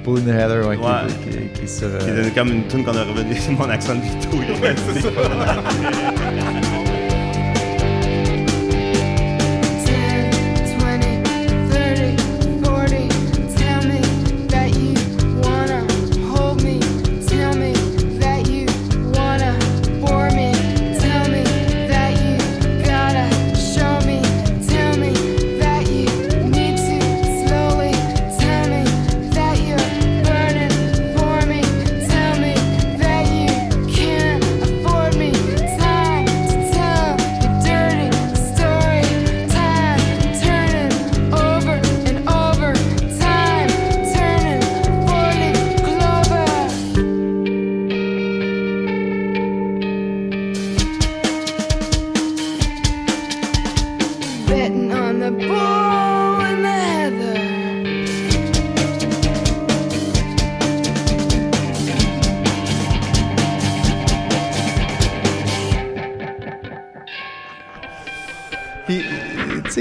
Pull 0.03 0.19
in 0.19 0.21
the 0.21 0.27
heather, 0.29 0.65
ouais, 0.67 0.77
qui- 0.77 0.83
Ouais. 0.83 0.91
Qui, 1.23 1.29
qui- 1.37 1.49
qui 1.53 1.61
est 1.63 1.67
sur. 1.67 1.97
qui 1.97 2.09
est 2.09 2.33
comme 2.33 2.49
une 2.53 2.67
tune 2.67 2.85
qu'on 2.85 2.95
a 2.95 3.03
revenu 3.03 3.35
sur 3.35 3.51
mon 3.51 3.69
accent 3.69 3.95
de 3.95 4.01
Vito. 4.01 4.29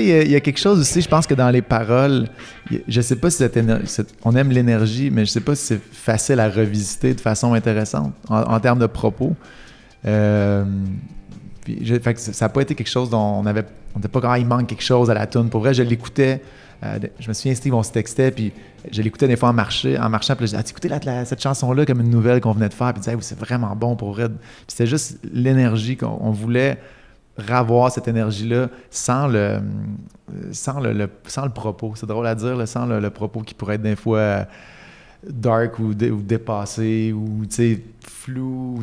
il 0.09 0.31
y 0.31 0.35
a- 0.37 0.41
quelque 0.41 0.59
chose 0.59 0.79
aussi, 0.81 1.01
je 1.03 1.09
pense 1.09 1.27
que 1.27 1.35
dans 1.35 1.51
les 1.51 1.63
paroles, 1.63 2.29
a- 2.71 2.83
je 2.89 3.01
sais 3.01 3.17
pas 3.17 3.31
si 3.31 3.37
cette 3.39 3.57
on 4.25 4.35
aime 4.37 4.51
l'énergie, 4.51 5.11
mais 5.11 5.25
je 5.25 5.31
sais 5.31 5.41
pas 5.41 5.55
si 5.55 5.65
c'est 5.67 5.81
facile 5.93 6.41
à 6.41 6.49
revisiter 6.49 7.15
de 7.15 7.21
façon 7.21 7.55
intéressante 7.55 8.13
en, 8.29 8.61
termes 8.61 8.79
de 8.79 8.87
propos. 8.87 9.35
Euh, 10.07 10.65
je- 11.83 11.97
ça 12.17 12.45
n'a 12.45 12.49
pas 12.49 12.63
été 12.63 12.75
quelque 12.75 12.89
chose 12.91 13.11
dont 13.11 13.19
on 13.41 13.47
avait, 13.47 13.65
on 13.95 14.01
pas 14.09 14.21
quand 14.21 14.35
il 14.35 14.47
manque 14.47 14.67
quelque 14.69 14.83
chose 14.83 15.11
à 15.11 15.15
la 15.15 15.27
tune. 15.27 15.49
Pour 15.51 15.61
vrai, 15.61 15.75
je 15.75 15.83
l'écoutais. 15.83 16.41
euh, 16.85 16.97
je 17.19 17.27
me 17.29 17.33
souviens, 17.35 17.57
Steve, 17.57 17.75
on 17.75 17.83
se 17.83 17.91
textait, 17.91 18.31
puis 18.31 18.53
je 18.93 19.03
l'écoutais 19.03 19.27
des 19.27 19.35
fois 19.35 19.49
en, 19.49 19.53
marché, 19.53 19.99
en 19.99 20.09
marchant, 20.09 20.37
puis 20.37 20.47
je 20.47 20.53
disais, 20.53 20.63
ah, 20.65 20.71
écoutez 20.71 20.89
la- 20.89 21.25
cette 21.25 21.43
chanson-là 21.43 21.85
comme 21.85 22.01
une 22.01 22.11
nouvelle 22.11 22.41
qu'on 22.41 22.53
venait 22.53 22.69
de 22.69 22.75
faire, 22.75 22.93
puis 22.93 22.99
il 22.99 23.01
disait, 23.01 23.13
Ah 23.15 23.17
oui, 23.17 23.23
c'est 23.25 23.37
vraiment 23.39 23.75
bon 23.75 23.97
pour 23.97 24.13
vrai. 24.13 24.29
Puis 24.29 24.39
c'était 24.69 24.87
juste 24.87 25.19
l'énergie 25.33 25.97
qu'on 25.97 26.17
on 26.21 26.31
voulait 26.31 26.79
ravoir 27.39 27.91
cette 27.93 28.09
énergie-là 28.09 28.69
sans 28.91 29.27
le, 29.29 29.61
sans 30.53 30.81
le, 30.81 31.09
sans 31.27 31.45
le 31.45 31.53
propos. 31.53 31.93
C'est 31.97 32.07
drôle 32.07 32.27
à 32.27 32.35
dire, 32.35 32.57
là, 32.57 32.67
sans 32.67 32.85
le, 32.87 33.11
propos 33.11 33.41
qui 33.41 33.55
pourrait 33.55 33.77
être 33.77 33.83
des 33.83 33.97
fois 33.97 34.19
euh, 34.19 34.45
dark 35.29 35.79
ou, 35.79 35.95
dé- 35.95 36.11
ou 36.11 36.21
dépassé 36.21 37.13
ou 37.13 37.43
flou. 38.07 38.81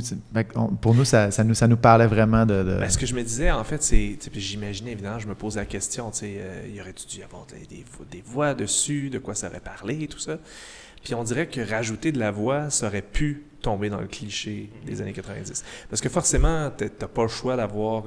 pour 0.82 0.94
nous 0.96 1.06
ça, 1.06 1.30
nous, 1.44 1.54
ça 1.54 1.68
nous 1.68 1.78
parlait 1.78 2.08
vraiment 2.08 2.46
de. 2.46 2.64
de- 2.64 2.78
Ben, 2.80 2.90
ce 2.90 2.98
que 2.98 3.06
je 3.06 3.14
me 3.16 3.24
disais, 3.24 3.52
en 3.52 3.64
fait, 3.64 3.84
c'est. 3.84 4.18
J'imaginais, 4.34 4.92
évidemment, 4.94 5.20
je 5.20 5.28
me 5.28 5.36
posais 5.36 5.60
la 5.60 5.66
question, 5.66 6.12
tu 6.12 6.26
euh, 6.26 6.68
y 6.74 6.80
aurait-tu 6.82 7.08
dû 7.08 7.20
y 7.20 7.24
avoir 7.24 7.46
des, 7.48 7.66
des 7.76 7.84
vo- 7.98 8.06
des 8.10 8.24
voix 8.26 8.54
dessus, 8.54 9.10
de 9.10 9.20
quoi 9.20 9.36
ça 9.36 9.48
aurait 9.48 9.60
parlé, 9.60 10.08
tout 10.08 10.20
ça? 10.20 10.38
Puis 11.04 11.14
on 11.14 11.24
dirait 11.24 11.46
que 11.48 11.62
rajouter 11.62 12.12
de 12.12 12.18
la 12.20 12.32
voix, 12.32 12.70
ça 12.72 12.88
aurait 12.88 13.04
pu 13.04 13.44
tomber 13.62 13.90
dans 13.90 14.02
le 14.02 14.08
cliché 14.08 14.72
des 14.88 15.02
années 15.02 15.14
90. 15.14 15.64
Parce 15.90 16.02
que 16.02 16.10
forcément, 16.10 16.72
t'as 16.76 17.08
pas 17.08 17.22
le 17.24 17.28
choix 17.28 17.56
d'avoir. 17.56 18.04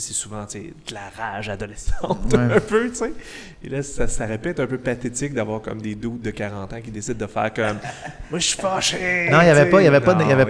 C'est 0.00 0.12
souvent 0.12 0.44
de 0.88 0.94
la 0.94 1.08
rage 1.16 1.48
adolescente, 1.48 2.32
Ouais. 2.32 2.56
un 2.56 2.60
peu, 2.60 2.88
tu 2.90 2.96
sais. 2.96 3.12
Et 3.62 3.68
là, 3.68 3.82
ça, 3.82 4.06
être 4.50 4.60
un 4.60 4.66
peu 4.66 4.78
pathétique 4.78 5.32
d'avoir 5.34 5.60
comme 5.62 5.80
des 5.80 5.94
doutes 5.94 6.20
de 6.22 6.30
40 6.30 6.72
ans 6.72 6.80
qui 6.82 6.90
décident 6.90 7.18
de 7.26 7.30
faire 7.30 7.52
comme 7.54 7.78
Moi, 8.30 8.38
je 8.38 8.46
suis 8.46 8.58
fâché. 8.60 9.28
Non, 9.30 9.40
il 9.40 9.44
n'y 9.44 9.50
avait 9.50 9.70
pas, 9.70 9.82
y 9.82 9.86
avait 9.86 10.00
y 10.28 10.32
avait 10.32 10.46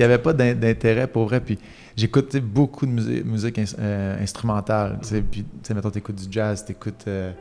y 0.00 0.02
avait 0.04 0.18
d'intérêt 0.32 1.06
pour 1.06 1.26
vrai. 1.26 1.40
Puis 1.40 1.58
j'écoute 1.96 2.36
beaucoup 2.38 2.86
de 2.86 2.90
musique, 3.24 3.58
euh, 3.78 4.22
instrumentale. 4.22 4.98
tu 5.02 5.08
sais, 5.08 5.20
Puis, 5.22 5.42
tu 5.42 5.48
sais, 5.62 5.74
mettons, 5.74 5.90
t'écoutes 5.90 6.16
du 6.16 6.26
jazz, 6.32 6.64
t'écoutes 6.64 7.04
euh, 7.08 7.32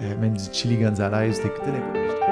euh, 0.00 0.14
même 0.20 0.36
du 0.36 0.44
Chili 0.52 0.76
Gonzalez, 0.76 1.32
des- 1.72 2.25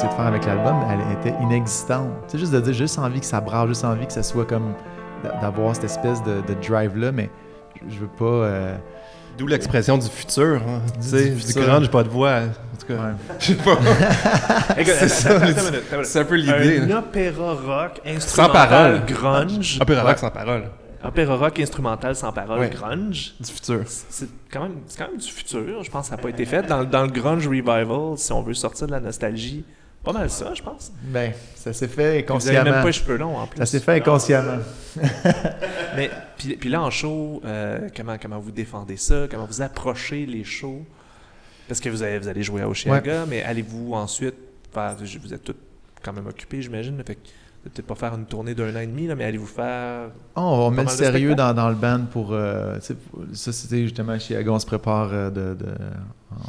essayé 0.00 0.08
de 0.12 0.16
faire 0.16 0.26
avec 0.26 0.44
l'album, 0.46 0.76
elle 0.90 1.00
était 1.30 1.42
inexistante. 1.42 2.08
Tu 2.26 2.32
sais, 2.32 2.38
juste 2.38 2.52
de 2.52 2.60
dire, 2.60 2.72
juste 2.74 2.98
envie 2.98 3.20
que 3.20 3.26
ça 3.26 3.40
brasse, 3.40 3.68
juste 3.68 3.84
envie 3.84 4.06
que 4.06 4.12
ça 4.12 4.22
soit 4.22 4.44
comme 4.46 4.72
d'a- 5.22 5.36
d'avoir 5.40 5.74
cette 5.74 5.84
espèce 5.84 6.22
de, 6.22 6.40
de 6.48 6.54
drive-là, 6.66 7.12
mais 7.12 7.30
je 7.88 7.98
veux 7.98 8.08
pas. 8.08 8.24
euh, 8.24 8.76
D'où 9.38 9.46
l'expression 9.46 9.96
du 9.96 10.06
futur. 10.08 10.60
hein. 10.68 10.80
Tu 11.00 11.08
sais, 11.08 11.30
Du 11.30 11.52
du 11.52 11.52
grunge, 11.60 11.90
pas 11.90 12.02
de 12.02 12.08
voix. 12.08 12.40
En 12.40 12.76
tout 12.78 12.86
cas, 12.86 12.94
Ouais. 12.94 13.12
je 13.38 13.46
sais 13.46 13.54
pas. 13.54 13.76
C'est 14.84 15.08
ça, 15.08 15.40
c'est 16.02 16.18
un 16.20 16.24
peu 16.24 16.34
l'idée. 16.34 16.80
Un 16.80 16.96
opéra 16.98 17.54
rock 17.54 18.00
Sans 18.04 18.10
instrumental 18.16 18.68
parole. 18.68 19.06
grunge. 19.06 19.78
Opéra 19.80 20.02
rock 20.02 20.18
sans 20.18 20.30
parole. 20.30 20.64
Opéra 21.02 21.36
rock 21.36 21.58
instrumental 21.60 22.14
sans 22.16 22.32
parole 22.32 22.58
Ouais. 22.60 22.70
grunge. 22.70 23.34
Du 23.40 23.50
futur. 23.50 23.80
C'est 23.86 24.28
quand, 24.52 24.62
même, 24.62 24.74
c'est 24.86 24.98
quand 24.98 25.08
même 25.10 25.18
du 25.20 25.26
futur. 25.30 25.82
Je 25.82 25.90
pense 25.90 26.02
que 26.02 26.10
ça 26.10 26.16
n'a 26.16 26.22
pas 26.22 26.28
été 26.28 26.44
fait. 26.44 26.62
Dans, 26.66 26.84
dans 26.84 27.02
le 27.02 27.08
grunge 27.10 27.46
revival, 27.46 28.16
si 28.16 28.32
on 28.32 28.42
veut 28.42 28.52
sortir 28.54 28.86
de 28.88 28.92
la 28.92 29.00
nostalgie, 29.00 29.64
pas 30.02 30.12
mal 30.12 30.30
ça, 30.30 30.54
je 30.54 30.62
pense. 30.62 30.92
Ben, 31.02 31.32
ça 31.54 31.72
s'est 31.72 31.88
fait 31.88 31.94
Vous 31.94 32.08
avez 32.08 32.18
inconsciemment. 32.20 32.64
même 32.64 32.80
pas 32.80 32.86
les 32.86 32.92
cheveux 32.92 33.16
longs 33.16 33.36
en 33.38 33.46
plus. 33.46 33.58
Ça 33.58 33.66
s'est 33.66 33.80
fait 33.80 33.92
inconsciemment. 33.92 34.58
Mais 35.96 36.10
puis, 36.38 36.56
puis 36.56 36.68
là 36.70 36.82
en 36.82 36.90
show, 36.90 37.42
euh, 37.44 37.88
comment 37.94 38.16
comment 38.18 38.38
vous 38.38 38.50
défendez 38.50 38.96
ça? 38.96 39.26
Comment 39.30 39.44
vous 39.44 39.60
approchez 39.60 40.24
les 40.26 40.44
shows? 40.44 40.84
Parce 41.68 41.80
que 41.80 41.88
vous 41.88 42.02
allez 42.02 42.18
vous 42.18 42.28
allez 42.28 42.42
jouer 42.42 42.62
à 42.62 42.68
Oshiaga, 42.68 43.26
mais 43.28 43.42
allez-vous 43.42 43.92
ensuite 43.92 44.34
faire 44.72 44.96
Vous 44.96 45.34
êtes 45.34 45.44
tous 45.44 45.56
quand 46.02 46.12
même 46.12 46.26
occupés, 46.26 46.62
j'imagine. 46.62 47.00
Fait 47.06 47.14
que 47.16 47.20
peut-être 47.62 47.86
pas 47.86 47.94
faire 47.94 48.14
une 48.14 48.24
tournée 48.24 48.54
d'un 48.54 48.74
an 48.74 48.78
et 48.80 48.86
demi, 48.86 49.06
là, 49.06 49.14
mais 49.14 49.24
allez-vous 49.24 49.46
faire 49.46 50.08
Oh, 50.36 50.40
on 50.40 50.70
met 50.70 50.82
le 50.82 50.88
sérieux 50.88 51.34
dans, 51.34 51.52
dans 51.54 51.68
le 51.68 51.74
band 51.74 52.00
pour. 52.10 52.32
euh, 52.32 52.78
ça, 53.32 53.52
c'était 53.52 53.82
justement 53.82 54.18
chez 54.18 54.36
Aga, 54.36 54.50
on 54.52 54.58
se 54.58 54.66
prépare 54.66 55.10
euh, 55.12 55.30
de, 55.30 55.54
de- 55.54 55.74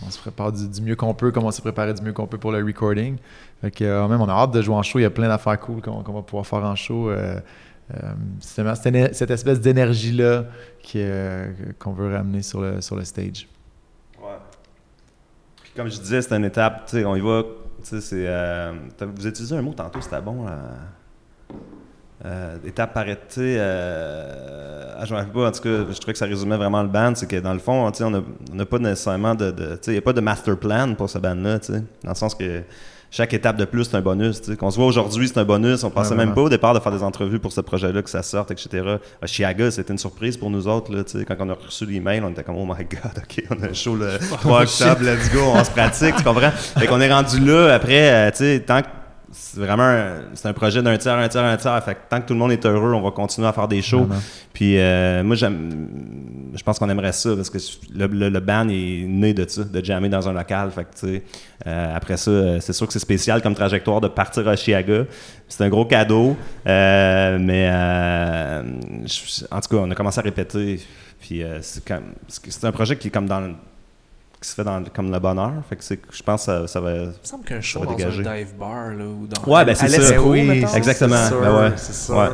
on 0.05 0.09
se 0.09 0.19
prépare 0.19 0.51
du, 0.51 0.67
du 0.69 0.81
mieux 0.81 0.95
qu'on 0.95 1.13
peut, 1.13 1.31
comme 1.31 1.43
on 1.43 1.51
s'est 1.51 1.61
préparé 1.61 1.93
du 1.93 2.01
mieux 2.01 2.13
qu'on 2.13 2.27
peut 2.27 2.37
pour 2.37 2.51
le 2.51 2.63
recording. 2.63 3.17
Fait 3.61 3.71
que, 3.71 3.83
euh, 3.83 4.07
même, 4.07 4.21
on 4.21 4.29
a 4.29 4.33
hâte 4.33 4.51
de 4.51 4.61
jouer 4.61 4.75
en 4.75 4.83
show. 4.83 4.99
Il 4.99 5.03
y 5.03 5.05
a 5.05 5.09
plein 5.09 5.27
d'affaires 5.27 5.59
cool 5.59 5.81
qu'on 5.81 6.01
va 6.01 6.21
pouvoir 6.21 6.45
faire 6.47 6.63
en 6.63 6.75
show. 6.75 7.09
euh, 7.09 7.39
euh, 7.93 7.97
c'est 8.39 8.61
vraiment 8.61 8.75
cette, 8.75 9.15
cette 9.15 9.31
espèce 9.31 9.59
d'énergie-là 9.59 10.45
euh, 10.95 11.51
qu'on 11.77 11.91
veut 11.91 12.13
ramener 12.15 12.41
sur 12.41 12.61
le, 12.61 12.79
sur 12.79 12.95
le 12.95 13.03
stage. 13.03 13.49
Ouais. 14.21 14.37
Puis 15.61 15.73
comme 15.75 15.89
je 15.89 15.99
disais, 15.99 16.21
c'est 16.21 16.33
une 16.37 16.45
étape, 16.45 16.85
tu 16.85 16.97
sais, 16.97 17.05
on 17.05 17.15
y 17.17 17.19
va, 17.19 17.43
tu 17.83 17.89
sais, 17.89 17.99
c'est... 18.01 18.25
euh, 18.27 18.71
t'as- 18.97 19.07
vous 19.07 19.27
utilisez 19.27 19.57
un 19.57 19.61
mot 19.61 19.73
tantôt, 19.73 19.99
c'était 19.99 20.21
bon, 20.21 20.45
là. 20.45 20.59
Euh, 22.23 22.57
étape 22.67 22.93
par 22.93 23.09
étape, 23.09 23.31
euh, 23.39 24.93
ah, 24.99 25.05
je 25.05 25.11
me 25.11 25.17
rappelle 25.17 25.33
pas, 25.33 25.47
en 25.47 25.51
tout 25.51 25.61
cas, 25.61 25.91
je 25.91 25.97
trouvais 25.97 26.13
que 26.13 26.19
ça 26.19 26.27
résumait 26.27 26.57
vraiment 26.57 26.83
le 26.83 26.87
band, 26.87 27.13
c'est 27.15 27.27
que 27.27 27.37
dans 27.37 27.53
le 27.53 27.59
fond, 27.59 27.91
on 27.99 28.55
n'a 28.55 28.65
pas 28.65 28.77
nécessairement 28.77 29.33
de, 29.33 29.79
il 29.87 29.93
n'y 29.93 29.97
a 29.97 30.01
pas 30.01 30.13
de 30.13 30.21
master 30.21 30.55
plan 30.57 30.93
pour 30.93 31.09
ce 31.09 31.17
band-là, 31.17 31.57
tu 31.57 31.73
sais, 31.73 31.83
dans 32.03 32.11
le 32.11 32.15
sens 32.15 32.35
que 32.35 32.61
chaque 33.09 33.33
étape 33.33 33.57
de 33.57 33.65
plus, 33.65 33.85
c'est 33.85 33.97
un 33.97 34.01
bonus. 34.01 34.39
Qu'on 34.57 34.69
se 34.69 34.77
voit 34.77 34.85
aujourd'hui, 34.85 35.27
c'est 35.27 35.39
un 35.39 35.43
bonus, 35.43 35.83
on 35.83 35.89
pensait 35.89 36.11
Ouais, 36.11 36.17
même 36.17 36.33
pas 36.33 36.41
au 36.41 36.49
départ 36.49 36.75
de 36.75 36.79
faire 36.79 36.91
des 36.91 37.03
entrevues 37.03 37.39
pour 37.39 37.51
ce 37.51 37.59
projet-là, 37.59 38.03
que 38.03 38.09
ça 38.09 38.21
sorte, 38.21 38.51
etc. 38.51 38.97
À 39.19 39.25
Chiaga, 39.25 39.71
c'était 39.71 39.91
une 39.91 39.97
surprise 39.97 40.37
pour 40.37 40.51
nous 40.51 40.67
autres, 40.67 40.95
là, 40.95 41.03
tu 41.03 41.17
sais, 41.17 41.25
quand 41.25 41.35
on 41.39 41.49
a 41.49 41.55
reçu 41.55 41.87
l'email, 41.87 42.21
on 42.23 42.29
était 42.29 42.43
comme, 42.43 42.55
oh 42.57 42.65
my 42.65 42.85
god, 42.85 43.17
ok, 43.17 43.43
on 43.49 43.63
a 43.63 43.69
un 43.69 43.73
show 43.73 43.95
le 43.95 44.19
3 44.41 44.61
octobre, 44.61 45.01
let's 45.01 45.31
go, 45.33 45.39
on 45.55 45.63
se 45.63 45.71
pratique, 45.71 46.15
tu 46.17 46.23
comprends? 46.23 46.51
Fait 46.51 46.85
qu'on 46.85 47.01
est 47.01 47.11
rendu 47.11 47.39
là, 47.39 47.73
après, 47.73 48.11
euh, 48.11 48.29
tu 48.29 48.37
sais, 48.37 48.59
tant 48.59 48.83
que 48.83 48.87
c'est 49.31 49.59
vraiment 49.59 49.83
un, 49.83 50.21
c'est 50.33 50.47
un 50.47 50.53
projet 50.53 50.81
d'un 50.83 50.97
tiers, 50.97 51.15
un 51.17 51.27
tiers, 51.27 51.43
un 51.43 51.57
tiers. 51.57 51.83
Fait 51.83 51.95
que 51.95 51.99
tant 52.09 52.19
que 52.21 52.27
tout 52.27 52.33
le 52.33 52.39
monde 52.39 52.51
est 52.51 52.65
heureux, 52.65 52.93
on 52.93 53.01
va 53.01 53.11
continuer 53.11 53.47
à 53.47 53.53
faire 53.53 53.67
des 53.67 53.81
shows. 53.81 54.05
Vraiment. 54.05 54.21
Puis 54.53 54.77
euh, 54.77 55.23
moi, 55.23 55.35
j'aime, 55.35 55.87
je 56.53 56.61
pense 56.63 56.77
qu'on 56.79 56.89
aimerait 56.89 57.11
ça 57.13 57.35
parce 57.35 57.49
que 57.49 57.57
le, 57.95 58.07
le, 58.07 58.29
le 58.29 58.39
band 58.39 58.67
est 58.69 59.05
né 59.07 59.33
de 59.33 59.47
ça, 59.47 59.63
de 59.63 59.83
jammer 59.85 60.09
dans 60.09 60.27
un 60.27 60.33
local. 60.33 60.71
Fait 60.71 60.83
que, 60.83 60.93
tu 60.99 61.07
sais, 61.15 61.23
euh, 61.67 61.95
après 61.95 62.17
ça, 62.17 62.31
euh, 62.31 62.57
c'est 62.59 62.73
sûr 62.73 62.85
que 62.87 62.93
c'est 62.93 62.99
spécial 62.99 63.41
comme 63.41 63.55
trajectoire 63.55 64.01
de 64.01 64.07
partir 64.07 64.47
à 64.47 64.55
Chiaga. 64.55 65.05
C'est 65.47 65.63
un 65.63 65.69
gros 65.69 65.85
cadeau. 65.85 66.35
Euh, 66.67 67.37
mais 67.39 67.69
euh, 67.71 68.63
je- 69.05 69.45
en 69.49 69.59
tout 69.61 69.69
cas, 69.69 69.77
on 69.83 69.91
a 69.91 69.95
commencé 69.95 70.19
à 70.19 70.23
répéter. 70.23 70.79
Puis 71.19 71.43
c'est, 71.61 71.85
comme- 71.85 72.13
c'est 72.27 72.65
un 72.65 72.71
projet 72.71 72.95
qui 72.97 73.07
est 73.09 73.11
comme 73.11 73.27
dans 73.27 73.39
le- 73.41 73.53
qui 74.41 74.49
se 74.49 74.55
fait 74.55 74.63
dans, 74.63 74.83
comme 74.85 75.11
le 75.11 75.19
bonheur. 75.19 75.53
Fait 75.69 75.75
que 75.75 75.83
c'est, 75.83 75.99
je 76.11 76.23
pense 76.23 76.41
que 76.41 76.45
ça, 76.45 76.67
ça 76.67 76.81
va. 76.81 76.91
Il 76.93 77.05
me 77.07 77.13
semble 77.23 77.43
qu'un 77.45 77.61
show 77.61 77.79
va 77.81 77.85
dans 77.85 77.95
dégager. 77.95 78.25
un 78.27 78.35
dive 78.37 78.55
bar 78.59 78.87
là, 78.89 79.05
ou 79.05 79.27
dans 79.27 79.51
Ouais, 79.53 79.63
ben, 79.65 79.75
c'est 79.75 79.87
ça. 79.87 80.21
Oui, 80.21 80.43
mettons, 80.43 80.67
c'est 80.67 80.77
Exactement. 80.77 81.27
sûr, 81.27 81.41
Ben 81.41 81.55
ouais. 81.61 81.71
c'est 81.77 81.93
sûr. 81.93 82.17
Ouais. 82.17 82.27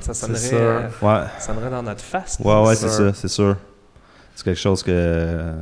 ça 0.00 0.14
sonnerait, 0.14 0.38
C'est 0.38 0.48
sûr. 0.48 0.58
euh, 0.58 0.88
Ouais. 1.02 1.26
ça 1.38 1.52
sonnerait 1.52 1.70
dans 1.70 1.82
notre 1.82 2.00
face. 2.00 2.38
Ouais, 2.42 2.62
ouais, 2.62 2.74
c'est 2.74 2.88
sûr. 2.88 3.08
ça, 3.08 3.12
c'est 3.14 3.28
sûr. 3.28 3.56
C'est 4.34 4.44
quelque 4.44 4.58
chose 4.60 4.82
que, 4.82 5.52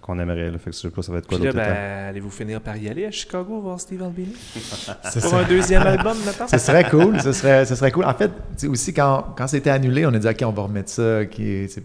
qu'on 0.00 0.18
aimerait. 0.18 0.50
Là. 0.50 0.56
Fait 0.58 0.70
que 0.70 0.76
je 0.76 0.80
sais 0.80 0.88
pas, 0.90 1.02
ça 1.02 1.12
va 1.12 1.18
être 1.18 1.26
quoi 1.26 1.36
d'autre 1.36 1.52
ben, 1.54 2.08
allez-vous 2.08 2.30
finir 2.30 2.58
par 2.62 2.74
y 2.78 2.88
aller 2.88 3.04
à 3.04 3.10
Chicago 3.10 3.60
voir 3.60 3.78
Steve 3.78 4.02
Albini? 4.02 4.32
Pour 4.54 5.12
serait- 5.12 5.36
un 5.44 5.46
deuxième 5.46 5.82
album, 5.82 6.16
maintenant 6.24 6.46
Ce 6.48 6.56
serait 6.56 6.88
cool, 6.88 7.20
ce 7.20 7.32
serait, 7.32 7.66
ce 7.66 7.74
serait 7.74 7.92
cool. 7.92 8.06
En 8.06 8.14
fait, 8.14 8.30
aussi, 8.66 8.94
quand, 8.94 9.26
quand 9.36 9.46
c'était 9.46 9.68
annulé, 9.68 10.06
on 10.06 10.14
a 10.14 10.18
dit, 10.18 10.26
OK, 10.26 10.42
on 10.46 10.50
va 10.50 10.62
remettre 10.62 10.88
ça. 10.88 11.26
qui 11.26 11.68
c'est- 11.68 11.82
c'est- 11.82 11.84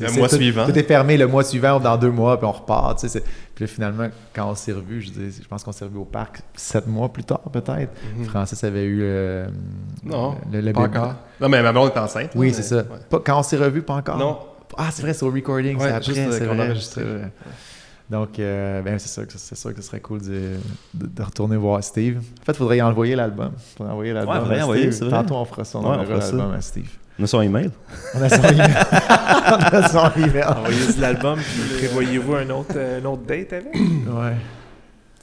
Le 0.00 0.10
mois 0.18 0.28
tout, 0.28 0.36
suivant. 0.36 0.64
Tout 0.66 0.78
est 0.78 0.82
fermé 0.84 1.16
le 1.16 1.26
mois 1.26 1.44
suivant 1.44 1.76
ou 1.76 1.80
dans 1.80 1.96
deux 1.96 2.10
mois, 2.10 2.38
puis 2.38 2.46
on 2.46 2.52
repart. 2.52 2.98
tu 2.98 3.08
sais, 3.08 3.22
Puis 3.54 3.64
là, 3.64 3.66
finalement, 3.66 4.08
quand 4.34 4.50
on 4.50 4.54
s'est 4.54 4.72
revu, 4.72 5.02
je, 5.02 5.10
dis, 5.10 5.40
je 5.42 5.46
pense 5.48 5.62
qu'on 5.64 5.72
s'est 5.72 5.84
revu 5.84 5.98
au 5.98 6.04
parc 6.04 6.40
sept 6.54 6.86
mois 6.86 7.12
plus 7.12 7.24
tard, 7.24 7.40
peut-être. 7.52 7.92
Francis 8.24 8.62
avait 8.64 8.84
eu 8.84 8.98
le. 9.00 9.46
Non, 10.04 10.36
le, 10.50 10.60
le 10.60 10.72
pas 10.72 10.86
bébé. 10.86 10.98
encore. 10.98 11.14
Non, 11.40 11.48
mais 11.48 11.62
ma 11.62 11.72
blonde 11.72 11.90
est 11.94 11.98
enceinte. 11.98 12.30
Oui, 12.34 12.52
c'est 12.54 12.62
ça. 12.62 12.76
ouais. 12.76 12.84
Pas- 13.10 13.20
quand 13.24 13.38
on 13.38 13.42
s'est 13.42 13.56
revu, 13.58 13.82
pas 13.82 13.94
encore? 13.94 14.16
Non. 14.18 14.38
Ah, 14.78 14.88
c'est 14.90 15.02
vrai, 15.02 15.12
c'est 15.12 15.24
au 15.26 15.30
recording, 15.30 15.76
Ouais, 15.76 15.88
c'est 15.88 15.92
après, 15.92 16.18
euh, 16.18 16.32
c'est 16.32 16.46
vrai. 16.46 16.66
enregistré. 16.68 17.02
Donc, 18.10 18.38
euh, 18.38 18.82
ben, 18.82 18.98
c'est 18.98 19.08
sûr, 19.08 19.24
sûr 19.30 19.74
que 19.74 19.80
ce 19.80 19.86
serait 19.88 20.00
cool 20.00 20.20
de, 20.20 20.56
de- 20.94 21.06
de 21.06 21.22
retourner 21.22 21.56
voir 21.56 21.82
Steve. 21.82 22.18
En 22.18 22.44
fait, 22.44 22.52
il 22.52 22.56
faudrait 22.56 22.76
y 22.78 22.82
envoyer 22.82 23.14
l'album. 23.16 23.52
Il 23.54 23.76
faudrait 23.76 23.92
envoyer 23.92 24.12
l'album. 24.12 24.34
Ouais, 24.34 24.40
faudrait 24.40 24.60
à 24.60 24.64
envoyer, 24.64 24.92
Steve. 24.92 25.10
Tantôt, 25.10 25.34
on 25.36 25.44
fera 25.44 25.64
ça. 25.64 25.78
On 25.78 25.90
Ouais, 25.90 25.96
on 26.00 26.04
fera 26.04 26.20
ça. 26.20 26.36
l'album 26.36 26.54
à 26.54 26.60
Steve. 26.60 26.90
On 27.18 27.24
a 27.24 27.26
son 27.26 27.42
email. 27.42 27.70
On 28.14 28.22
a 28.22 28.28
son 28.28 28.42
email. 28.42 28.70
on 29.46 29.76
a 29.76 29.88
son 29.88 30.10
email. 30.20 30.44
Envoyez 30.44 30.78
l'album, 30.98 31.38
puis 31.38 31.78
prévoyez-vous 31.78 32.34
un 32.34 32.50
autre, 32.50 32.74
euh, 32.76 32.98
une 33.00 33.06
autre 33.06 33.22
date 33.22 33.52
avec? 33.52 33.74
Ouais. 33.74 34.36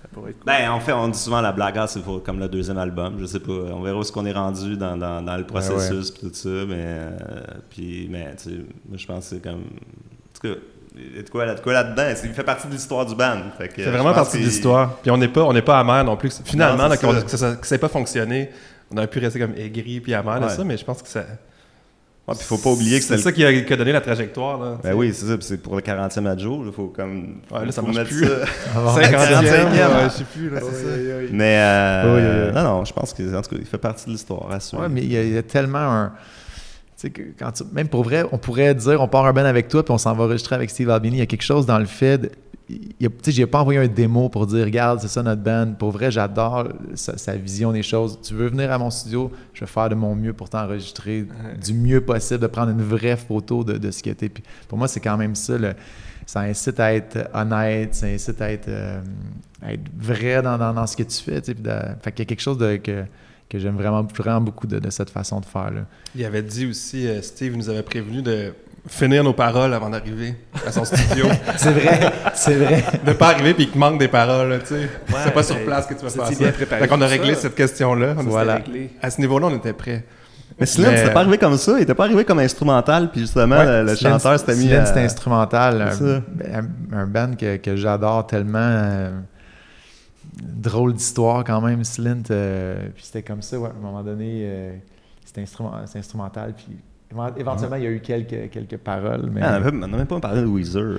Ça 0.02 0.08
pourrait 0.14 0.30
être 0.32 0.38
cool. 0.40 0.46
Ben, 0.46 0.72
on 0.72 0.80
fait, 0.80 0.94
on 0.94 1.08
dit 1.08 1.18
souvent 1.20 1.42
la 1.42 1.52
blague, 1.52 1.76
ah, 1.78 1.88
c'est 1.88 2.02
pour- 2.02 2.22
comme 2.24 2.40
le 2.40 2.48
deuxième 2.48 2.78
album. 2.78 3.16
Je 3.20 3.26
sais 3.26 3.40
pas. 3.40 3.52
On 3.52 3.82
verra 3.82 3.98
où 3.98 4.02
est-ce 4.02 4.12
qu'on 4.12 4.26
est 4.26 4.32
rendu 4.34 4.78
dans, 4.78 4.96
dans, 4.98 5.22
dans 5.22 5.36
le 5.38 5.46
processus 5.46 6.12
pis 6.12 6.22
tout 6.22 6.32
ça. 6.34 6.50
Mais, 6.68 6.76
euh, 6.78 7.10
puis, 7.70 8.08
mais 8.12 8.36
tu 8.38 8.50
sais, 8.50 8.56
moi, 8.88 8.98
je 8.98 9.06
pense 9.08 9.30
que 9.30 9.36
c'est 9.36 9.42
comme. 9.44 9.62
En 9.62 10.40
tout 10.40 10.48
cas, 10.54 10.60
il 10.96 11.16
y 11.16 11.20
a 11.20 11.24
de 11.24 11.30
quoi, 11.30 11.46
là- 11.46 11.56
de 11.56 11.60
quoi 11.60 11.74
là-dedans. 11.74 12.12
C'est- 12.16 12.28
Il 12.28 12.34
fait 12.34 12.44
partie 12.44 12.68
de 12.68 12.72
l'histoire 12.74 13.06
du 13.06 13.16
band. 13.16 13.38
C'est 13.76 13.84
vraiment 13.90 14.14
partie 14.14 14.38
de 14.40 14.44
l'histoire. 14.44 14.96
Puis 15.02 15.10
on 15.12 15.18
n'est 15.18 15.28
pas, 15.28 15.42
on 15.44 15.54
n'est 15.54 15.62
pas 15.64 15.80
amer 15.80 16.04
non 16.04 16.16
plus. 16.18 16.40
Finalement, 16.46 16.84
Non, 16.84 16.90
là, 16.90 16.98
que 16.98 17.36
ça 17.38 17.56
n'ait 17.72 17.78
pas 17.80 17.90
fonctionné, 17.90 18.52
on 18.94 18.98
aurait 18.98 19.08
pu 19.08 19.20
rester 19.20 19.40
comme 19.40 19.56
aigri 19.58 20.00
puis 20.00 20.14
amer 20.14 20.40
Ouais. 20.42 20.50
ça, 20.50 20.64
mais 20.64 20.78
je 20.78 20.86
pense 20.86 21.02
que 21.02 21.10
ça. 21.10 21.24
Ouais, 22.30 22.36
puis 22.38 22.46
faut 22.46 22.58
pas 22.58 22.70
oublier 22.70 23.00
que 23.00 23.06
c'est 23.06 23.18
ça 23.18 23.32
qui 23.32 23.44
a, 23.44 23.62
qui 23.62 23.74
a 23.74 23.76
donné 23.76 23.92
la 23.92 24.02
trajectoire. 24.02 24.60
Là, 24.60 24.78
Ben 24.84 24.94
oui, 24.94 25.12
c'est 25.14 25.26
ça. 25.26 25.36
puis 25.38 25.46
c'est 25.46 25.58
pour 25.62 25.76
le 25.76 25.82
40e 25.82 26.28
adjo. 26.28 26.64
Il 26.66 26.72
faut 26.72 26.88
comme. 26.88 27.38
Ouais, 27.52 27.66
là, 27.66 27.72
ça 27.72 27.82
marche 27.82 28.04
plus. 28.04 28.26
ça. 28.26 28.34
Avoir 28.76 29.00
50e, 29.00 29.12
45e, 29.12 29.42
ouais, 29.52 30.04
je 30.06 30.10
sais 30.10 30.24
plus, 30.32 30.50
là, 30.50 30.60
c'est 30.62 30.76
ça. 30.76 30.90
Mais 31.32 31.58
euh, 31.60 32.04
Oui, 32.16 32.22
oui, 32.22 32.48
oui. 32.50 32.56
non, 32.56 32.64
non, 32.78 32.86
je 32.86 32.94
pense 32.94 33.14
que 33.14 33.24
en 33.36 33.42
tout 33.42 33.50
cas, 33.50 33.56
il 33.60 33.66
fait 33.66 33.78
partie 33.78 34.06
de 34.06 34.12
l'histoire. 34.12 34.52
à 34.52 34.60
suivre. 34.60 34.84
Ouais, 34.84 34.90
mais 34.90 35.02
il 35.02 35.12
y, 35.12 35.18
a, 35.18 35.24
il 35.24 35.34
y 35.34 35.38
a 35.38 35.44
tellement 35.44 35.80
un. 35.80 36.12
Tu 37.02 37.08
sais, 37.08 37.10
que 37.12 37.22
quand 37.40 37.52
tu- 37.54 37.64
même 37.74 37.88
pour 37.88 38.04
vrai, 38.04 38.26
on 38.32 38.38
pourrait 38.38 38.76
dire 38.76 39.02
on 39.02 39.08
part 39.08 39.26
un 39.26 39.32
band 39.34 39.46
avec 39.46 39.70
toi 39.70 39.84
puis 39.84 39.94
on 39.94 39.98
s'en 39.98 40.14
va 40.14 40.26
enregistrer 40.26 40.56
avec 40.56 40.70
Steve 40.70 40.90
Albini. 40.90 41.16
Il 41.16 41.20
y 41.20 41.24
a 41.24 41.26
quelque 41.28 41.44
chose 41.44 41.66
dans 41.66 41.80
le 41.80 41.86
fait. 41.86 42.18
de- 42.18 42.30
j'ai 43.28 43.46
pas 43.48 43.62
envoyé 43.62 43.80
un 43.80 43.88
démo 43.88 44.30
pour 44.30 44.46
dire 44.48 44.66
regarde, 44.66 45.00
c'est 45.02 45.08
ça 45.08 45.24
notre 45.24 45.42
band. 45.42 45.74
Pour 45.78 45.92
vrai, 45.92 46.12
j'adore 46.12 46.68
sa, 46.96 47.18
sa 47.18 47.36
vision 47.36 47.72
des 47.72 47.84
choses. 47.84 48.20
Tu 48.22 48.34
veux 48.34 48.48
venir 48.50 48.72
à 48.72 48.78
mon 48.78 48.90
studio, 48.90 49.32
je 49.54 49.62
vais 49.62 49.66
faire 49.72 49.90
de 49.90 49.96
mon 49.96 50.16
mieux 50.16 50.34
pour 50.34 50.50
t'enregistrer 50.50 51.26
du 51.64 51.74
mieux 51.74 52.02
possible, 52.02 52.40
de 52.42 52.48
prendre 52.48 52.72
une 52.72 52.82
vraie 52.84 53.18
photo 53.18 53.64
de, 53.64 53.78
de 53.78 53.92
ce 53.92 54.04
que 54.04 54.12
t'es. 54.12 54.30
Puis 54.30 54.44
pour 54.68 54.78
moi, 54.78 54.88
c'est 54.88 55.00
quand 55.00 55.18
même 55.18 55.36
ça. 55.36 55.58
le- 55.58 55.74
ça 56.26 56.42
incite 56.42 56.80
à 56.80 56.94
être 56.94 57.28
honnête, 57.34 57.96
ça 57.96 58.06
incite 58.06 58.40
à 58.40 58.52
être, 58.52 58.68
euh, 58.68 59.02
à 59.64 59.74
être 59.74 59.82
vrai 59.98 60.44
dans, 60.44 60.60
dans- 60.60 60.76
dans 60.76 60.86
ce 60.86 60.96
que 60.96 61.02
tu 61.02 61.24
fais. 61.24 61.42
tu 61.42 61.48
sais, 61.48 61.54
puis 61.56 61.64
de- 61.64 61.72
fait 62.04 62.12
qu'il 62.12 62.20
y 62.20 62.22
a 62.22 62.26
quelque 62.26 62.42
chose 62.42 62.60
de, 62.60 62.76
que, 62.76 63.04
que 63.50 63.58
j'aime 63.58 63.76
vraiment, 63.78 64.04
vraiment 64.16 64.42
beaucoup 64.42 64.68
de, 64.68 64.78
de 64.78 64.90
cette 64.92 65.10
façon 65.10 65.40
de 65.40 65.46
faire. 65.46 65.72
Là. 65.72 65.86
Il 66.16 66.24
avait 66.24 66.44
dit 66.44 66.68
aussi, 66.68 67.08
euh, 67.08 67.24
Steve 67.24 67.58
nous 67.58 67.68
avait 67.68 67.82
prévenu 67.82 68.22
de 68.22 68.54
finir 68.88 69.24
nos 69.24 69.34
paroles 69.34 69.74
avant 69.74 69.90
d'arriver 69.90 70.36
à 70.66 70.72
son 70.72 70.84
studio. 70.86 71.26
C'est 71.58 71.72
vrai, 71.72 72.00
c'est 72.34 72.56
vrai. 72.56 72.84
de 73.06 73.14
pas 73.14 73.30
arriver 73.30 73.54
puis 73.54 73.66
qu'il 73.66 73.74
te 73.74 73.78
manque 73.78 74.00
des 74.00 74.08
paroles, 74.08 74.60
tu 74.62 74.68
sais. 74.76 74.90
c'est 75.24 75.34
pas 75.34 75.44
sur 75.44 75.56
ben, 75.56 75.66
place 75.66 75.86
que 75.88 75.94
tu 75.94 76.06
vas 76.06 76.10
faire 76.10 76.38
bien 76.38 76.52
préparé 76.52 76.82
Fait 76.82 76.88
qu'on 76.88 77.02
a 77.02 77.08
réglé 77.08 77.36
ça. 77.36 77.42
cette 77.42 77.56
question-là. 77.56 78.16
On 78.18 78.24
Voilà. 78.24 78.56
réglé. 78.56 78.90
À 79.02 79.10
ce 79.10 79.20
niveau-là, 79.22 79.48
on 79.48 79.56
était 79.58 79.74
prêts. 79.74 80.06
Mais 80.60 80.66
Slim, 80.66 80.90
c'était 80.96 81.14
pas 81.14 81.22
arrivé 81.22 81.38
comme 81.38 81.58
ça. 81.58 81.74
Il 81.78 81.84
était 81.84 81.94
pas 81.94 82.06
arrivé 82.06 82.26
comme 82.26 82.40
instrumental. 82.40 83.12
Puis 83.12 83.22
justement, 83.22 83.58
Ouais, 83.58 83.84
le, 83.84 83.96
Slim, 83.96 84.12
chanteur 84.12 84.40
s'était 84.40 84.56
mis 84.56 84.68
Slim, 84.68 84.80
à. 84.80 84.86
c'était 84.86 85.02
instrumental. 85.02 85.90
C'est 85.92 86.04
Un, 86.04 86.22
ça. 86.52 86.60
un- 86.94 86.98
un 87.00 87.06
band 87.06 87.32
que, 87.38 87.58
que 87.58 87.76
j'adore 87.76 88.28
tellement. 88.28 88.58
euh, 88.60 89.12
drôle 90.42 90.94
d'histoire 90.94 91.44
quand 91.44 91.60
même, 91.62 91.84
Slint. 91.84 92.24
euh, 92.32 92.88
puis 92.96 93.04
c'était 93.04 93.24
comme 93.24 93.42
ça, 93.42 93.58
ouais, 93.60 93.68
à 93.70 93.72
un 93.78 93.82
moment 93.86 94.04
donné, 94.04 94.42
euh, 94.44 94.72
c'était 95.26 95.42
instrument, 95.42 95.74
c'est 95.86 96.00
instrumental. 96.00 96.54
Puis 96.56 96.78
éventuellement, 97.38 97.76
il 97.78 97.84
y 97.84 97.88
a 97.88 97.92
eu 97.92 98.00
quelques, 98.00 98.50
quelques 98.52 98.78
paroles. 98.78 99.30
Mais... 99.34 99.42
Ah, 99.44 99.60
on 99.66 99.72
n'a 99.72 99.88
même 99.88 100.06
pas 100.08 100.20
parlé 100.20 100.42
de 100.42 100.46
Weezer. 100.48 100.82
euh, 100.84 100.98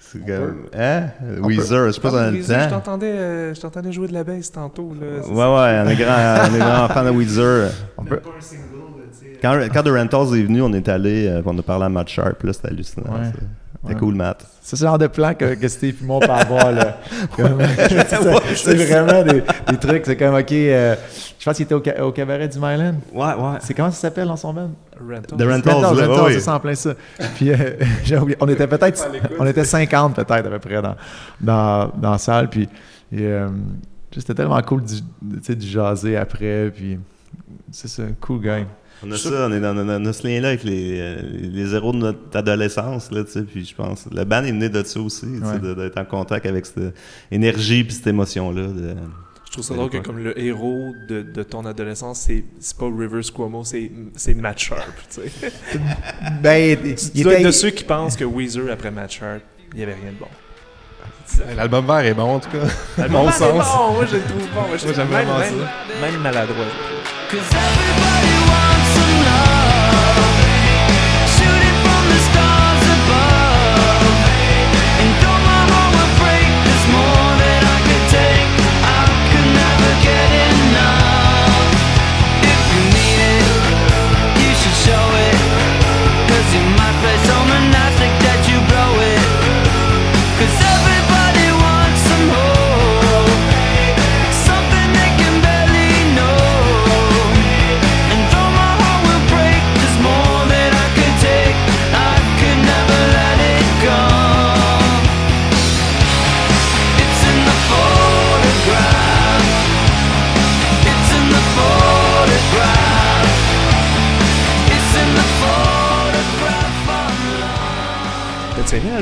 c'est 0.00 0.24
peut. 0.24 0.32
comme- 0.72 0.80
Hein? 0.80 1.02
On 1.42 1.46
Weezer, 1.46 1.86
je 1.88 1.92
sais 1.92 2.00
pas 2.00 2.08
Ah, 2.08 2.12
dans 2.12 2.30
le 2.30 2.36
Weezer, 2.38 2.60
Je 2.60 2.64
temps. 2.64 2.76
t'entendais, 2.76 3.12
euh, 3.12 3.54
je 3.54 3.60
t'entendais 3.60 3.92
jouer 3.92 4.08
de 4.08 4.14
la 4.14 4.24
bass 4.24 4.50
tantôt. 4.50 4.92
Là, 4.98 5.26
Ouais, 5.28 5.34
ouais, 5.34 5.82
on 5.84 5.88
est 5.88 5.96
grand, 5.96 6.50
on 6.50 6.54
est 6.54 6.58
grand 6.58 6.88
fan 6.88 7.06
de 7.06 7.10
Weezer. 7.10 7.70
On 7.98 8.04
peut- 8.04 8.20
Quand, 9.42 9.56
quand 9.72 9.82
The 9.84 9.88
Rentals 9.90 10.36
est 10.38 10.42
venu, 10.42 10.62
on 10.62 10.72
est 10.72 10.88
allé, 10.88 11.26
euh, 11.28 11.42
on 11.44 11.56
a 11.58 11.62
parlé 11.62 11.84
à 11.84 11.88
Matt 11.88 12.08
Sharp, 12.08 12.42
là, 12.42 12.52
c'était 12.52 12.68
hallucinant. 12.68 13.12
Ouais. 13.12 13.30
C'était 13.88 13.94
Ouais. 13.94 14.00
cool, 14.00 14.14
Matt. 14.14 14.46
C'est 14.60 14.76
ce 14.76 14.84
genre 14.84 14.98
de 14.98 15.06
plan 15.06 15.32
que, 15.34 15.54
que 15.54 15.66
Steve 15.68 15.96
et 16.02 16.04
moi, 16.04 16.16
on 16.16 16.20
peut 16.20 16.30
avoir. 16.30 16.70
Là. 16.72 16.98
Comme- 17.36 17.58
c'est 17.88 18.54
c'est 18.56 18.74
vraiment 18.74 19.22
des, 19.22 19.42
des 19.70 19.76
trucs. 19.78 20.02
C'est 20.04 20.16
comme, 20.16 20.34
OK, 20.34 20.52
euh, 20.52 20.94
je 21.38 21.44
pense 21.44 21.56
qu'il 21.56 21.64
était 21.64 21.74
au, 21.74 21.82
ca- 21.82 22.04
au 22.04 22.12
cabaret 22.12 22.46
du 22.48 22.58
Myland. 22.58 22.96
Ouais, 23.14 23.24
ouais. 23.34 23.58
C'est 23.60 23.72
comment 23.72 23.90
ça 23.90 23.96
s'appelle 24.00 24.28
dans 24.28 24.36
son 24.36 24.52
band? 24.52 24.70
Rentals. 25.00 25.38
The 25.38 25.42
Rentals, 25.42 25.72
Rentals, 25.74 25.96
là, 25.96 26.06
Rentals, 26.08 26.24
oui. 26.26 26.32
c'est 26.34 26.40
ça 26.40 26.54
en 26.54 26.60
plein 26.60 26.74
ça. 26.74 26.90
Puis 27.36 27.50
euh, 27.50 27.56
j'ai 28.04 28.18
oublié, 28.18 28.36
on 28.40 28.48
était 28.48 28.66
peut-être, 28.66 29.08
on 29.38 29.46
était 29.46 29.64
50 29.64 30.14
peut-être 30.16 30.32
à 30.32 30.42
peu 30.42 30.58
près 30.58 30.82
dans, 30.82 30.96
dans, 31.40 31.88
dans 31.96 32.10
la 32.12 32.18
salle. 32.18 32.48
Puis 32.50 32.64
et, 33.10 33.22
euh, 33.22 33.48
c'était 34.12 34.34
tellement 34.34 34.60
cool 34.62 34.82
du, 34.82 35.54
du 35.56 35.66
jaser 35.66 36.16
après. 36.16 36.70
Puis 36.74 36.98
c'est 37.70 37.88
ça, 37.88 38.02
cool 38.20 38.40
guy. 38.40 38.64
On 39.04 39.10
a 39.12 39.16
ça, 39.16 39.28
on 39.48 39.52
est 39.52 39.60
dans, 39.60 39.74
dans- 39.74 40.00
dans 40.00 40.12
ce 40.12 40.26
lien-là 40.26 40.48
avec 40.48 40.64
les, 40.64 40.98
euh, 41.00 41.16
les 41.40 41.74
héros 41.74 41.92
de 41.92 41.98
notre 41.98 42.18
adolescence, 42.36 43.10
là, 43.12 43.22
tu 43.24 43.30
sais, 43.32 43.42
puis 43.42 43.64
je 43.64 43.74
pense, 43.74 44.06
le 44.12 44.24
band 44.24 44.42
est 44.44 44.52
né 44.52 44.68
de 44.68 44.82
ça 44.82 45.00
aussi, 45.00 45.20
tu 45.26 45.38
sais, 45.38 45.66
Ouais. 45.66 45.74
d'être 45.74 45.98
en 45.98 46.04
contact 46.04 46.46
avec 46.46 46.66
cette 46.66 46.94
énergie 47.30 47.84
puis 47.84 47.94
cette 47.94 48.08
émotion-là. 48.08 48.62
de- 48.66 48.96
Je 49.46 49.52
trouve 49.52 49.64
ça 49.64 49.74
drôle 49.74 49.88
que 49.88 49.96
comme 49.98 50.18
le 50.18 50.38
héros 50.38 50.92
de, 51.08 51.22
de 51.22 51.42
ton 51.42 51.64
adolescence, 51.64 52.18
c'est 52.26 52.44
c'est 52.60 52.76
pas 52.76 52.86
Rivers 52.86 53.32
Cuomo, 53.34 53.64
c'est 53.64 53.90
c'est 54.14 54.34
Matt 54.34 54.58
Sharp. 54.58 54.92
Tu 55.14 55.22
sais. 55.22 55.52
Ben, 56.42 56.76
tu 56.76 56.94
il 57.14 57.22
dois 57.22 57.34
être 57.34 57.46
de 57.46 57.50
ceux 57.50 57.70
qui 57.70 57.84
pensent 57.84 58.14
que 58.16 58.24
Weezer 58.24 58.70
après 58.70 58.90
Matt 58.90 59.10
Sharp, 59.12 59.40
il 59.72 59.78
n'y 59.78 59.82
avait 59.84 59.94
rien 59.94 60.12
de 60.12 60.18
bon. 60.18 60.26
L'album 61.56 61.86
vert 61.86 61.98
est 62.00 62.14
bon, 62.14 62.34
en 62.36 62.40
tout 62.40 62.50
cas. 62.50 62.58
L'album 62.98 63.22
bon 63.22 63.30
vert 63.30 63.34
est 63.34 63.38
sens. 63.38 63.76
bon, 63.78 63.92
moi 63.94 64.06
je 64.06 64.16
le 64.16 64.22
trouve 64.22 64.48
bon. 64.54 64.68
Moi, 64.68 64.76
je 64.76 64.84
Moi, 64.86 64.94
j'aime 64.94 65.08
même, 65.08 65.26
vraiment 65.26 65.38
même, 65.38 65.54
ça. 65.60 66.06
même 66.10 66.20
maladroit. 66.20 66.66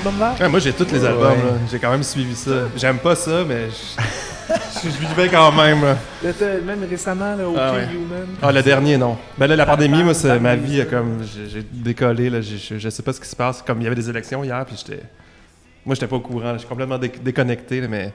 T'as-tu 0.07 0.15
aimé 0.15 0.15
l'album 0.15 0.19
vert? 0.19 0.41
Ouais, 0.41 0.49
moi, 0.49 0.61
j'ai 0.61 0.73
tous 0.73 0.93
les 0.93 1.05
albums. 1.05 1.39
J'ai 1.71 1.79
quand 1.79 1.91
même 1.91 2.03
suivi 2.03 2.35
ça. 2.35 2.51
J'aime 2.77 2.99
pas 2.99 3.15
ça, 3.15 3.45
mais 3.47 3.69
je, 3.71 4.85
je 4.91 4.99
vivais 5.07 5.29
quand 5.29 5.53
même. 5.53 5.83
là. 5.83 5.97
Même 6.65 6.85
récemment, 6.89 7.35
là, 7.37 7.49
OK 7.49 7.57
Ah 7.59 7.73
ouais. 7.73 7.85
Human. 7.93 8.27
Ah, 8.43 8.53
le 8.53 8.63
dernier, 8.63 8.97
non. 8.97 9.17
Ben 9.39 9.47
là, 9.47 9.57
la 9.57 9.67
pandémie, 9.67 10.03
moi, 10.03 10.15
c'est 10.15 10.39
ma 10.39 10.57
vie, 10.57 10.81
a 10.81 10.85
comme, 10.85 11.23
j'ai 11.49 11.63
décollé, 11.73 12.31
là, 12.31 12.41
je, 12.41 12.79
je 12.79 12.89
sais 12.89 13.03
pas 13.03 13.13
ce 13.13 13.21
qui 13.21 13.29
se 13.29 13.37
passe. 13.37 13.63
Comme 13.63 13.81
il 13.81 13.85
y 13.85 13.87
avait 13.87 13.97
des 13.97 14.09
élections 14.11 14.43
hier, 14.45 14.65
puis 14.67 14.77
j'étais. 14.77 15.03
Moi, 15.85 15.95
j'étais 15.95 16.07
pas 16.09 16.17
au 16.17 16.21
courant, 16.21 16.53
je 16.55 16.59
suis 16.59 16.69
complètement 16.69 16.99
dé- 16.99 17.13
déconnecté, 17.23 17.81
là, 17.81 17.87
mais 17.89 18.13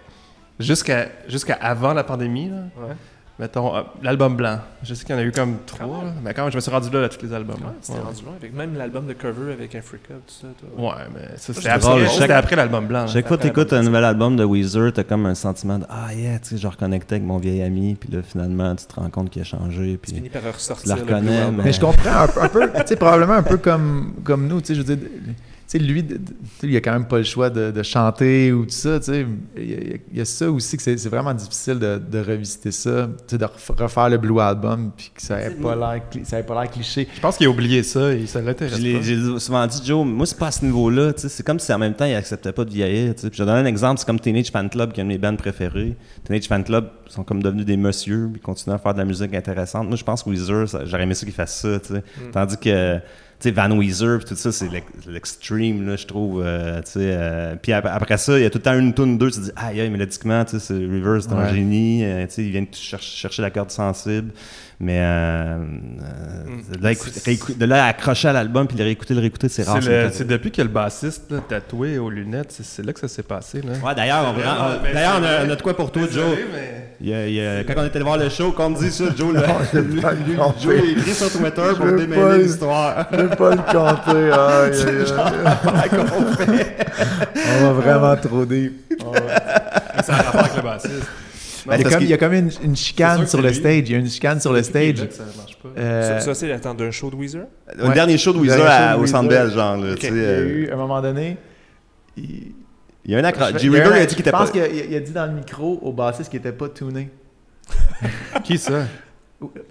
jusqu'à 0.60 1.08
jusqu'à 1.30 1.54
avant 1.62 1.94
la 1.94 2.04
pandémie, 2.04 2.50
là, 2.50 2.56
Ouais. 2.78 2.94
Mettons, 3.40 3.76
euh, 3.76 3.82
l'album 4.04 4.36
blanc. 4.36 4.60
Je 4.84 4.94
sais 4.94 5.04
qu'il 5.06 5.16
y 5.16 5.18
en 5.18 5.22
a 5.22 5.24
eu 5.26 5.32
comme 5.32 5.58
trois, 5.66 6.04
là, 6.04 6.12
mais 6.24 6.34
quand 6.34 6.44
même, 6.44 6.52
je 6.52 6.58
me 6.58 6.62
suis 6.62 6.72
rendu 6.72 6.90
là 6.92 7.04
à 7.04 7.10
tous 7.10 7.24
les 7.26 7.34
albums. 7.34 7.56
là. 7.62 7.68
Ouais, 7.68 7.74
tu 7.84 7.92
rendu 7.94 8.24
loin 8.24 8.34
avec 8.40 8.54
même 8.54 8.76
l'album 8.78 9.06
de 9.08 9.14
cover 9.14 9.54
avec 9.54 9.74
Africa, 9.76 10.14
tout 10.28 10.34
ça. 10.42 10.48
toi. 10.60 10.90
Ouais, 10.90 11.04
mais 11.14 11.38
ça, 11.38 11.54
c'était 11.54 11.62
c'est 11.62 11.70
après, 11.70 12.08
chaque- 12.08 12.30
après 12.30 12.56
l'album 12.56 12.86
blanc. 12.88 13.08
Chaque 13.08 13.28
fois 13.28 13.38
que 13.38 13.44
t'écoutes 13.44 13.72
la 13.72 13.80
un 13.80 13.84
nouvel 13.84 14.04
album 14.06 14.36
de 14.36 14.44
Weezer, 14.44 14.92
t'as 14.94 15.04
comme 15.04 15.26
un 15.26 15.36
sentiment 15.36 15.80
de 15.80 15.86
Ah 15.90 16.14
yeah, 16.14 16.40
tu 16.40 16.50
sais, 16.50 16.58
je 16.58 16.68
reconnectais 16.68 17.16
avec 17.16 17.28
mon 17.28 17.38
vieil 17.38 17.62
ami, 17.64 17.96
puis 17.96 18.10
là 18.12 18.22
finalement 18.22 18.76
tu 18.76 18.86
te 18.86 18.96
rends 18.96 19.10
compte 19.10 19.30
qu'il 19.30 19.42
a 19.42 19.46
changé, 19.46 19.92
Tu 19.94 19.98
puis 19.98 20.14
finis 20.16 20.30
par 20.30 20.42
tu 20.44 20.48
ressortir 20.50 20.90
la 20.90 20.96
le 20.96 21.02
Blue 21.06 21.14
reconnais, 21.14 21.52
mais, 21.52 21.64
Mais 21.66 21.72
je 21.74 21.80
comprends 21.82 22.22
un, 22.42 22.48
peu- 22.48 22.70
tu 22.72 22.82
sais, 22.86 22.96
probablement 22.96 23.34
un 23.34 23.44
peu 23.44 23.58
comme, 23.58 24.14
comme 24.24 24.48
nous, 24.48 24.62
tu 24.62 24.68
sais, 24.68 24.76
je 24.76 24.82
veux 24.82 24.96
dire, 24.96 25.08
tu 25.08 25.36
sais, 25.72 25.80
lui, 25.80 26.05
il 26.63 26.76
a 26.76 26.82
quand 26.82 26.93
même 26.93 27.07
pas 27.07 27.17
le 27.17 27.24
choix 27.24 27.49
de, 27.49 27.72
de 27.72 27.84
chanter 27.84 28.51
ou 28.51 28.63
tout 28.65 28.72
ça, 28.72 28.99
tu 28.99 29.05
sais. 29.05 29.26
Il 29.57 29.69
y, 29.69 29.74
a- 29.74 29.97
il 30.11 30.17
y 30.17 30.22
a 30.22 30.26
ça 30.26 30.49
aussi 30.51 30.78
que 30.78 30.84
c'est 30.84 31.07
vraiment 31.09 31.34
difficile 31.34 31.80
de, 31.80 31.97
de 31.99 32.19
revisiter 32.19 32.72
ça, 32.72 33.09
tu 33.28 33.32
sais, 33.32 33.38
de 33.38 33.45
ref- 33.45 33.72
refaire 33.82 34.09
le 34.09 34.17
Blue 34.17 34.39
Album, 34.39 34.91
puis 34.95 35.11
que 35.15 35.22
ça 35.22 35.36
n'avait 35.38 35.55
pas 35.55 35.76
l'air 35.76 36.01
cli- 36.11 36.26
ça 36.26 36.38
avait 36.38 36.45
pas 36.45 36.61
l'air 36.61 36.72
cliché. 36.72 37.07
Je 37.15 37.19
pense 37.22 37.38
qu'il 37.38 37.47
a 37.47 37.49
oublié 37.49 37.84
ça 37.84 38.13
et 38.13 38.26
ça 38.28 38.41
l'intéresse 38.41 38.74
pas. 38.80 39.01
J'ai 39.01 39.39
souvent 39.39 39.65
dit, 39.67 39.82
Joe, 39.86 40.05
moi, 40.05 40.26
c'est 40.26 40.38
pas 40.38 40.47
à 40.47 40.51
ce 40.51 40.65
niveau-là. 40.65 41.13
tu 41.13 41.22
sais, 41.22 41.30
C'est 41.30 41.43
comme 41.45 41.59
si 41.59 41.72
en 41.74 41.80
même 41.80 41.93
temps, 41.93 42.05
il 42.05 42.15
acceptait 42.15 42.51
pas 42.51 42.65
de 42.65 42.72
vieillir. 42.72 43.15
tu 43.15 43.22
sais. 43.22 43.30
Puis 43.30 43.38
je 43.38 43.43
vais 43.43 43.47
donner 43.49 43.61
un 43.61 43.65
exemple, 43.65 43.99
c'est 43.99 44.05
comme 44.05 44.19
Teenage 44.19 44.51
Fan 44.51 44.69
Club, 44.69 44.91
qui 44.93 44.99
est 44.99 45.03
un 45.03 45.05
de 45.05 45.09
mes 45.11 45.17
bands 45.17 45.36
préférés. 45.36 45.95
Teenage 46.26 46.47
Fan 46.47 46.63
Club 46.63 46.89
sont 47.07 47.24
comme 47.24 47.41
devenus 47.43 47.65
des 47.65 47.78
messieurs, 47.78 48.30
puis 48.32 48.41
ils 48.41 48.45
continuent 48.45 48.76
à 48.76 48.78
faire 48.78 48.93
de 48.93 48.99
la 48.99 49.05
musique 49.05 49.34
intéressante. 49.34 49.88
Moi, 49.88 49.95
je 49.97 50.03
pense 50.03 50.24
que 50.24 50.30
Weezer, 50.30 50.65
j'aurais 50.86 51.03
aimé 51.03 51.13
ça 51.13 51.26
qu'ils 51.26 51.34
fassent 51.36 51.59
ça. 51.61 51.80
tu 51.80 51.93
sais. 51.93 52.03
Tandis 52.32 52.57
que, 52.57 52.99
sais, 53.44 53.52
Van 53.52 53.70
Weezer, 53.78 54.20
puis 54.20 54.28
tout 54.28 54.36
ça, 54.36 54.52
c'est 54.52 54.70
l'ex- 54.70 55.06
l'extreme, 55.08 55.86
là, 55.88 55.96
je 55.96 56.06
trouve. 56.06 56.42
euh, 56.46 56.82
tu 56.84 56.92
sais, 56.92 57.00
euh, 57.18 57.56
puis 57.62 57.72
ap- 57.74 57.86
après 57.86 58.18
ça, 58.18 58.38
il 58.38 58.44
y 58.44 58.46
a 58.46 58.50
tout 58.50 58.58
le 58.60 58.64
temps 58.64 58.78
une 58.78 58.94
tune, 58.94 59.18
deux, 59.18 59.32
tu 59.32 59.39
te 59.39 59.44
dis, 59.46 59.52
aïe, 59.56 59.82
aïe, 59.82 59.89
mélodiquement, 59.89 60.44
tu 60.46 60.52
sais, 60.52 60.60
c'est- 60.60 60.74
Rivers, 60.74 61.22
c'est 61.24 61.32
un 61.32 61.44
Ouais. 61.46 61.54
génie. 61.54 62.04
euh, 62.04 62.26
tu 62.28 62.34
sais, 62.34 62.44
il 62.44 62.52
vient 62.52 62.62
de 62.62 62.68
chercher, 62.74 63.18
chercher 63.18 63.42
la 63.42 63.50
corde 63.50 63.72
sensible. 63.72 64.32
Mais 64.84 64.98
euh, 65.00 65.58
euh, 65.60 66.78
de 66.80 66.84
là, 66.84 66.90
de 67.56 67.66
là 67.66 67.86
accrocher 67.86 68.30
à 68.30 68.34
l'album 68.34 68.66
puis 68.68 68.76
le 68.76 68.84
réécouter, 68.84 69.14
le 69.14 69.20
réécouter, 69.20 69.48
c'est 69.48 69.62
rare. 69.62 69.78
C'est 70.12 70.26
depuis 70.26 70.50
que 70.52 70.64
le 70.64 70.70
bassiste 70.70 71.30
là, 71.30 71.38
tatoué 71.48 72.00
aux 72.00 72.10
lunettes, 72.10 72.52
c'est- 72.52 72.64
là 72.84 72.92
que 72.92 73.00
ça 73.00 73.08
s'est 73.08 73.22
passé. 73.22 73.62
Là. 73.62 73.74
Ouais, 73.86 73.94
d'ailleurs, 73.96 74.34
on, 74.36 74.40
on- 74.40 74.84
on 75.20 75.24
a, 75.24 75.46
on 75.46 75.50
de 75.56 75.62
quoi 75.62 75.76
pour 75.76 75.92
toi, 75.92 76.02
Joe. 76.04 76.12
Désolé, 76.32 76.46
mais- 76.52 76.88
Il 77.00 77.10
y 77.10 77.14
a- 77.14 77.28
il 77.28 77.34
y 77.36 77.46
a- 77.46 77.64
quand 77.64 77.74
on 77.78 77.86
était 77.86 77.98
allé 77.98 78.06
voir 78.06 78.18
le 78.18 78.30
show, 78.30 78.52
qu'on 78.52 78.72
me 78.72 78.78
dit 78.80 78.92
ça, 78.92 79.06
Joe, 79.16 79.34
le 79.34 79.42
compter. 79.42 79.84
Joe, 80.62 80.74
il 80.84 80.90
a 80.90 80.92
écrit 81.00 81.14
sur 81.14 81.32
Twitter 81.32 81.62
Je 81.70 81.74
pour 81.76 81.86
veux 81.86 81.96
pas 81.96 82.02
démêler 82.02 82.38
le- 82.38 82.44
l'histoire. 82.44 83.08
Je 83.12 83.18
vais 83.18 83.36
pas 83.36 83.50
le 83.52 83.58
compter, 83.58 84.32
fait. 86.48 86.88
On 87.60 87.64
va 87.66 87.72
vraiment 87.74 88.16
trop 88.18 88.46
deep. 88.46 88.74
ça 90.04 90.14
a 90.14 90.22
rapport 90.24 90.42
avec 90.42 90.56
le 90.56 90.62
bassiste. 90.64 91.08
Ben, 91.68 91.76
il, 91.78 91.82
y 91.82 91.86
a 91.86 91.89
comme, 91.89 92.01
il 92.03 92.09
y 92.09 92.14
a 92.14 92.18
comme 92.18 92.34
une, 92.34 92.76
chicane 92.76 93.28
sur 93.28 93.41
le 93.41 93.49
lui- 93.49 93.55
stage. 93.55 93.78
Il 93.86 93.91
y 93.91 93.95
a 93.95 93.97
une 93.99 94.09
chicane 94.09 94.39
sur 94.39 94.53
le 94.53 94.64
stage. 94.64 94.99
là 94.99 95.05
que 95.07 95.14
ça 95.14 95.24
marche 95.38 95.57
pas. 95.57 95.70
Euh, 95.78 96.20
Ça, 96.20 96.26
ça, 96.26 96.34
c'est 96.34 96.47
l'attente 96.47 96.78
d'un 96.78 96.91
show 96.91 97.09
de 97.09 97.16
Weezer? 97.16 97.45
Ouais. 97.82 97.93
dernier 97.93 98.18
show 98.18 98.34
de 98.34 98.39
Weezer 98.39 98.57
show 98.95 99.01
au 99.01 99.05
Centre. 99.07 99.30
Bell, 99.30 99.51
genre. 99.51 99.78
Là, 99.78 99.93
il 100.01 100.03
y 100.03 100.07
a 100.07 100.12
euh, 100.12 100.47
eu, 100.47 100.70
à 100.70 100.74
un 100.74 100.78
moment 100.78 101.01
donné, 101.01 101.38
il, 102.18 102.53
il 103.05 103.12
y 103.12 103.16
a 103.16 103.20
un 103.20 103.24
accro. 103.24 103.45
Je- 103.53 103.57
G. 103.59 103.68
il 103.68 103.76
a 103.76 103.84
Rivers 103.84 103.91
un- 103.93 104.01
a 104.01 104.05
dit 104.05 104.16
qu'il 104.16 104.22
était 104.22 104.30
Je 104.32 104.36
pense 104.36 104.51
pas. 104.51 104.68
qu'il 104.68 104.80
a, 104.82 104.86
il 104.86 104.95
a 104.95 104.99
dit 104.99 105.12
dans 105.12 105.26
le 105.26 105.34
micro 105.34 105.80
au 105.82 105.91
bassiste 105.93 106.30
qu'il 106.30 106.39
était 106.39 106.51
pas 106.51 106.70
tuné. 106.70 107.09
Qui 108.43 108.57
ça? 108.57 108.86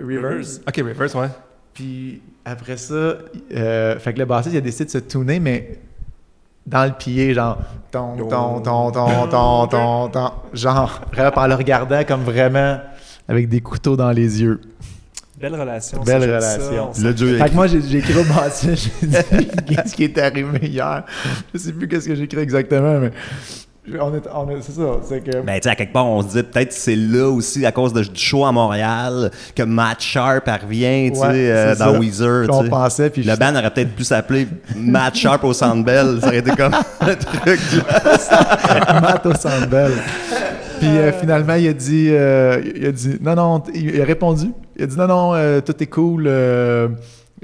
Rivers. 0.00 0.46
Ok, 0.66 0.76
Reverse, 0.78 1.14
ouais. 1.14 1.28
Puis 1.74 2.20
après 2.44 2.76
ça, 2.76 3.18
euh, 3.54 3.98
fait 3.98 4.12
que 4.14 4.18
le 4.18 4.24
bassiste 4.24 4.54
il 4.54 4.58
a 4.58 4.60
décidé 4.60 4.86
de 4.86 4.90
se 4.90 4.98
tuner, 4.98 5.38
mais 5.38 5.78
dans 6.66 6.84
le 6.84 6.92
pied, 6.92 7.34
genre 7.34 7.58
ton, 7.90 8.16
ton, 8.16 8.60
ton, 8.60 8.90
ton, 8.90 9.26
ton, 9.26 9.66
ton, 9.66 10.08
ton, 10.08 10.30
genre, 10.52 11.00
vraiment 11.12 11.32
en 11.36 11.46
le 11.46 11.54
regardant 11.54 12.04
comme 12.04 12.22
vraiment 12.22 12.78
avec 13.28 13.48
des 13.48 13.60
couteaux 13.60 13.96
dans 13.96 14.10
les 14.10 14.42
yeux. 14.42 14.60
Belle 15.40 15.58
relation. 15.58 16.02
Belle 16.02 16.22
ça, 16.22 16.40
ça, 16.40 16.56
relation. 16.58 16.90
on 16.94 17.02
Là, 17.02 17.16
Joe, 17.16 17.30
il 17.30 17.36
a 17.36 17.44
Fait 17.44 17.50
que 17.50 17.54
moi, 17.54 17.66
j'ai 17.66 17.96
écrit 17.96 18.18
au 18.18 18.24
bassiste, 18.24 18.90
j'ai 19.00 19.08
dit 19.08 19.48
qu'est-ce 19.66 19.94
qui 19.94 20.04
est 20.04 20.18
arrivé 20.18 20.68
hier. 20.68 21.04
Je 21.54 21.58
sais 21.58 21.72
plus 21.72 21.88
qu'est-ce 21.88 22.06
que 22.06 22.14
j'ai 22.14 22.24
écrit 22.24 22.40
exactement, 22.40 23.00
mais 23.00 23.10
on 24.00 24.14
est, 24.14 24.22
on 24.34 24.50
est, 24.50 24.60
c'est 24.62 24.72
ça, 24.72 24.82
c'est 25.02 25.20
que. 25.20 25.40
Ben, 25.42 25.56
tu 25.56 25.62
sais, 25.64 25.70
à 25.70 25.74
quelque 25.74 25.92
part, 25.92 26.06
on 26.06 26.22
se 26.22 26.28
dit 26.28 26.42
peut-être 26.42 26.68
que 26.68 26.74
c'est 26.74 26.96
là 26.96 27.28
aussi, 27.28 27.64
à 27.66 27.72
cause 27.72 27.92
de, 27.92 28.02
du 28.02 28.20
show 28.20 28.44
à 28.44 28.52
Montréal, 28.52 29.30
que 29.54 29.62
Matt 29.62 30.00
Sharp 30.00 30.44
revient, 30.46 31.10
tu 31.12 31.18
sais, 31.18 31.26
Ouais, 31.26 31.50
euh, 31.50 31.74
dans 31.76 31.92
ça. 31.92 31.98
Weezer. 31.98 32.46
On 32.50 32.62
sais. 32.62 32.68
pensait, 32.68 33.10
puis 33.10 33.22
Le 33.22 33.32
je- 33.32 33.38
band 33.38 33.54
aurait 33.56 33.70
peut-être 33.70 33.94
pu 33.94 34.04
s'appeler 34.04 34.46
Matt 34.76 35.14
Sharp 35.16 35.42
au 35.44 35.52
Centre 35.52 35.84
Bell. 35.84 36.18
Ça 36.20 36.26
aurait 36.28 36.38
été 36.38 36.50
comme 36.52 36.74
un 37.00 37.14
truc. 37.14 37.60
Matt 39.02 39.26
au 39.26 39.34
Centre 39.34 39.66
Bell. 39.68 39.92
Puis 40.78 40.88
euh, 40.88 41.12
finalement, 41.12 41.54
il 41.54 41.68
a 41.68 41.72
dit, 41.72 42.08
euh, 42.10 42.60
il 42.74 42.86
a 42.86 42.92
dit, 42.92 43.18
non, 43.20 43.34
non, 43.34 43.62
il 43.74 44.00
a 44.00 44.04
répondu. 44.04 44.46
Il 44.76 44.84
a 44.84 44.86
dit, 44.86 44.96
non, 44.96 45.06
non, 45.06 45.60
tout 45.60 45.82
est 45.82 45.86
cool. 45.86 46.26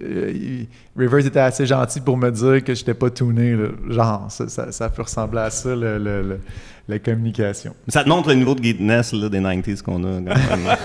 Euh, 0.02 0.30
il- 0.34 0.68
Rivers 0.96 1.26
était 1.26 1.40
assez 1.40 1.66
gentil 1.66 2.00
pour 2.00 2.16
me 2.16 2.30
dire 2.30 2.62
que 2.64 2.74
j'étais 2.74 2.94
pas 2.94 3.10
tuné. 3.10 3.54
là. 3.54 3.68
Genre, 3.88 4.26
ça, 4.30 4.48
ça, 4.48 4.72
ça 4.72 4.88
peut 4.90 5.02
ressembler 5.02 5.40
à 5.40 5.50
ça, 5.50 5.74
le- 5.74 5.98
le- 5.98 6.22
le- 6.22 6.40
la 6.88 6.98
communication. 7.00 7.74
Ça 7.88 8.04
te 8.04 8.08
montre 8.08 8.28
le 8.28 8.36
niveau 8.36 8.54
de 8.54 8.62
geekness 8.62 9.12
là, 9.12 9.28
des 9.28 9.40
90s 9.40 9.82
qu'on 9.82 10.04
a. 10.04 10.20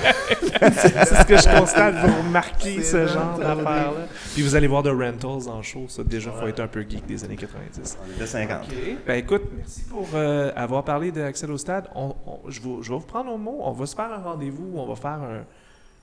c'est 0.74 1.06
ce 1.06 1.26
que 1.26 1.38
je 1.38 1.60
constate, 1.60 1.96
vous 1.96 2.28
remarquez 2.28 2.82
ce 2.84 3.06
genre 3.08 3.38
d'affaires-là. 3.38 4.08
Puis 4.34 4.42
vous 4.44 4.56
allez 4.56 4.68
voir 4.68 4.84
The 4.84 4.88
Rentals 4.88 5.48
en 5.50 5.62
show, 5.62 5.86
ça 5.88 6.04
déjà, 6.04 6.32
faut 6.32 6.48
être 6.48 6.60
un 6.60 6.68
peu 6.68 6.82
geek 6.82 7.06
des 7.06 7.24
années 7.24 7.36
90. 7.36 7.98
On 8.04 8.12
était 8.16 8.26
50. 8.28 8.62
Ben 9.06 9.16
écoute, 9.16 9.44
merci 9.56 9.82
pour 9.90 10.08
euh, 10.16 10.52
avoir 10.56 10.84
parlé 10.84 11.12
d'Axel 11.12 11.52
au 11.52 11.58
stade. 11.58 11.86
On- 11.96 12.16
on- 12.26 12.40
je, 12.50 12.62
vous- 12.62 12.82
je 12.82 12.90
vais 12.92 12.98
vous 12.98 13.06
prendre 13.06 13.32
au 13.32 13.38
mot. 13.38 13.60
On 13.62 13.72
va 13.72 13.86
se 13.86 13.96
faire 13.96 14.12
un 14.12 14.22
rendez-vous. 14.24 14.72
On 14.76 14.86
va 14.88 14.96
faire 14.96 15.20
un, 15.22 15.44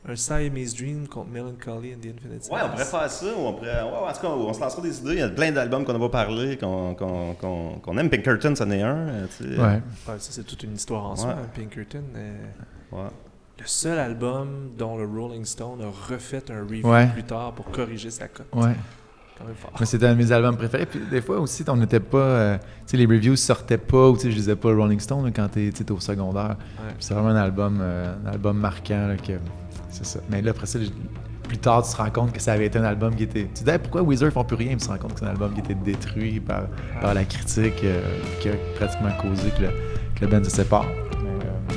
un 0.07 0.17
Siamese 0.17 0.75
Dream 0.75 1.07
contre 1.09 1.29
Melancholy 1.31 1.95
and 1.95 1.99
the 2.01 2.07
Infinite 2.07 2.49
Ouais, 2.51 2.61
on 2.65 2.69
pourrait 2.71 2.85
faire 2.85 3.11
ça. 3.11 3.27
ou 3.27 3.41
On 3.47 3.53
pourrait, 3.55 3.83
ouais, 3.83 4.09
en 4.09 4.13
tout 4.13 4.21
cas, 4.21 4.29
on 4.29 4.53
se 4.53 4.61
lancera 4.61 4.83
des 4.83 4.99
idées. 5.01 5.13
Il 5.15 5.19
y 5.19 5.23
a 5.23 5.29
plein 5.29 5.51
d'albums 5.53 5.85
qu'on 5.85 5.93
n'a 5.93 5.99
pas 5.99 6.09
parlé, 6.09 6.57
qu'on 6.57 6.95
qu'on- 6.95 7.35
qu'on- 7.35 7.79
qu'on 7.83 7.99
aime. 7.99 8.09
Pinkerton, 8.09 8.55
c'en 8.57 8.71
est 8.71 8.83
un. 8.83 8.97
euh, 9.09 9.27
tu 9.37 9.45
sais. 9.45 9.61
Ouais. 9.61 9.67
Ouais, 9.67 9.81
ça, 10.19 10.31
c'est 10.31 10.45
toute 10.45 10.63
une 10.63 10.75
histoire 10.75 11.05
en 11.05 11.17
soi, 11.17 11.31
hein, 11.33 11.47
Pinkerton. 11.55 12.03
euh, 12.17 12.33
Ouais. 12.93 13.09
le 13.59 13.67
seul 13.67 13.99
album 13.99 14.71
dont 14.79 14.97
le 14.97 15.05
Rolling 15.05 15.45
Stone 15.45 15.83
a 15.83 15.91
refait 16.13 16.51
un 16.51 16.61
review 16.61 16.87
Ouais. 16.89 17.09
plus 17.09 17.25
tard 17.25 17.53
pour 17.53 17.67
corriger 17.71 18.11
sa 18.11 18.29
cote. 18.29 18.47
Ouais. 18.55 18.75
Mais 19.81 19.87
c'était 19.87 20.07
un 20.07 20.15
de 20.15 20.19
mes 20.19 20.33
albums 20.33 20.57
préférés. 20.57 20.87
Puis 20.87 21.01
des 21.11 21.21
fois 21.21 21.39
aussi, 21.39 21.65
on 21.69 21.77
n'était 21.77 22.01
pas. 22.01 22.19
euh, 22.19 22.59
tu 22.59 22.65
sais, 22.87 22.97
les 22.97 23.07
reviews 23.07 23.37
sortaient 23.37 23.79
pas, 23.79 24.09
ou 24.09 24.17
tu 24.17 24.23
sais, 24.23 24.31
je 24.31 24.37
lisais 24.37 24.57
pas 24.57 24.71
le 24.71 24.79
Rolling 24.79 25.01
Stone 25.01 25.25
là, 25.25 25.31
quand 25.35 25.49
t'es 25.49 25.71
tu 25.71 25.79
sais, 25.79 25.85
t'es 25.85 25.93
au 25.93 26.01
secondaire. 26.01 26.57
Ouais. 26.59 26.95
C'est 26.99 27.15
vraiment 27.15 27.29
un 27.31 27.37
album, 27.37 27.79
euh, 27.81 28.15
un 28.27 28.31
album 28.31 28.59
marquant. 28.59 29.09
là, 29.09 29.17
que, 29.17 29.33
c'est 29.91 30.05
ça. 30.07 30.21
Mais 30.31 30.43
là, 30.43 30.51
après 30.51 30.67
ça, 30.67 30.79
plus 31.49 31.59
tard, 31.59 31.83
tu 31.83 31.93
te 31.93 31.97
rends 31.97 32.11
compte 32.11 32.33
que 32.33 32.43
ça 32.43 32.53
avait 32.53 32.67
été 32.67 32.79
un 32.79 32.85
album 32.85 33.15
qui 33.15 33.23
était. 33.23 33.45
Tu 33.45 33.61
te 33.61 33.65
dis, 33.65 33.71
Hey, 33.71 33.79
pourquoi 33.79 34.03
Weezer 34.03 34.31
font 34.33 34.45
plus 34.45 34.57
rien? 34.57 34.69
Puis 34.69 34.79
tu 34.79 34.87
te 34.87 34.93
rends 34.93 34.99
compte 34.99 35.15
que 35.15 35.21
c'est 35.21 35.27
un 35.27 35.31
album 35.31 35.53
qui 35.55 35.61
était 35.61 35.75
détruit 35.75 36.41
par, 36.41 36.65
par 37.01 37.15
la 37.15 37.25
critique, 37.25 37.81
euh, 37.85 38.03
qui 38.41 38.49
a 38.51 38.53
pratiquement 38.77 39.11
causé 39.23 39.51
que 39.57 39.63
le, 39.63 39.69
que 40.15 40.25
le 40.25 40.27
band 40.27 40.45
se 40.45 40.51
sépare. 40.51 40.85
Mais, 41.23 41.29
euh, 41.47 41.75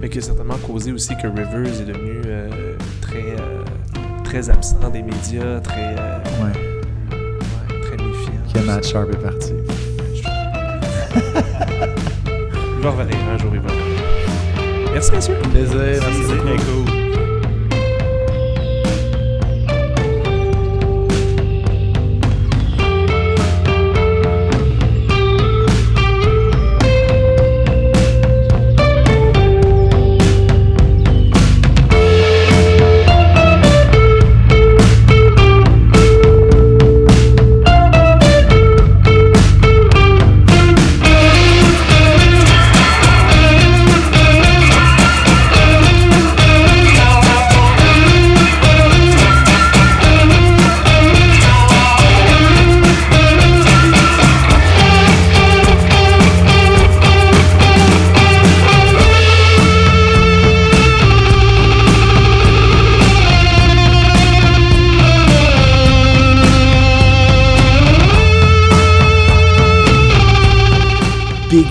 Mais 0.00 0.08
qui 0.08 0.18
a 0.18 0.22
certainement 0.22 0.56
causé 0.66 0.90
aussi 0.92 1.16
que 1.16 1.28
Rivers 1.28 1.80
est 1.80 1.84
devenu 1.84 2.22
euh, 2.26 2.76
très, 3.00 3.36
euh, 3.38 3.62
très 4.24 4.50
absent 4.50 4.88
des 4.90 5.02
médias, 5.02 5.60
très, 5.60 5.94
euh, 5.96 6.18
ouais. 6.42 6.73
Que 8.54 8.60
Matt 8.60 8.86
Sharp 8.86 9.10
est 9.10 9.16
parti. 9.16 9.52
Il 12.76 12.82
va 12.82 12.90
revenir, 12.90 13.16
un 13.32 13.38
jour 13.38 13.50
il 13.52 13.60
va. 13.60 13.70
Merci 14.92 15.10
messieurs. 15.12 15.34
Plaisir, 15.50 15.76
merci 15.76 16.22
C'est 16.28 16.38
cool. 16.38 17.03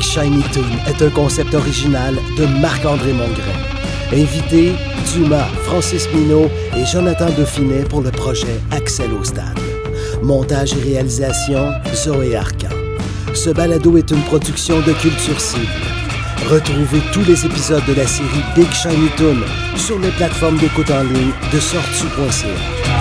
Shiny 0.04 0.44
Toon 0.54 0.64
est 0.86 1.02
un 1.02 1.10
concept 1.10 1.54
original 1.54 2.16
de 2.38 2.46
Marc-André 2.60 3.14
Mongrain. 3.14 3.60
Invité, 4.12 4.74
Dumas, 5.12 5.48
Francis 5.64 6.08
Minot 6.14 6.50
et 6.78 6.86
Jonathan 6.86 7.30
Dauphinet 7.30 7.84
pour 7.84 8.02
le 8.02 8.12
projet 8.12 8.60
Axel 8.72 9.12
au 9.14 9.24
stade. 9.24 9.58
Montage 10.22 10.74
et 10.74 10.82
réalisation, 10.82 11.72
Zoé 11.96 12.36
Arcan. 12.36 12.76
Ce 13.34 13.50
balado 13.50 13.98
est 13.98 14.12
une 14.12 14.22
production 14.24 14.82
de 14.82 14.92
Culture 14.92 15.40
Cible. 15.40 15.68
Retrouvez 16.50 17.02
tous 17.14 17.24
les 17.24 17.46
épisodes 17.46 17.86
de 17.88 17.94
la 17.94 18.06
série 18.06 18.44
Big 18.56 18.72
Shiny 18.72 19.10
Toon 19.18 19.38
sur 19.78 19.98
les 20.00 20.12
plateformes 20.12 20.58
d'écoute 20.58 20.92
en 20.92 21.04
ligne 21.04 21.32
de 21.52 21.60
sortu.ca. 21.60 22.93